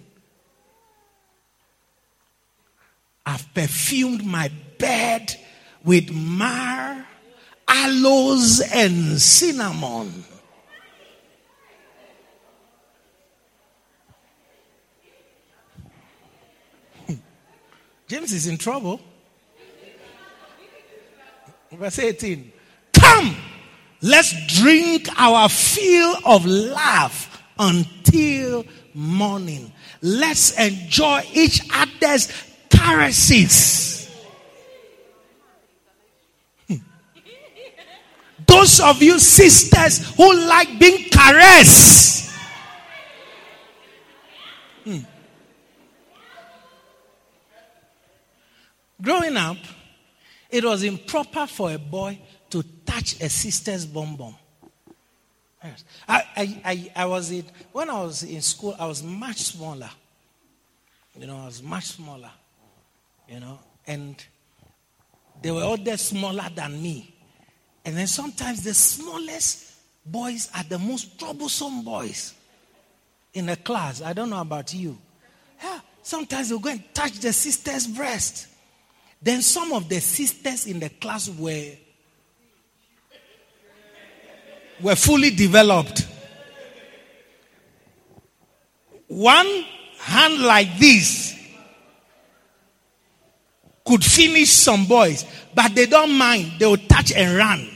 [3.27, 5.35] I've perfumed my bed
[5.85, 7.05] with myrrh,
[7.67, 10.25] aloes, and cinnamon.
[18.07, 19.01] James is in trouble.
[21.73, 22.53] Verse 18.
[22.93, 23.37] Come,
[24.03, 29.73] let's drink our fill of love until morning.
[30.03, 32.29] Let's enjoy each other's
[32.85, 34.11] caresses.
[36.69, 36.77] Hmm.
[38.47, 42.31] Those of you sisters who like being caressed.
[44.85, 44.99] Hmm.
[49.01, 49.57] Growing up,
[50.51, 54.37] it was improper for a boy to touch a sister's bum bum.
[55.63, 55.85] Yes.
[56.07, 59.89] I, I, I, I was in, when I was in school, I was much smaller.
[61.19, 62.31] You know, I was much smaller
[63.29, 64.25] you know, and
[65.43, 67.15] they were all there smaller than me.
[67.85, 69.73] And then sometimes the smallest
[70.07, 72.35] boys are the most troublesome boys
[73.35, 74.01] in a class.
[74.01, 74.97] I don't know about you.
[75.63, 78.49] Yeah, sometimes they'll go and touch the sister's breast.
[79.21, 81.73] Then some of the sisters in the class were
[84.81, 86.07] were fully developed.
[89.09, 89.65] One
[89.99, 91.35] hand like this
[93.85, 96.53] could finish some boys, but they don't mind.
[96.59, 97.71] They will touch and run.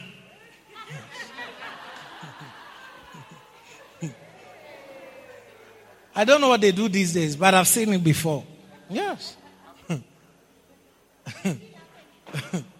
[6.15, 8.43] I don't know what they do these days, but I've seen it before.
[8.91, 9.37] Yes.
[11.45, 11.55] you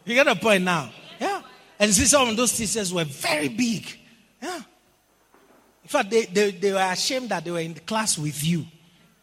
[0.07, 0.91] get a point now.
[1.21, 1.43] Yeah.
[1.79, 3.97] And see, some of those teachers were very big.
[4.43, 4.57] Yeah.
[4.57, 8.67] In fact, they, they, they were ashamed that they were in the class with you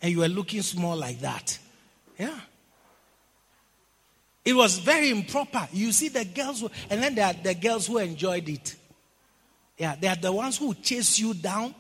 [0.02, 1.60] and you were looking small like that.
[2.18, 2.40] Yeah.
[4.46, 5.68] It was very improper.
[5.74, 8.76] You see the girls, who, and then there are the girls who enjoyed it.
[9.76, 11.74] Yeah, they are the ones who chase you down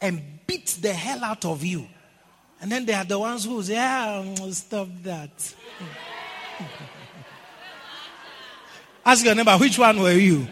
[0.00, 1.86] and beat the hell out of you.
[2.60, 5.54] And then they are the ones who say, yeah, stop that.
[9.06, 10.46] Ask your neighbor, which one were you?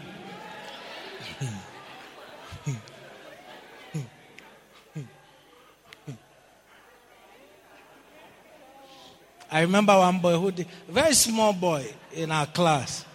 [9.51, 13.05] I remember one boy who did, very small boy in our class.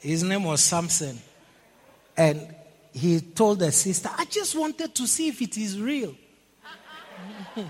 [0.00, 1.18] His name was Samson.
[2.16, 2.54] And
[2.92, 6.14] he told the sister, I just wanted to see if it is real.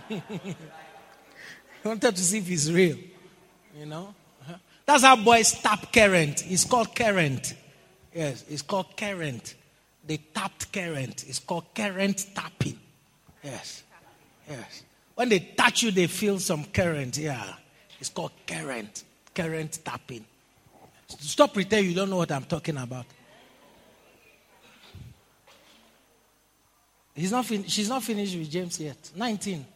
[0.08, 0.22] he
[1.84, 2.96] wanted to see if it's real.
[3.78, 4.14] You know?
[4.88, 6.44] That's how boys tap current.
[6.46, 7.54] It's called current.
[8.14, 9.54] Yes, it's called current.
[10.06, 11.26] They tapped current.
[11.28, 12.78] It's called current tapping.
[13.44, 13.82] Yes.
[14.48, 14.82] Yes.
[15.14, 17.18] When they touch you, they feel some current.
[17.18, 17.52] Yeah.
[18.00, 19.04] It's called current.
[19.34, 20.24] Current tapping.
[21.08, 23.06] Stop pretending you don't know what I'm talking about.
[27.14, 29.10] He's not fin- she's not finished with James yet.
[29.16, 29.66] 19.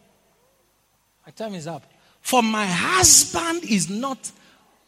[1.27, 1.83] My time is up.
[2.21, 4.31] For my husband is not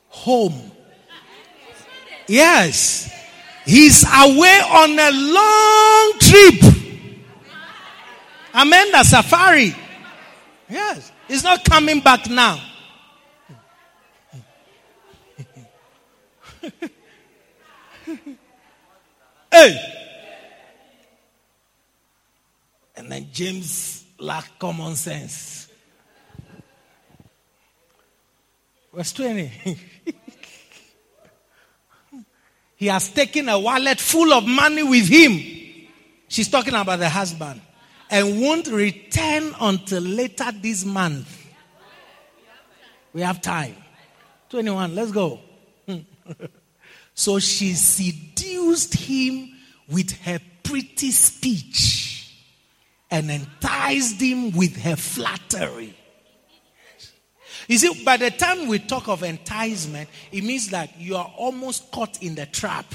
[0.08, 0.70] home.
[2.28, 3.12] Yes.
[3.64, 6.74] He's away on a long trip.
[8.54, 8.92] Amen.
[8.92, 9.74] The safari.
[10.68, 11.10] Yes.
[11.26, 12.60] He's not coming back now.
[19.52, 20.00] Hey.
[22.96, 25.68] And then James lacked common sense.
[28.92, 29.50] Verse 20.
[32.76, 35.88] he has taken a wallet full of money with him.
[36.28, 37.60] She's talking about the husband.
[38.10, 41.46] And won't return until later this month.
[43.12, 43.76] We have time.
[44.50, 45.40] 21, let's go.
[47.14, 49.50] So she seduced him
[49.88, 52.34] with her pretty speech
[53.10, 55.94] and enticed him with her flattery.
[57.68, 61.90] You see, by the time we talk of enticement, it means that you are almost
[61.90, 62.86] caught in the trap.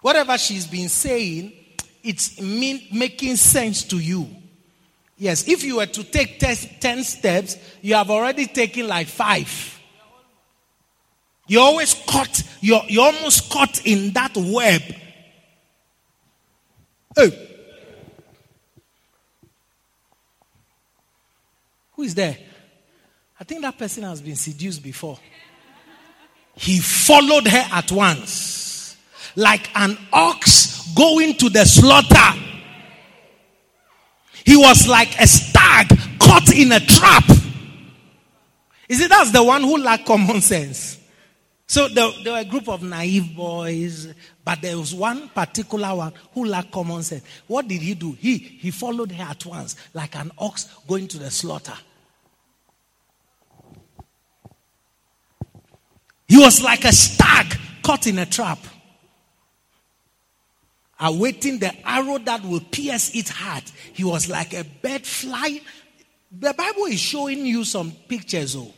[0.00, 1.52] Whatever she's been saying,
[2.04, 4.28] it's mean, making sense to you.
[5.16, 9.77] Yes, if you were to take 10 steps, you have already taken like five.
[11.48, 14.82] You're always caught, you're, you're almost caught in that web.
[17.16, 17.48] Hey.
[21.92, 22.36] Who is there?
[23.40, 25.18] I think that person has been seduced before.
[26.54, 28.96] He followed her at once,
[29.34, 32.38] like an ox going to the slaughter.
[34.44, 37.24] He was like a stag caught in a trap.
[38.88, 40.97] Is it that's the one who lacked common sense?
[41.68, 44.08] So there, there, were a group of naive boys,
[44.42, 47.22] but there was one particular one who lacked common sense.
[47.46, 48.12] What did he do?
[48.12, 51.74] He he followed her at once, like an ox going to the slaughter.
[56.26, 58.60] He was like a stag caught in a trap,
[60.98, 63.70] awaiting the arrow that will pierce its heart.
[63.92, 65.60] He was like a bird flying.
[66.32, 68.56] The Bible is showing you some pictures.
[68.56, 68.72] Oh,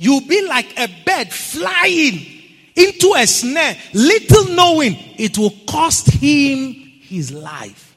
[0.00, 2.26] you'll be like a bird flying
[2.74, 6.72] into a snare, little knowing it will cost him
[7.02, 7.94] his life.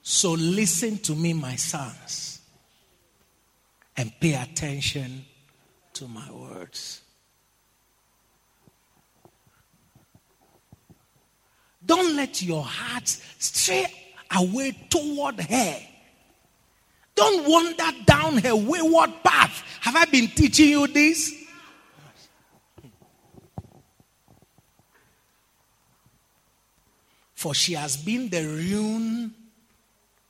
[0.00, 2.40] So listen to me, my sons,
[3.98, 5.26] and pay attention
[5.92, 7.02] to my words.
[11.86, 13.08] Don't let your heart
[13.38, 13.86] stray
[14.34, 15.78] away toward her.
[17.14, 19.62] Don't wander down her wayward path.
[19.80, 21.32] Have I been teaching you this?
[27.34, 29.32] For she has been the ruin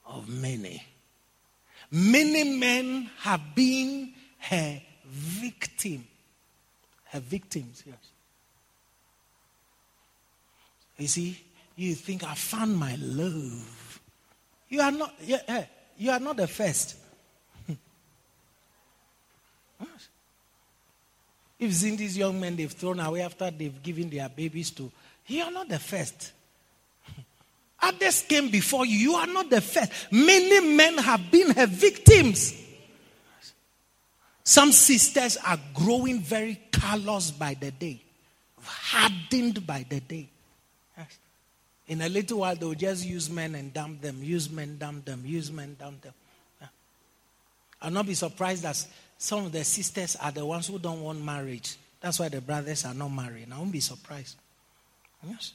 [0.04, 0.82] of many.
[1.90, 6.06] Many men have been her victim.
[7.04, 7.96] Her victims, yes.
[10.98, 11.45] You see,
[11.76, 14.00] you think I found my love.
[14.68, 15.64] You are not, yeah,
[15.96, 16.96] you are not the first.
[21.58, 24.92] If seen these young men they've thrown away after they've given their babies to,
[25.26, 26.32] you are not the first.
[27.80, 28.98] Others came before you.
[28.98, 29.90] You are not the first.
[30.10, 32.62] Many men have been her victims.
[34.44, 38.02] Some sisters are growing very callous by the day,
[38.62, 40.28] hardened by the day.
[41.88, 45.22] In a little while, they'll just use men and dump them, use men, dump them,
[45.24, 46.14] use men, dump them.
[46.60, 46.68] Yeah.
[47.82, 48.84] I'll not be surprised that
[49.18, 51.76] some of the sisters are the ones who don't want marriage.
[52.00, 53.46] That's why the brothers are not married.
[53.52, 54.36] I won't be surprised.
[55.26, 55.52] Yes.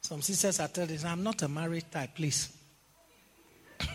[0.00, 2.56] Some sisters are telling I'm not a married type, please.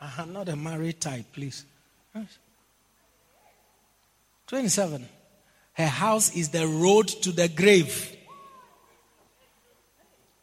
[0.00, 1.64] I'm not a married type, please.
[2.14, 2.38] Yes.
[4.46, 5.06] 27.
[5.74, 8.16] Her house is the road to the grave.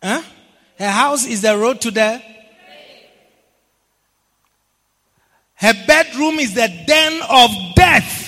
[0.01, 0.21] Huh?
[0.77, 2.21] Her house is the road to the
[5.59, 8.25] Her bedroom is the den of death.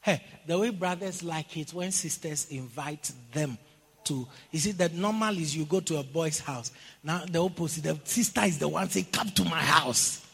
[0.00, 3.56] Hey, the way brothers like it when sisters invite them
[4.04, 4.26] to.
[4.50, 6.72] You see, the normal is you go to a boy's house.
[7.04, 10.27] Now, the opposite, the sister is the one saying, Come to my house.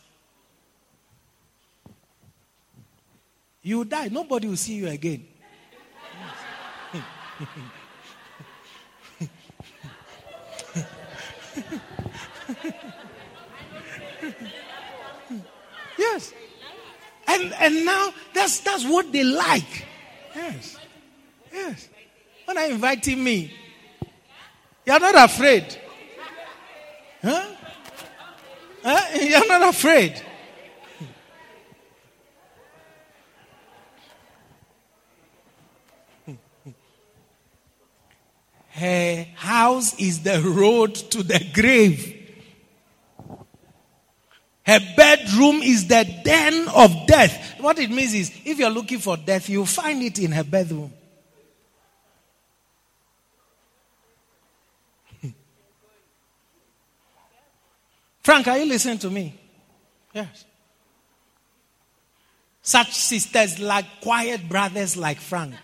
[3.65, 5.27] You die, nobody will see you again.
[15.99, 16.35] yes.
[17.27, 19.87] And and now that's that's what they like.
[20.37, 20.77] Yes.
[21.51, 21.89] Yes.
[22.45, 23.51] When I inviting me,
[24.85, 25.75] you're not afraid.
[27.23, 27.49] Huh?
[28.83, 29.19] huh?
[29.19, 30.21] You're not afraid.
[38.75, 42.13] Her house is the road to the grave.
[44.67, 47.61] Her bedroom is the den of death.
[47.61, 50.93] What it means is, if you're looking for death, you'll find it in her bedroom.
[58.23, 59.39] Frank, are you listening to me?
[60.13, 60.45] Yes.
[62.61, 65.55] Such sisters like quiet brothers like Frank.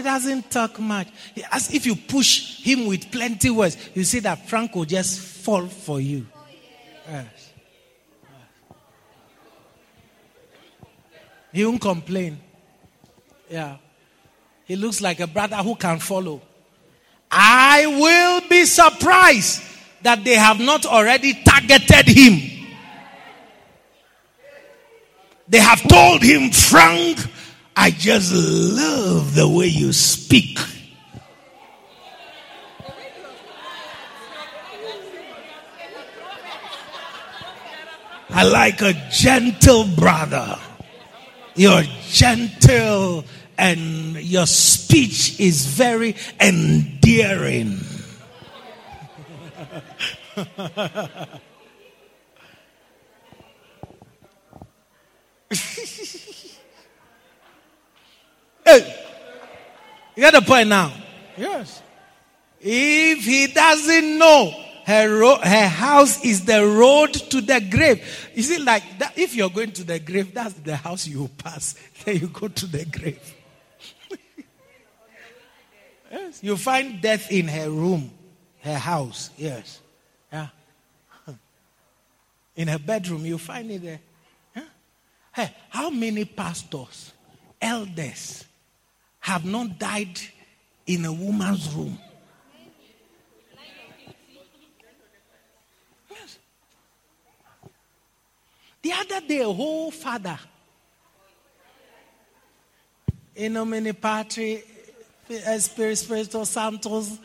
[0.00, 1.08] He doesn't talk much.
[1.52, 5.66] As if you push him with plenty words, you see that Frank will just fall
[5.66, 6.26] for you.
[7.06, 7.52] Yes.
[11.52, 12.40] He won't complain.
[13.50, 13.76] Yeah.
[14.64, 16.40] He looks like a brother who can follow.
[17.30, 19.60] I will be surprised
[20.00, 22.68] that they have not already targeted him.
[25.46, 27.18] They have told him, Frank,
[27.82, 30.58] I just love the way you speak.
[38.28, 40.58] I like a gentle brother.
[41.54, 43.24] You're gentle
[43.56, 47.80] and your speech is very endearing.
[58.70, 59.04] Hey,
[60.14, 60.92] you get the point now?
[61.36, 61.82] Yes.
[62.60, 64.52] If he doesn't know
[64.86, 68.30] her, ro- her house is the road to the grave.
[68.32, 71.74] You see, like that, if you're going to the grave, that's the house you pass.
[72.04, 73.34] Then you go to the grave.
[76.12, 76.42] yes.
[76.42, 78.10] You find death in her room,
[78.60, 79.30] her house.
[79.36, 79.80] Yes.
[80.32, 80.46] Yeah.
[82.56, 84.00] In her bedroom, you find it there.
[85.32, 87.12] Hey, how many pastors,
[87.60, 88.44] elders,
[89.20, 90.18] have not died
[90.86, 91.98] in a woman's room.
[96.10, 96.38] Yes.
[98.82, 100.38] The other day, a whole father,
[103.36, 104.62] in nomine patri,
[105.58, 107.18] spirit, spiritual santos.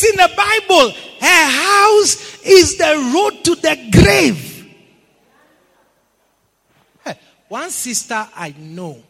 [0.00, 0.90] It's in the Bible.
[1.20, 4.66] Her house is the road to the grave.
[7.48, 9.02] One sister I know,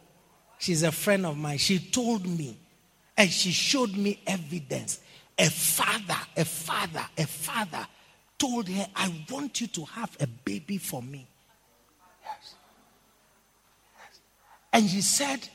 [0.59, 2.57] she's a friend of mine, she told me
[3.17, 5.01] and she showed me evidence.
[5.37, 7.87] A father, a father, a father
[8.39, 11.27] told her, I want you to have a baby for me.
[12.23, 12.55] Yes.
[13.99, 14.21] yes.
[14.73, 15.49] And she said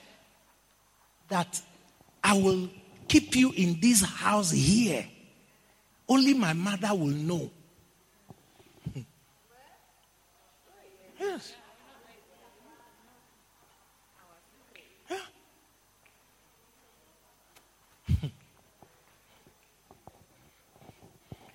[1.29, 1.61] that
[2.21, 2.69] I will
[3.07, 5.05] keep you in this house here
[6.07, 7.49] only my mother will know.
[11.19, 11.53] yes.
[15.09, 15.17] Yeah.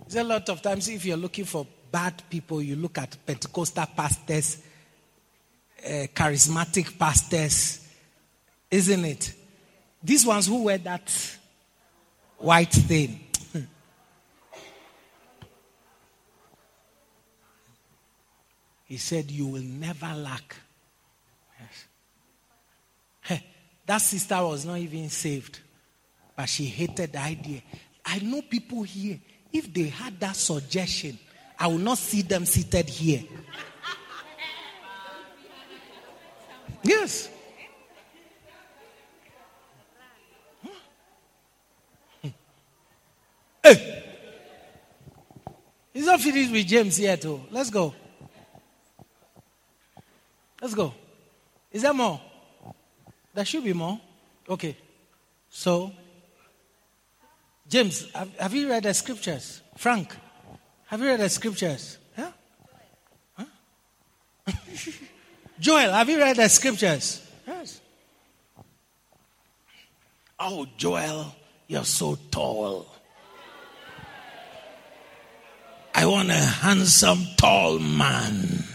[0.08, 3.86] There's a lot of times if you're looking for bad people, you look at Pentecostal
[3.94, 4.62] pastors,
[5.84, 7.86] uh, charismatic pastors,
[8.70, 9.34] isn't it?
[10.02, 11.36] These ones who wear that
[12.38, 13.27] white thing.
[18.88, 20.56] He said, You will never lack.
[21.60, 21.86] Yes.
[23.20, 23.44] Hey,
[23.84, 25.60] that sister was not even saved,
[26.34, 27.60] but she hated the idea.
[28.04, 29.18] I know people here,
[29.52, 31.18] if they had that suggestion,
[31.58, 33.22] I will not see them seated here.
[36.82, 37.28] Yes.
[43.62, 44.04] Hey.
[45.92, 47.42] He's not finished with James yet, too.
[47.50, 47.92] Let's go.
[50.60, 50.92] Let's go.
[51.70, 52.20] Is there more?
[53.34, 54.00] There should be more.
[54.48, 54.76] Okay.
[55.50, 55.92] So,
[57.68, 59.62] James, have, have you read the scriptures?
[59.76, 60.14] Frank,
[60.86, 61.98] have you read the scriptures?
[62.16, 62.32] Yeah?
[63.36, 63.44] Huh?
[65.60, 67.26] Joel, have you read the scriptures?
[67.46, 67.80] Yes.
[70.40, 71.34] Oh, Joel,
[71.66, 72.86] you're so tall.
[75.94, 78.67] I want a handsome, tall man.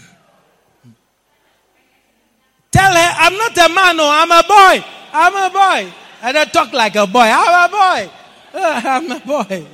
[2.74, 4.84] Tell her, I'm not a man, no, I'm a boy.
[5.12, 5.92] I'm a boy.
[6.20, 7.20] I don't talk like a boy.
[7.20, 8.10] I'm a boy.
[8.54, 9.66] I'm a boy.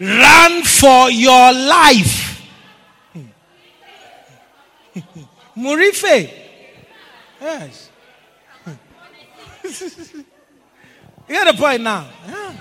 [0.00, 2.48] Run for your life.
[5.54, 6.32] Murife.
[7.38, 7.90] Yes.
[9.62, 10.24] you
[11.28, 12.08] get a point now?
[12.26, 12.56] Yeah.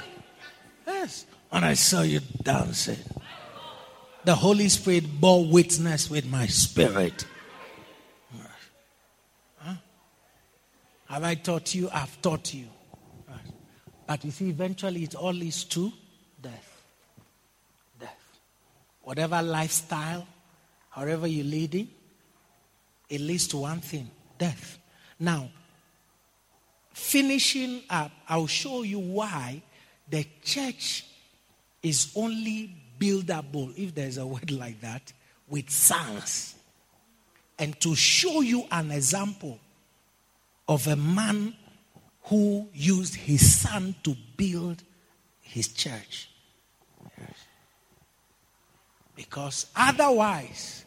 [0.86, 1.26] Yes.
[1.50, 3.00] When I saw you dancing,
[4.26, 7.26] the Holy Spirit bore witness with my spirit.
[11.14, 11.92] Have I taught you?
[11.94, 12.66] I've taught you.
[14.08, 15.94] But you see, eventually it all leads to
[16.42, 16.84] death.
[18.00, 18.40] Death.
[19.04, 20.26] Whatever lifestyle,
[20.90, 21.88] however you're leading,
[23.08, 24.10] it leads to one thing
[24.40, 24.80] death.
[25.20, 25.52] Now,
[26.94, 29.62] finishing up, I'll show you why
[30.10, 31.06] the church
[31.84, 35.14] is only buildable, if there's a word like that,
[35.48, 36.56] with sons.
[37.60, 39.60] And to show you an example
[40.68, 41.56] of a man
[42.24, 44.84] who used his son to build
[45.42, 46.30] his church.
[49.16, 50.86] Because otherwise,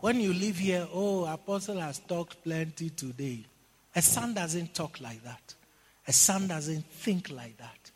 [0.00, 3.44] when you live here, oh, Apostle has talked plenty today.
[3.94, 5.54] A son doesn't talk like that.
[6.08, 7.90] A son doesn't think like that.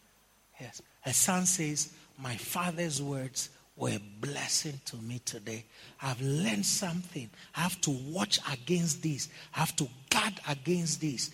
[0.60, 0.82] Yes.
[1.04, 3.50] A son says, my father's words
[3.81, 5.65] were a blessing to me today.
[6.02, 7.31] I've learned something.
[7.57, 9.31] I have to watch against this.
[9.57, 11.31] I have to guard against this.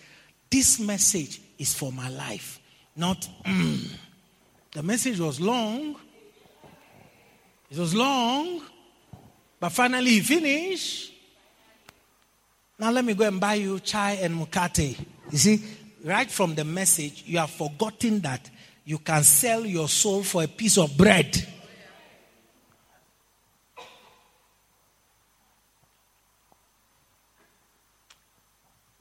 [0.49, 2.59] This message is for my life,
[2.95, 3.91] not mm.
[4.71, 5.97] the message was long.
[7.69, 8.61] It was long,
[9.59, 11.13] but finally he finished.
[12.79, 14.97] Now let me go and buy you chai and mukate.
[15.31, 15.63] You see,
[16.05, 18.49] right from the message, you have forgotten that
[18.85, 21.45] you can sell your soul for a piece of bread.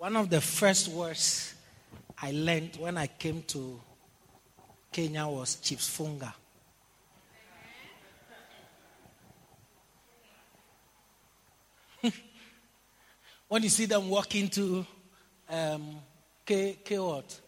[0.07, 1.53] One of the first words
[2.23, 3.81] I learned when I came to
[4.93, 6.33] Kenya was chips funga.
[13.49, 14.87] when you see them walk into
[15.51, 15.97] um,
[16.45, 17.41] K, K what?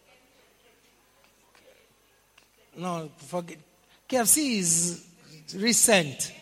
[2.75, 3.57] No, forget.
[4.09, 5.05] KFC is
[5.55, 6.33] recent.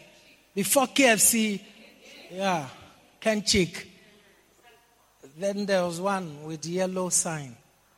[0.55, 1.61] Before KFC,
[2.31, 2.65] yeah,
[3.21, 3.96] Kenchic.
[5.37, 7.55] Then there was one with yellow sign.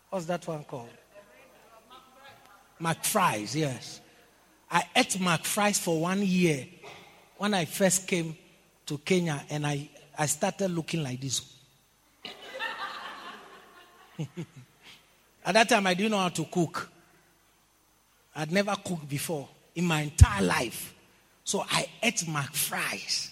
[0.10, 0.90] What's that one called?
[2.82, 4.02] McFries, yes.
[4.70, 6.68] I ate McFries for one year
[7.38, 8.36] when I first came
[8.86, 11.42] to Kenya and I, I started looking like this.
[15.46, 16.90] At that time, I didn't know how to cook.
[18.36, 20.94] I'd never cooked before in my entire life.
[21.46, 23.32] So I ate McFries.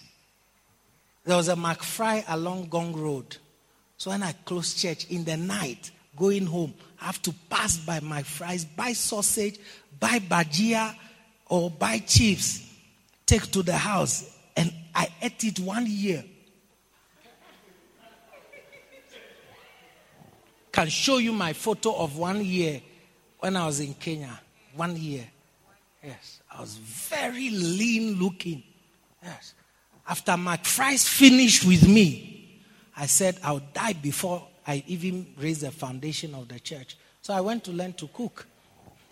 [1.26, 3.36] There was a McFry along Ngong Road.
[3.98, 7.98] So when I close church in the night, going home, I have to pass by
[7.98, 9.58] my fries, buy sausage,
[9.98, 10.94] buy bajia,
[11.46, 12.64] or buy chips,
[13.26, 14.36] take to the house.
[14.56, 16.24] And I ate it one year.
[20.70, 22.80] Can show you my photo of one year
[23.40, 24.40] when I was in Kenya.
[24.76, 25.24] One year.
[26.04, 26.40] Yes.
[26.56, 28.62] I was very lean looking.
[29.22, 29.54] Yes.
[30.06, 32.37] After my fries finished with me,
[32.98, 36.96] I said I'll die before I even raise the foundation of the church.
[37.22, 38.46] So I went to learn to cook.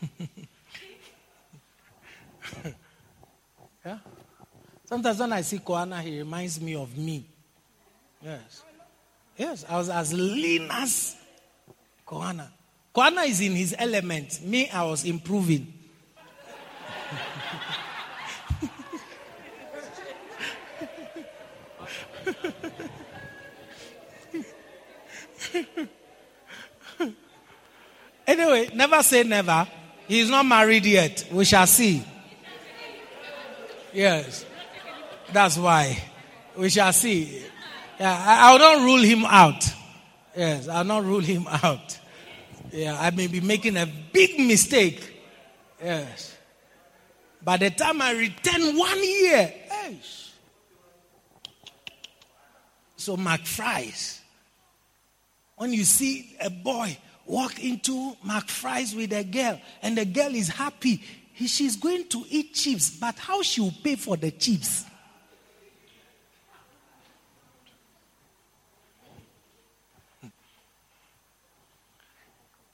[3.85, 3.99] yeah?
[4.85, 7.25] Sometimes when I see Koana, he reminds me of me.
[8.23, 8.65] Yes.
[9.37, 11.17] Yes, I was as lean as
[12.07, 12.49] Koana.
[12.95, 14.43] Koana is in his element.
[14.45, 15.73] Me, I was improving.
[28.39, 29.67] Anyway, never say never.
[30.07, 31.27] He's not married yet.
[31.33, 32.03] We shall see.
[33.93, 34.45] Yes.
[35.33, 35.99] That's why.
[36.57, 37.43] We shall see.
[37.99, 39.65] Yeah, I, I not rule him out.
[40.37, 41.99] Yes, I'll not rule him out.
[42.73, 45.15] Yeah, I may be making a big mistake.
[45.83, 46.35] Yes.
[47.43, 50.33] By the time I return one year, yes.
[52.97, 54.21] So McFry's.
[55.57, 60.49] When you see a boy walk into McFry's with a girl and the girl is
[60.49, 64.85] happy, he, she's going to eat chips, but how she will pay for the chips?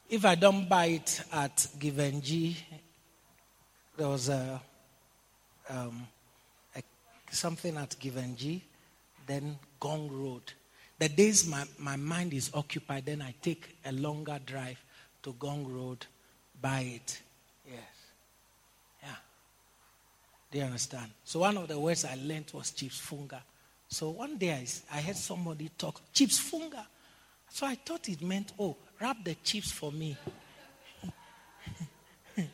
[0.08, 2.56] If I don't buy it at Givenchy,
[3.96, 4.60] there was a,
[5.70, 6.06] um,
[6.76, 6.82] a
[7.30, 8.62] something at Givenchy,
[9.26, 10.52] then Ngong Road.
[11.02, 14.80] The days my, my mind is occupied, then I take a longer drive
[15.24, 16.06] to Ngong Road,
[16.60, 17.20] buy it.
[17.66, 17.82] Yes.
[19.02, 19.08] Yeah.
[20.52, 21.10] Do you understand?
[21.24, 23.40] So one of the words I learned was chips funga.
[23.88, 24.64] So one day I,
[24.96, 26.86] I heard somebody talk chips funga.
[27.50, 30.16] So I thought it meant, oh, wrap the chips for me.
[32.36, 32.44] you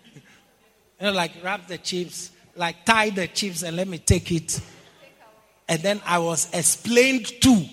[1.03, 4.59] know, like wrap the chips, like tie the chips and let me take it.
[5.69, 7.69] And then I was explained to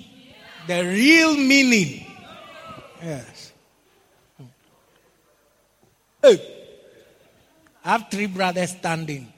[0.68, 2.06] the real meaning.
[3.02, 3.54] Yes.
[6.22, 6.42] Hey,
[7.84, 9.32] I have three brothers standing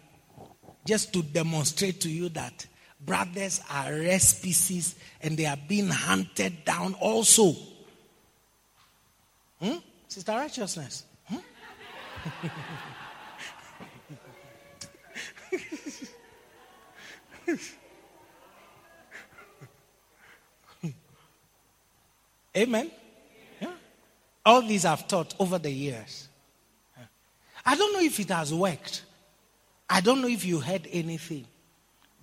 [0.86, 2.66] just to demonstrate to you that
[3.06, 7.54] brothers are rare species and they are being hunted down also.
[9.60, 9.78] Hmm?
[10.08, 11.04] Sister Righteousness.
[11.26, 11.38] Hmm?
[22.58, 22.90] Amen.
[23.62, 23.72] Yeah.
[24.46, 26.28] All these I've taught over the years.
[27.64, 29.04] I don't know if it has worked.
[29.90, 31.46] I don't know if you heard anything.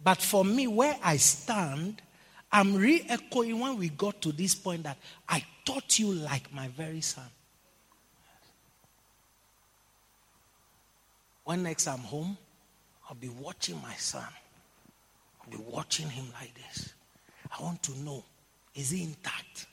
[0.03, 2.03] But for me, where I stand,
[2.51, 4.99] I'm re echoing when we got to this point that
[5.29, 7.25] I taught you like my very son.
[11.45, 12.37] When next I'm home,
[13.09, 14.27] I'll be watching my son.
[15.43, 16.95] I'll be watching him like this.
[17.57, 18.25] I want to know
[18.75, 19.67] is he intact?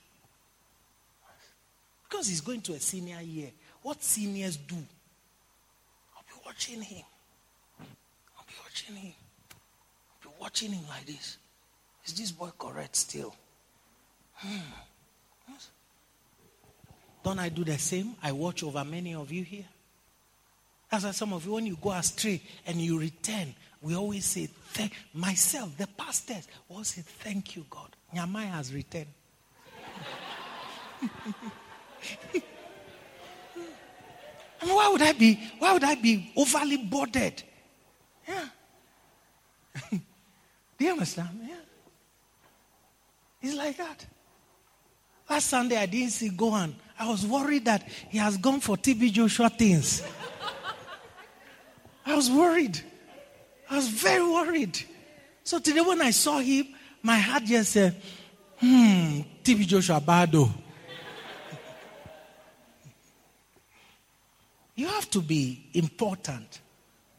[2.11, 3.51] Because he's going to a senior year.
[3.83, 4.75] What seniors do?
[4.75, 7.05] I'll be watching him.
[7.79, 9.13] I'll be watching him.
[10.11, 11.37] I'll be watching him like this.
[12.05, 13.33] Is this boy correct still?
[14.33, 14.57] Hmm.
[17.23, 18.15] Don't I do the same?
[18.21, 19.65] I watch over many of you here.
[20.91, 24.47] As why some of you, when you go astray and you return, we always say,
[24.47, 27.95] thank myself, the pastors, always say, thank you, God.
[28.13, 29.07] Nyamai has returned.
[32.33, 32.33] I
[34.65, 37.43] mean, why would I be, why would I be overly bothered?
[38.27, 38.45] Yeah.
[39.91, 41.29] Do you understand?
[41.47, 41.55] Yeah.
[43.41, 44.05] It's like that.
[45.29, 46.73] Last Sunday I didn't see Gohan.
[46.99, 50.03] I was worried that he has gone for TB Joshua things.
[52.05, 52.79] I was worried.
[53.69, 54.77] I was very worried.
[55.43, 56.67] So today when I saw him,
[57.01, 57.99] my heart just said,
[58.57, 60.49] hmm, TB Joshua Bado.
[64.75, 66.59] You have to be important.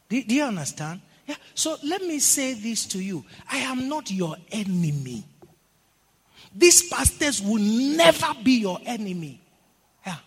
[0.09, 1.01] Do, do, you understand?
[1.27, 1.35] Yeah.
[1.53, 5.23] So let me say this to you I am not your enemy.
[6.55, 9.41] These pastors will never be your enemy.
[10.05, 10.17] Yeah.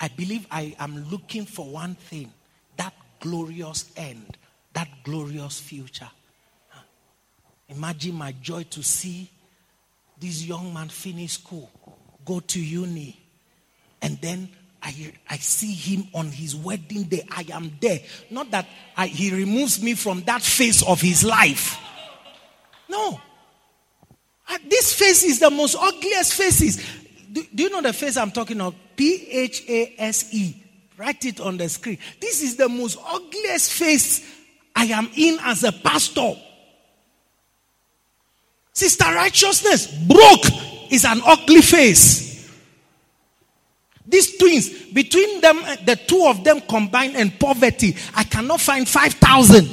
[0.00, 2.32] I believe I am looking for one thing
[2.76, 4.36] that glorious end,
[4.72, 6.10] that glorious future.
[7.68, 9.30] Imagine my joy to see
[10.18, 11.70] this young man finish school,
[12.24, 13.20] go to uni,
[14.00, 14.48] and then
[14.82, 17.26] I, I see him on his wedding day.
[17.30, 18.00] I am there.
[18.30, 18.66] Not that
[18.96, 21.78] I, he removes me from that phase of his life.
[22.88, 23.20] No.
[24.48, 26.84] I, this face is the most ugliest faces.
[27.30, 28.74] Do, do you know the face I'm talking of?
[28.96, 30.64] P H A S E.
[30.96, 31.98] Write it on the screen.
[32.20, 34.24] This is the most ugliest face
[34.74, 36.34] I am in as a pastor.
[38.72, 42.27] Sister Righteousness, broke, is an ugly face.
[44.08, 48.88] These twins, between them, eh, the two of them combined in poverty, I cannot find
[48.88, 49.68] 5,000.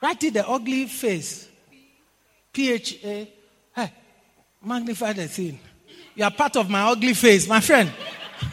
[0.00, 1.48] Write it the ugly face.
[2.52, 3.30] P H A.
[3.74, 3.92] Hey,
[4.64, 5.58] magnify the thing.
[6.14, 7.92] You are part of my ugly face, my friend.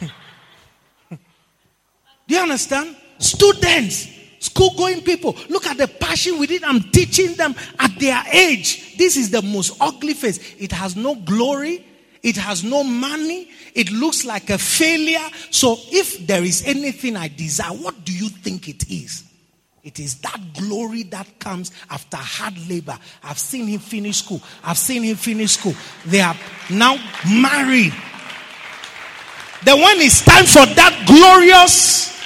[1.08, 2.96] Do you understand?
[3.18, 4.08] Students.
[4.40, 6.62] School going people, look at the passion with it.
[6.66, 8.98] I'm teaching them at their age.
[8.98, 10.54] This is the most ugly face.
[10.58, 11.82] It has no glory.
[12.24, 13.50] It has no money.
[13.74, 15.28] It looks like a failure.
[15.50, 19.22] So if there is anything I desire, what do you think it is?
[19.84, 22.98] It is that glory that comes after hard labor.
[23.22, 24.40] I've seen him finish school.
[24.64, 25.74] I've seen him finish school.
[26.06, 26.34] They are
[26.70, 26.96] now
[27.28, 27.92] married.
[29.62, 32.18] Then when it's time for that glorious,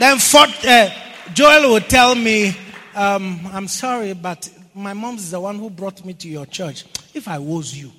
[0.00, 0.90] then for, uh,
[1.34, 2.56] Joel will tell me,
[2.94, 6.84] um, I'm sorry, but my mom is the one who brought me to your church.
[7.12, 7.92] If I was you,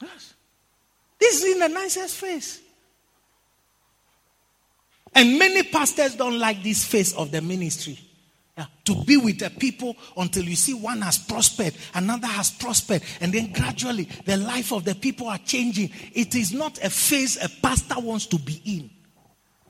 [0.00, 0.34] yes.
[1.24, 2.60] This is in the nicest face.
[5.14, 7.98] And many pastors don't like this face of the ministry.
[8.58, 13.02] Yeah, to be with the people until you see one has prospered, another has prospered,
[13.22, 15.90] and then gradually the life of the people are changing.
[16.12, 18.90] It is not a phase a pastor wants to be in.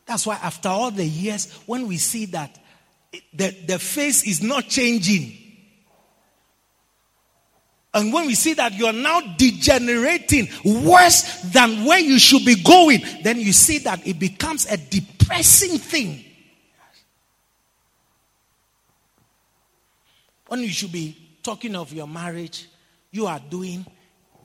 [0.06, 2.58] That's why, after all the years, when we see that
[3.32, 5.38] the, the face is not changing,
[7.94, 12.60] and when we see that you are now degenerating worse than where you should be
[12.60, 16.24] going, then you see that it becomes a depressing thing.
[20.48, 22.66] When you should be talking of your marriage,
[23.12, 23.86] you are doing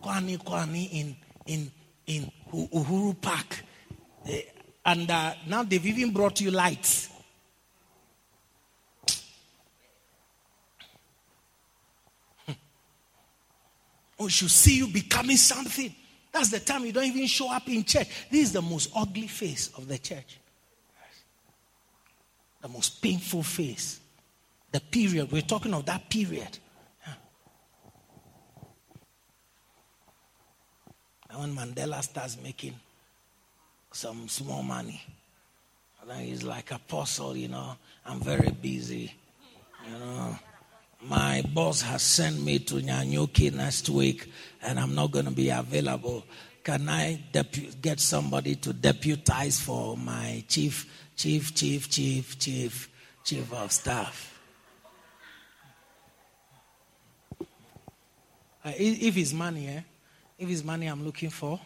[0.04, 1.16] kwani kwani in
[1.48, 1.72] in
[2.06, 3.64] in Uhuru Park,
[4.28, 4.32] uh,
[4.86, 7.10] and uh, now they've even brought you lights.
[14.20, 15.96] Oh, we should see you becoming something.
[16.32, 18.08] That's the time you don't even show up in church.
[18.30, 20.40] This is the most ugly face of the church.
[22.62, 24.00] The most painful face.
[24.72, 25.32] The period.
[25.32, 26.60] We're talking of that period.
[31.30, 32.76] And when Mandela starts making
[33.92, 35.02] some small money,
[36.02, 37.76] and then he's like apostle, you know,
[38.06, 39.14] I'm very busy.
[39.88, 40.40] You know.
[41.02, 44.30] My boss has sent me to Nanyuki next week
[44.62, 46.26] and I'm not going to be available.
[46.64, 52.90] Can I depu- get somebody to deputize for my chief, chief, chief, chief, chief,
[53.24, 54.40] chief of staff?
[57.40, 59.82] Uh, if it's money, eh?
[60.38, 61.60] if it's money I'm looking for,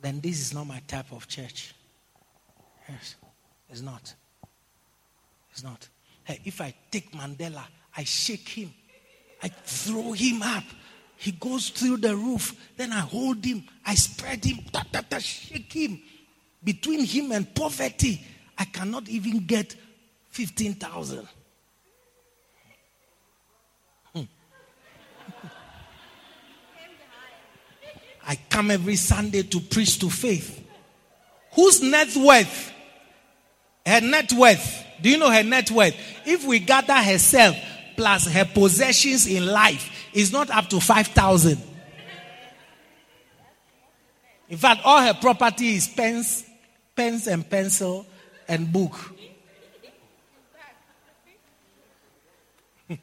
[0.00, 1.74] then this is not my type of church.
[2.88, 3.14] Yes,
[3.70, 4.12] it's not.
[5.52, 5.88] It's not.
[6.24, 7.62] Hey, if I take Mandela,
[7.96, 8.72] I shake him,
[9.42, 10.64] I throw him up.
[11.16, 12.52] He goes through the roof.
[12.76, 16.00] Then I hold him, I spread him, ta, ta, ta, shake him.
[16.64, 18.24] Between him and poverty,
[18.58, 19.74] I cannot even get
[20.30, 21.28] 15,000.
[24.14, 24.22] Hmm.
[28.26, 30.60] I come every Sunday to preach to faith.
[31.52, 32.72] Whose net worth?
[33.84, 34.84] Her net worth.
[35.00, 35.94] Do you know her net worth?
[36.24, 37.56] If we gather herself
[37.96, 41.58] plus her possessions in life, is not up to 5,000.
[44.48, 46.44] In fact, all her property is pens,
[46.94, 48.06] pens and pencil
[48.46, 48.94] and book.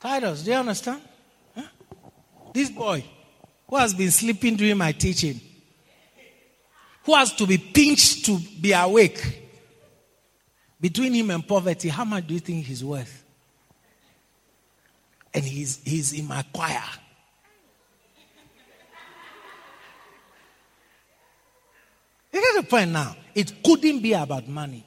[0.00, 1.00] Titus, do you understand?
[1.54, 1.62] Huh?
[2.52, 3.04] This boy
[3.68, 5.40] who has been sleeping during my teaching,
[7.06, 9.44] who has to be pinched to be awake,
[10.80, 13.24] between him and poverty, how much do you think he's worth?
[15.32, 16.82] And he's, he's in my choir.
[22.32, 23.16] You get the point now.
[23.34, 24.84] It couldn't be about money.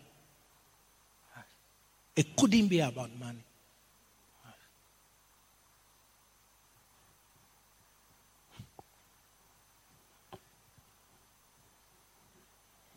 [2.15, 3.43] It couldn't be about money.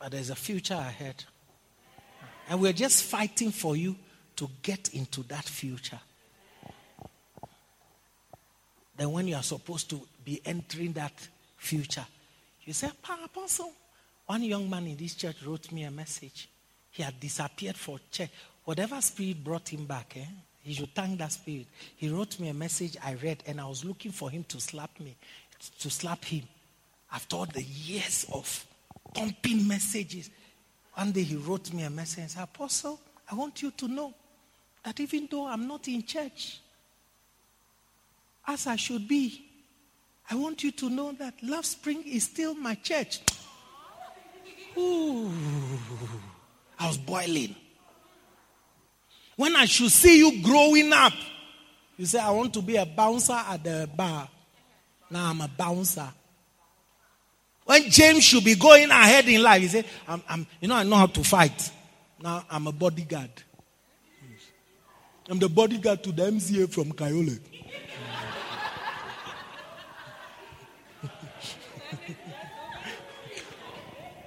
[0.02, 1.22] But there's a future ahead.
[2.48, 3.94] And we're just fighting for you
[4.34, 6.00] to get into that future.
[8.96, 11.12] Then, when you are supposed to be entering that
[11.56, 12.04] future,
[12.64, 12.90] you say,
[13.24, 13.70] Apostle,
[14.26, 16.48] one young man in this church wrote me a message.
[16.90, 18.30] He had disappeared for church.
[18.64, 20.26] Whatever spirit brought him back, eh?
[20.64, 21.68] He should thank that spirit.
[21.96, 24.98] He wrote me a message I read, and I was looking for him to slap
[24.98, 25.16] me,
[25.78, 26.42] to slap him.
[27.12, 28.66] After all the years of
[29.14, 30.30] pumping messages.
[30.94, 33.00] One day he wrote me a message and said, Apostle,
[33.30, 34.14] I want you to know
[34.84, 36.60] that even though I'm not in church
[38.46, 39.44] as I should be,
[40.30, 43.20] I want you to know that Love Spring is still my church.
[44.76, 45.30] Ooh,
[46.78, 47.54] I was boiling.
[49.36, 51.12] When I should see you growing up,
[51.96, 54.28] You say, I want to be a bouncer at the bar.
[55.10, 56.08] Now I'm a bouncer.
[57.72, 60.82] When James should be going ahead in life, he said, I'm, I'm, you know, I
[60.82, 61.70] know how to fight.
[62.20, 63.30] Now I'm a bodyguard.
[65.26, 67.40] I'm the bodyguard to the MCA from Kayole.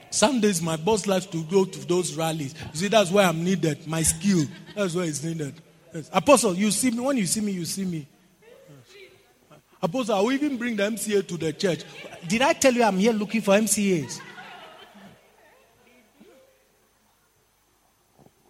[0.09, 2.56] Some days my boss likes to go to those rallies.
[2.74, 3.85] You see, that's where I'm needed.
[3.85, 4.48] My skill.
[4.75, 5.53] That's where it's needed.
[5.93, 6.09] Yes.
[6.11, 6.99] Apostle, you see me.
[6.99, 8.07] When you see me, you see me.
[9.82, 11.84] Apostle, I will even bring the MCA to the church.
[12.28, 14.20] Did I tell you I'm here looking for MCAs?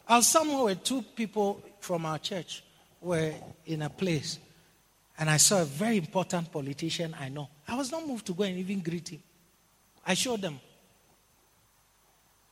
[0.08, 2.64] I was somewhere where two people from our church
[3.02, 3.34] were
[3.66, 4.38] in a place,
[5.18, 7.50] and I saw a very important politician I know.
[7.68, 9.24] I was not moved to go and even greet him.
[10.06, 10.60] I showed them.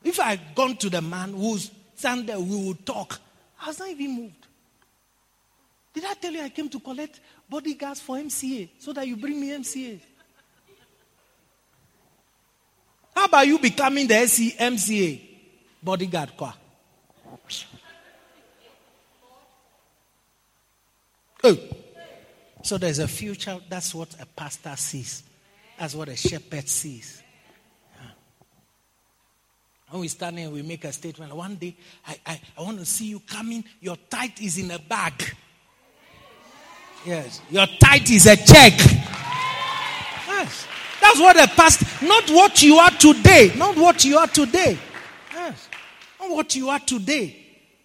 [0.04, 3.20] If I had gone to the man who's stand there, we would talk.
[3.62, 4.48] I was not even moved.
[5.94, 7.20] Did I tell you I came to collect
[7.54, 10.00] bodyguards for MCA so that you bring me MCA?
[13.16, 15.22] How about you becoming the MCA
[15.84, 16.36] bodyguard?
[16.36, 16.56] Kwa?
[21.44, 21.58] Oh.
[22.64, 23.60] So there's a future.
[23.70, 25.22] That's what a pastor sees.
[25.78, 27.22] That's what a shepherd sees.
[29.90, 31.36] When we stand here, we make a statement.
[31.36, 31.76] One day,
[32.08, 33.64] I, I, I want to see you coming.
[33.80, 35.36] Your tithe is in a bag.
[37.06, 37.42] Yes.
[37.50, 38.74] Your tithe is a check.
[40.28, 40.68] Yes.
[41.02, 43.52] That's what a past, not what you are today.
[43.58, 44.78] Not what you are today.
[45.34, 45.70] Yes.
[46.20, 47.40] Not what you are today.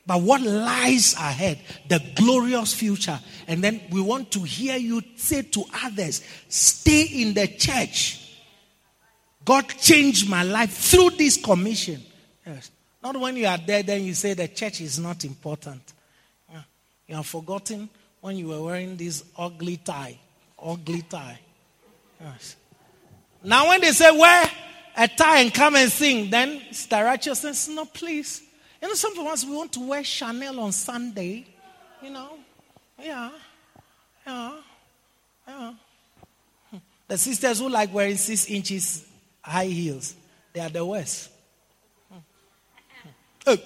[0.06, 3.18] But what lies ahead, the glorious future.
[3.46, 8.36] And then we want to hear you say to others, stay in the church.
[9.44, 12.00] God changed my life through this commission.
[12.46, 12.70] Yes.
[13.02, 15.82] Not when you are there, then you say the church is not important.
[17.06, 17.88] You have forgotten
[18.20, 20.18] when you were wearing this ugly tie.
[20.62, 21.38] Ugly tie.
[22.20, 22.56] Yes.
[23.42, 24.50] Now, when they say wear
[24.96, 28.42] a tie and come and sing, then the righteousness, no, please.
[28.82, 31.46] You know, some of us, we want to wear Chanel on Sunday.
[32.02, 32.38] You know,
[33.00, 33.30] yeah,
[34.26, 34.52] yeah,
[35.46, 35.72] yeah.
[37.08, 39.06] The sisters who like wearing six inches
[39.42, 40.14] high heels.
[40.52, 41.30] They are the worst.
[43.46, 43.56] Oh.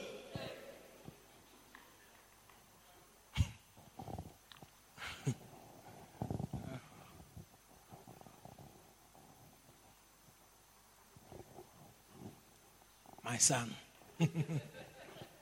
[13.33, 13.75] My son.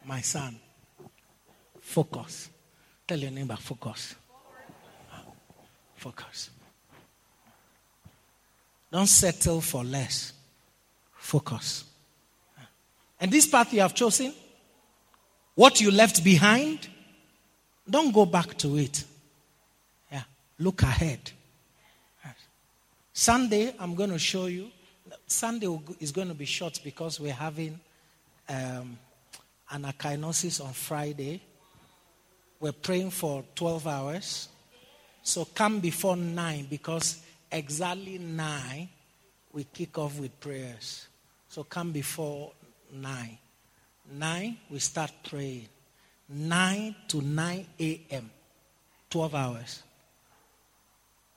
[0.05, 0.57] My son.
[1.81, 2.49] Focus.
[3.05, 4.15] Tell your neighbor, focus.
[5.97, 6.51] Focus.
[8.93, 10.33] Don't settle for less.
[11.17, 11.83] Focus.
[13.21, 14.35] And this path you have chosen,
[15.57, 16.89] what you left behind,
[17.89, 19.03] don't go back to it.
[20.13, 20.23] Yeah,
[20.61, 21.33] look ahead.
[23.13, 24.71] Sunday, I'm going to show you.
[25.27, 27.79] Sunday is going to be short because we're having
[28.49, 28.99] um,
[29.71, 31.41] an echinosis on Friday.
[32.59, 34.49] We're praying for 12 hours.
[35.23, 38.89] So come before 9 because exactly 9
[39.53, 41.09] we kick off with prayers.
[41.49, 42.53] So come before
[42.93, 43.39] 9.
[44.13, 45.69] 9 we start praying.
[46.29, 48.31] 9 to 9 a.m.
[49.09, 49.83] 12 hours.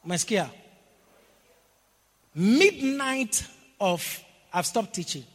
[0.05, 0.49] Meskia.
[2.35, 3.47] Midnight
[3.79, 5.25] of I've stopped teaching.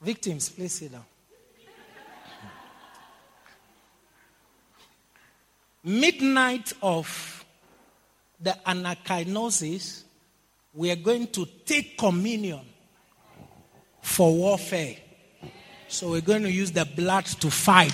[0.00, 1.04] Victims, please sit down.
[5.82, 7.44] Midnight of
[8.40, 10.04] the anakinosis
[10.74, 12.60] we are going to take communion
[14.02, 14.96] for warfare.
[15.88, 17.92] So we're going to use the blood to fight.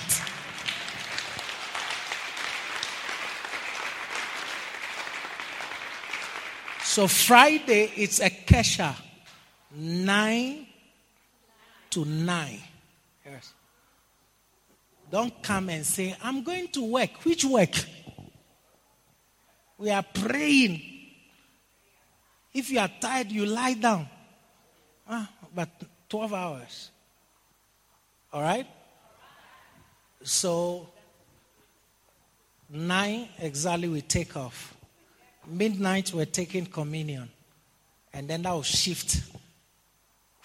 [6.83, 8.95] So Friday it's a kesha,
[9.75, 10.67] nine
[11.91, 12.61] to nine.
[13.25, 13.53] Yes.
[15.11, 17.23] Don't come and say, I'm going to work.
[17.23, 17.75] Which work?
[19.77, 20.81] We are praying
[22.53, 24.07] if you are tired, you lie down.
[25.07, 25.69] Ah, but
[26.09, 26.91] 12 hours.
[28.33, 28.67] All right?
[30.23, 30.89] So,
[32.69, 34.75] 9 exactly we take off.
[35.47, 37.29] Midnight we're taking communion.
[38.13, 39.21] And then that will shift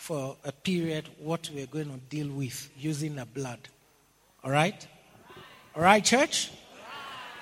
[0.06, 3.58] for a period what we're going to deal with using the blood.
[4.44, 4.86] All right?
[5.74, 6.52] All right, church?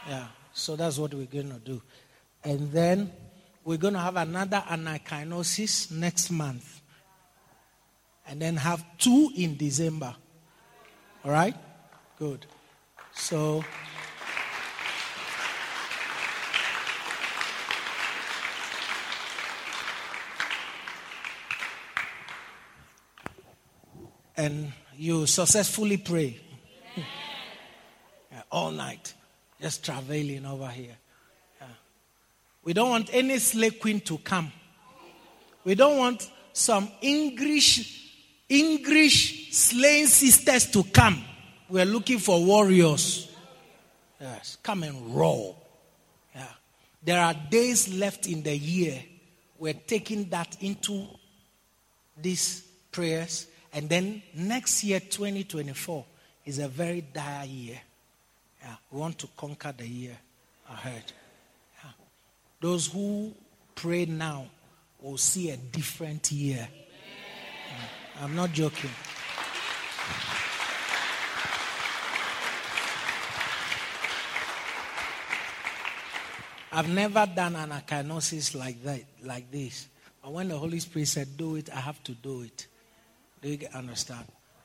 [0.09, 0.29] Yeah.
[0.55, 1.83] So that's what we're going to do.
[2.43, 3.13] And then
[3.67, 6.81] we're going to have another anakinosis next month.
[8.27, 10.17] And then have two in December.
[11.23, 11.55] All right?
[12.19, 12.47] Good.
[13.13, 13.63] So.
[24.37, 26.41] And you successfully pray
[26.97, 29.15] yeah, all night,
[29.61, 30.97] just traveling over here.
[31.61, 31.67] Yeah.
[32.63, 34.53] We don't want any slave queen to come.
[35.65, 38.03] We don't want some English
[38.49, 41.25] English slaying sisters to come.
[41.69, 43.31] We're looking for warriors.
[44.21, 45.63] Yes, come and roll.
[46.35, 46.47] Yeah.
[47.03, 49.03] There are days left in the year.
[49.59, 51.07] We're taking that into
[52.21, 53.47] these prayers.
[53.75, 56.05] And then next year, 2024,
[56.47, 57.81] is a very dire year.
[58.63, 60.17] Yeah, we want to conquer the year
[60.71, 61.03] ahead.
[61.83, 61.91] Yeah.
[62.61, 63.35] Those who
[63.75, 64.47] pray now
[65.03, 66.69] will see a different year.
[66.71, 68.23] Yeah.
[68.23, 68.91] I'm not joking.
[76.71, 79.89] I've never done an echinosis like that, like this.
[80.23, 82.67] But when the Holy Spirit said, do it, I have to do it.
[83.45, 84.25] Do you understand?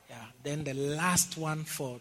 [0.09, 0.16] Yeah.
[0.41, 1.99] Then the last one for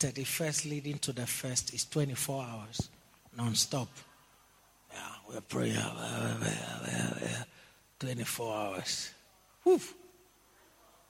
[0.00, 2.88] 31st leading to the first is 24 hours,
[3.36, 3.88] non-stop.
[4.90, 5.76] Yeah, we're praying
[8.00, 9.10] 24 hours.
[9.64, 9.78] Whew.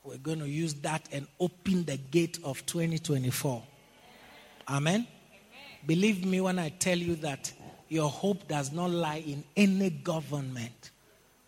[0.02, 3.62] We're going to use that and open the gate of 2024.
[4.68, 4.94] Amen?
[4.94, 5.06] Amen?
[5.86, 7.52] Believe me when I tell you that
[7.88, 10.90] your hope does not lie in any government,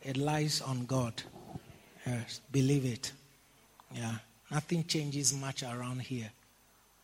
[0.03, 1.21] it lies on God.
[2.07, 3.13] Yes, believe it.
[3.95, 4.15] Yeah,
[4.51, 6.31] nothing changes much around here.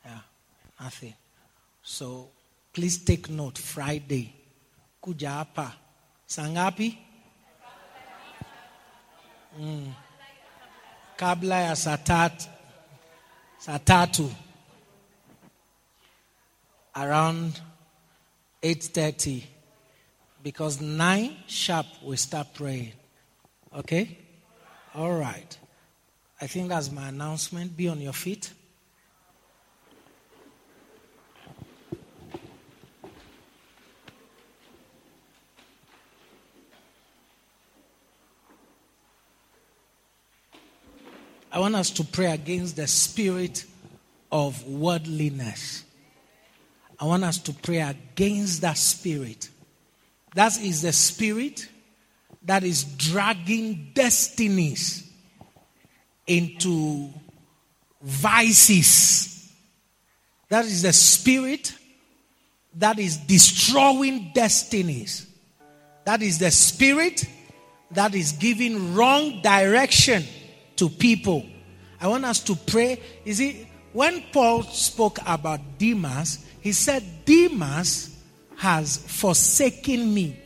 [0.04, 0.18] Yeah,
[0.80, 1.14] nothing.
[1.82, 2.28] So
[2.72, 4.32] please take note Friday,
[5.02, 5.46] kuja
[6.28, 6.96] sangapi?
[9.60, 9.92] Mm.
[11.16, 12.48] Kabla ya satat,
[13.60, 14.30] satatu.
[16.96, 17.60] Around
[18.62, 19.42] 8.30
[20.42, 22.92] because 9 sharp we start praying.
[23.76, 24.16] Okay?
[24.94, 25.58] All right.
[26.40, 27.76] I think that's my announcement.
[27.76, 28.52] Be on your feet.
[41.52, 43.64] I want us to pray against the spirit
[44.32, 45.84] of worldliness.
[46.98, 49.48] I want us to pray against that spirit.
[50.34, 51.68] That is the spirit
[52.42, 55.03] that is dragging destinies
[56.26, 57.10] into
[58.02, 59.52] vices.
[60.48, 61.74] That is the spirit
[62.76, 65.26] that is destroying destinies.
[66.04, 67.24] That is the spirit
[67.92, 70.24] that is giving wrong direction
[70.76, 71.46] to people.
[72.00, 73.00] I want us to pray.
[73.24, 78.16] You see, when Paul spoke about Demas, he said, Demas
[78.56, 80.38] has forsaken me.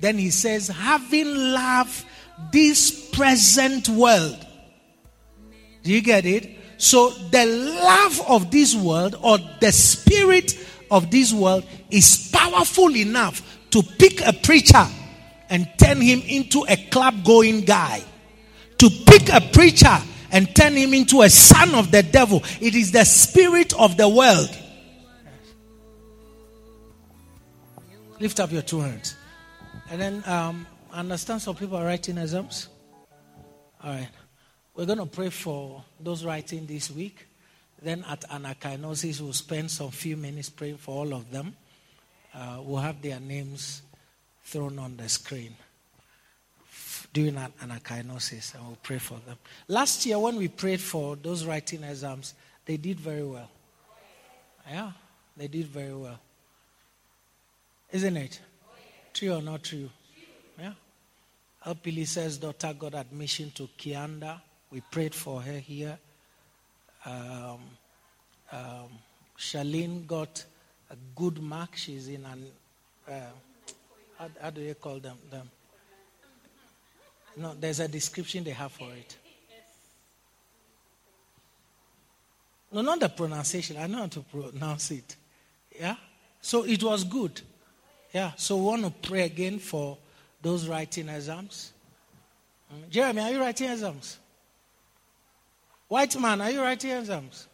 [0.00, 2.04] Then he says, having loved
[2.52, 4.45] this present world.
[5.86, 6.50] Do you get it?
[6.78, 10.58] So the love of this world or the spirit
[10.90, 13.40] of this world is powerful enough
[13.70, 14.84] to pick a preacher
[15.48, 18.02] and turn him into a club going guy.
[18.78, 19.96] To pick a preacher
[20.32, 22.42] and turn him into a son of the devil.
[22.60, 24.50] It is the spirit of the world.
[28.18, 29.14] Lift up your two hands.
[29.88, 32.70] And then um, understand some people are writing exams.
[33.84, 34.08] All right.
[34.76, 37.26] We're going to pray for those writing this week.
[37.80, 41.56] Then at Anakinosis, we'll spend some few minutes praying for all of them.
[42.34, 43.80] Uh, we'll have their names
[44.44, 45.54] thrown on the screen
[47.14, 47.72] during an and
[48.12, 49.38] we'll pray for them.
[49.68, 52.34] Last year, when we prayed for those writing exams,
[52.66, 53.48] they did very well.
[54.70, 54.92] Yeah,
[55.34, 56.18] they did very well.
[57.90, 58.38] Isn't it?
[59.14, 59.88] True or not true?
[60.58, 60.74] Yeah.
[61.66, 64.42] Alpili says daughter got admission to Kianda.
[64.70, 65.98] We prayed for her here.
[67.04, 67.60] Um,
[68.52, 68.90] um,
[69.38, 70.44] Charlene got
[70.90, 71.76] a good mark.
[71.76, 72.46] She's in an,
[73.08, 73.12] uh,
[74.18, 75.16] how, how, do you call them?
[75.30, 75.50] them?
[77.36, 79.16] No, there's a description they have for it.
[82.72, 83.76] No, not the pronunciation.
[83.76, 85.16] I know how to pronounce it.
[85.78, 85.96] Yeah?
[86.40, 87.40] So it was good.
[88.12, 89.98] Yeah, so we want to pray again for
[90.40, 91.72] those writing exams.
[92.72, 94.18] Mm, Jeremy, are you writing exams?
[95.88, 97.46] White man, are you writing exams?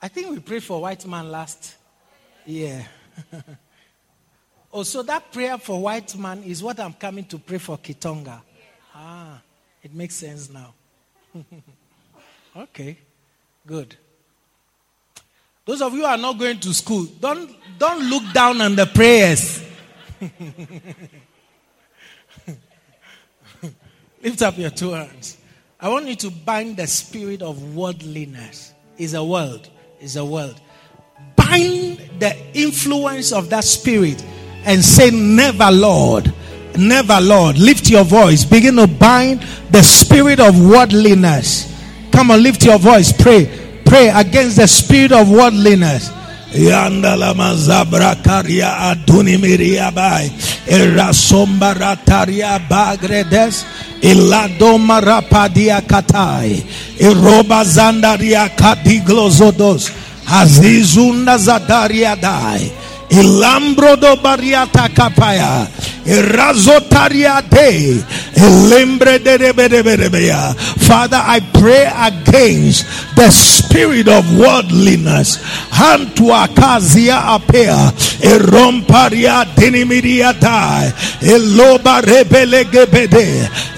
[0.00, 1.76] I think we prayed for white man last
[2.44, 2.86] year.
[4.72, 8.40] oh, so that prayer for white man is what I'm coming to pray for Kitonga.
[8.94, 9.40] Ah,
[9.82, 10.74] it makes sense now.
[12.56, 12.96] okay,
[13.66, 13.94] good.
[15.64, 18.86] Those of you who are not going to school, don't, don't look down on the
[18.86, 19.62] prayers.
[24.26, 25.36] Lift up your two hands.
[25.78, 28.72] I want you to bind the spirit of worldliness.
[28.98, 29.70] Is a world.
[30.00, 30.60] Is a world.
[31.36, 34.20] Bind the influence of that spirit
[34.64, 36.34] and say, Never, Lord.
[36.76, 37.56] Never, Lord.
[37.56, 38.44] Lift your voice.
[38.44, 41.72] Begin to bind the spirit of worldliness.
[42.10, 43.12] Come on, lift your voice.
[43.12, 43.46] Pray.
[43.84, 46.10] Pray against the spirit of worldliness.
[49.94, 50.30] Bai.
[52.68, 53.75] Bagredes.
[54.02, 56.62] Ilado marapadia katai.
[57.00, 59.90] Iroba zandaria kadiglozodos.
[60.26, 62.70] Azizunda zadaria dai.
[63.10, 65.66] Ilambro bariata kapaya.
[66.04, 68.02] Irazotaria de.
[70.78, 72.84] Father, I pray against
[73.16, 75.38] the spirit of worldliness.
[75.70, 77.92] Hantua kazia apea.
[78.20, 79.46] Eromparia.
[81.22, 82.02] Eloba.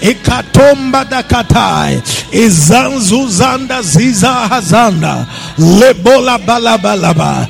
[0.01, 2.01] Ikatomba dakatai.
[3.81, 5.25] Ziza hazanda.
[5.57, 7.47] Lebola balabalaba.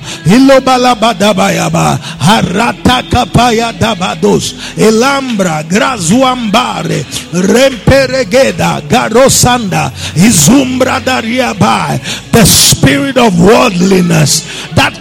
[2.20, 4.54] Harata kapaya dabados.
[4.78, 6.99] Elambra grazuambare.
[7.34, 9.92] Remperegeda garosanda.
[10.16, 12.00] Izumbra dariabai.
[12.32, 14.44] The spirit of worldliness
[14.76, 14.94] that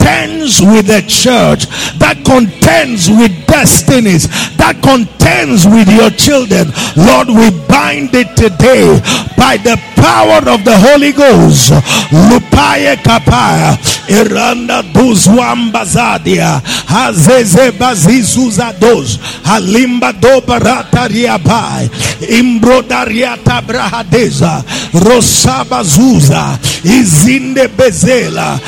[0.00, 1.66] contends with the church,
[1.98, 6.72] that contends with destinies, that contends with your children.
[6.96, 8.96] Lord, we bind it today
[9.36, 11.72] by the power of the Holy Ghost.
[12.10, 13.76] Lupaye kapaya,
[14.08, 21.90] iranda duzwambazadia, hazeze bazizuzados, halimba do barata riabai,
[22.28, 24.64] imbrodariata brahadeza,
[24.94, 28.58] rosaba zuza, izinde bezela,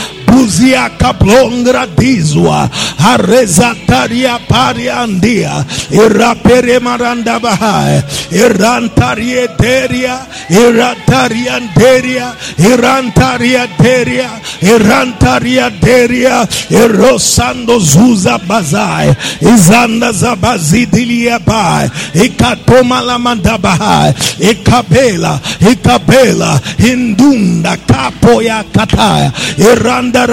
[0.43, 8.03] buzia kaplongra dizwa arezataria pariandia irapere maranda bahai
[8.35, 10.19] irantarie deria
[10.51, 14.31] irantarianderia irantaria deria
[14.63, 24.11] irantaria deria irosando zuza bazai izanda zabazidilia bai ikatoma la mandabahai
[24.51, 25.39] ikabela
[25.71, 30.27] ikabela indunda kapo ya kataya iranda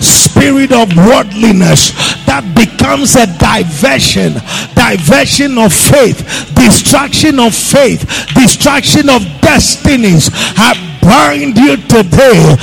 [0.00, 1.92] spirit of worldliness
[2.26, 4.34] that becomes a diversion
[4.74, 6.20] diversion of faith
[6.54, 8.04] distraction of faith
[8.34, 10.30] distraction of destinies.
[10.56, 12.56] I bind you today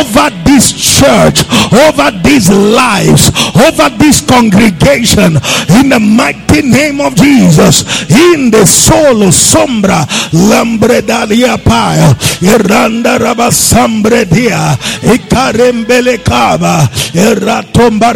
[0.00, 1.42] over this church
[1.74, 5.34] over these lives over this congregation
[5.74, 7.82] in the mighty name of Jesus.
[8.06, 18.14] In the solo sombra lambredalia paya iranda rabasambre dia ikarembele kaba iratomba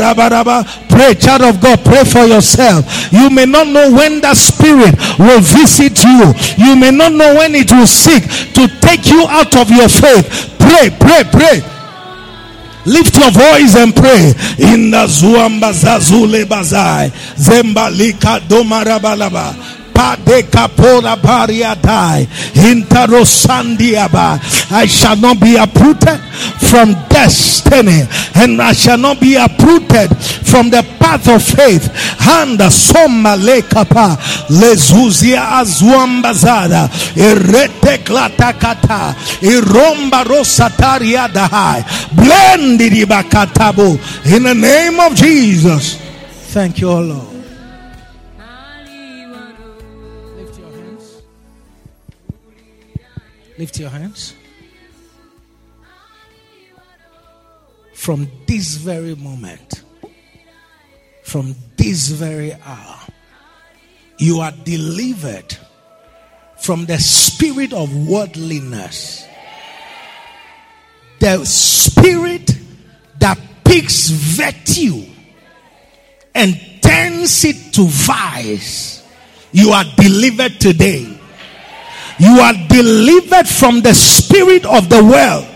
[0.88, 2.86] pray child of God pray for yourself.
[3.12, 6.30] You may not know when that spirit will visit you.
[6.62, 8.22] You may not know when it will seek
[8.54, 10.54] to take you out of your faith.
[10.58, 11.75] Pray pray pray
[12.86, 14.32] Lift your voice and pray.
[14.58, 17.10] In the zuamba zazule bazai.
[17.36, 19.54] Zembalika domarabalaba.
[24.70, 26.20] I shall not be uprooted
[26.68, 28.02] from destiny,
[28.34, 30.14] and I shall not be uprooted
[30.46, 31.88] from the path of faith.
[32.18, 34.18] Handa soma lekapa
[34.50, 41.84] lezuzia azuambazada irete klatakata iromba rosataria dahai
[42.14, 45.96] blendiribakatabu in the name of Jesus.
[46.52, 47.35] Thank you, Lord.
[53.58, 54.34] Lift your hands.
[57.94, 59.82] From this very moment,
[61.22, 62.98] from this very hour,
[64.18, 65.56] you are delivered
[66.58, 69.26] from the spirit of worldliness,
[71.20, 72.54] the spirit
[73.18, 75.04] that picks virtue
[76.34, 79.02] and turns it to vice.
[79.52, 81.15] You are delivered today.
[82.18, 85.46] You are delivered from the spirit of the world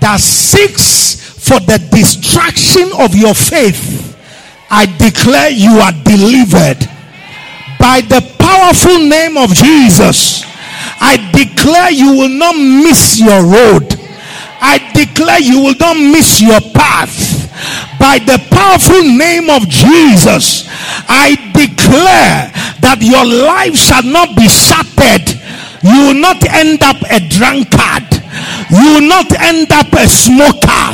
[0.00, 1.14] that seeks
[1.46, 4.16] for the distraction of your faith.
[4.68, 6.82] I declare you are delivered
[7.78, 10.42] by the powerful name of Jesus.
[10.98, 13.94] I declare you will not miss your road.
[14.58, 17.46] I declare you will not miss your path.
[17.98, 20.66] By the powerful name of Jesus,
[21.08, 22.50] I declare
[22.82, 25.40] that your life shall not be shattered.
[25.86, 28.10] You will not end up a drunkard.
[28.74, 30.86] You will not end up a smoker.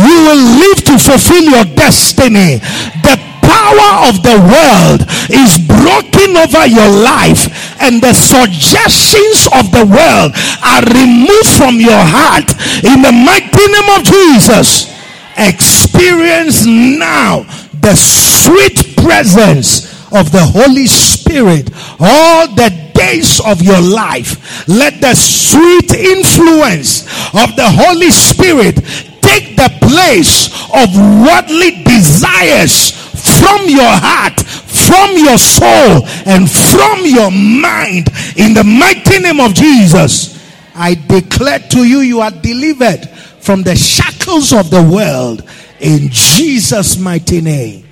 [0.00, 2.56] You will live to fulfill your destiny.
[3.04, 7.52] The power of the world is broken over your life
[7.82, 10.32] and the suggestions of the world
[10.64, 12.48] are removed from your heart
[12.80, 14.88] in the mighty name of Jesus.
[15.36, 17.44] Experience now
[17.80, 24.68] the sweet presence of the Holy Spirit all the days of your life.
[24.68, 27.02] Let the sweet influence
[27.34, 28.76] of the Holy Spirit
[29.20, 32.90] take the place of worldly desires
[33.20, 39.54] from your heart, from your soul, and from your mind in the mighty name of
[39.54, 40.38] Jesus.
[40.74, 43.08] I declare to you, you are delivered
[43.40, 45.48] from the shackles of the world
[45.80, 47.86] in Jesus' mighty name.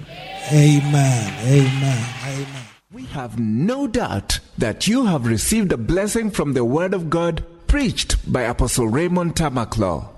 [0.51, 1.35] Amen.
[1.47, 2.18] Amen.
[3.19, 8.15] Have no doubt that you have received a blessing from the Word of God preached
[8.33, 10.09] by Apostle Raymond Tamaklaw.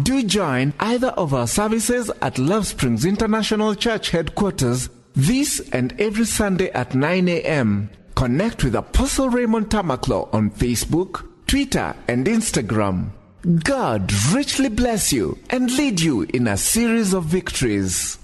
[0.00, 6.26] Do join either of our services at Love Springs International Church headquarters this and every
[6.26, 7.90] Sunday at 9 a.m.
[8.14, 13.08] Connect with Apostle Raymond Tamaklaw on Facebook, Twitter, and Instagram.
[13.64, 18.16] God richly bless you and lead you in a series of victories.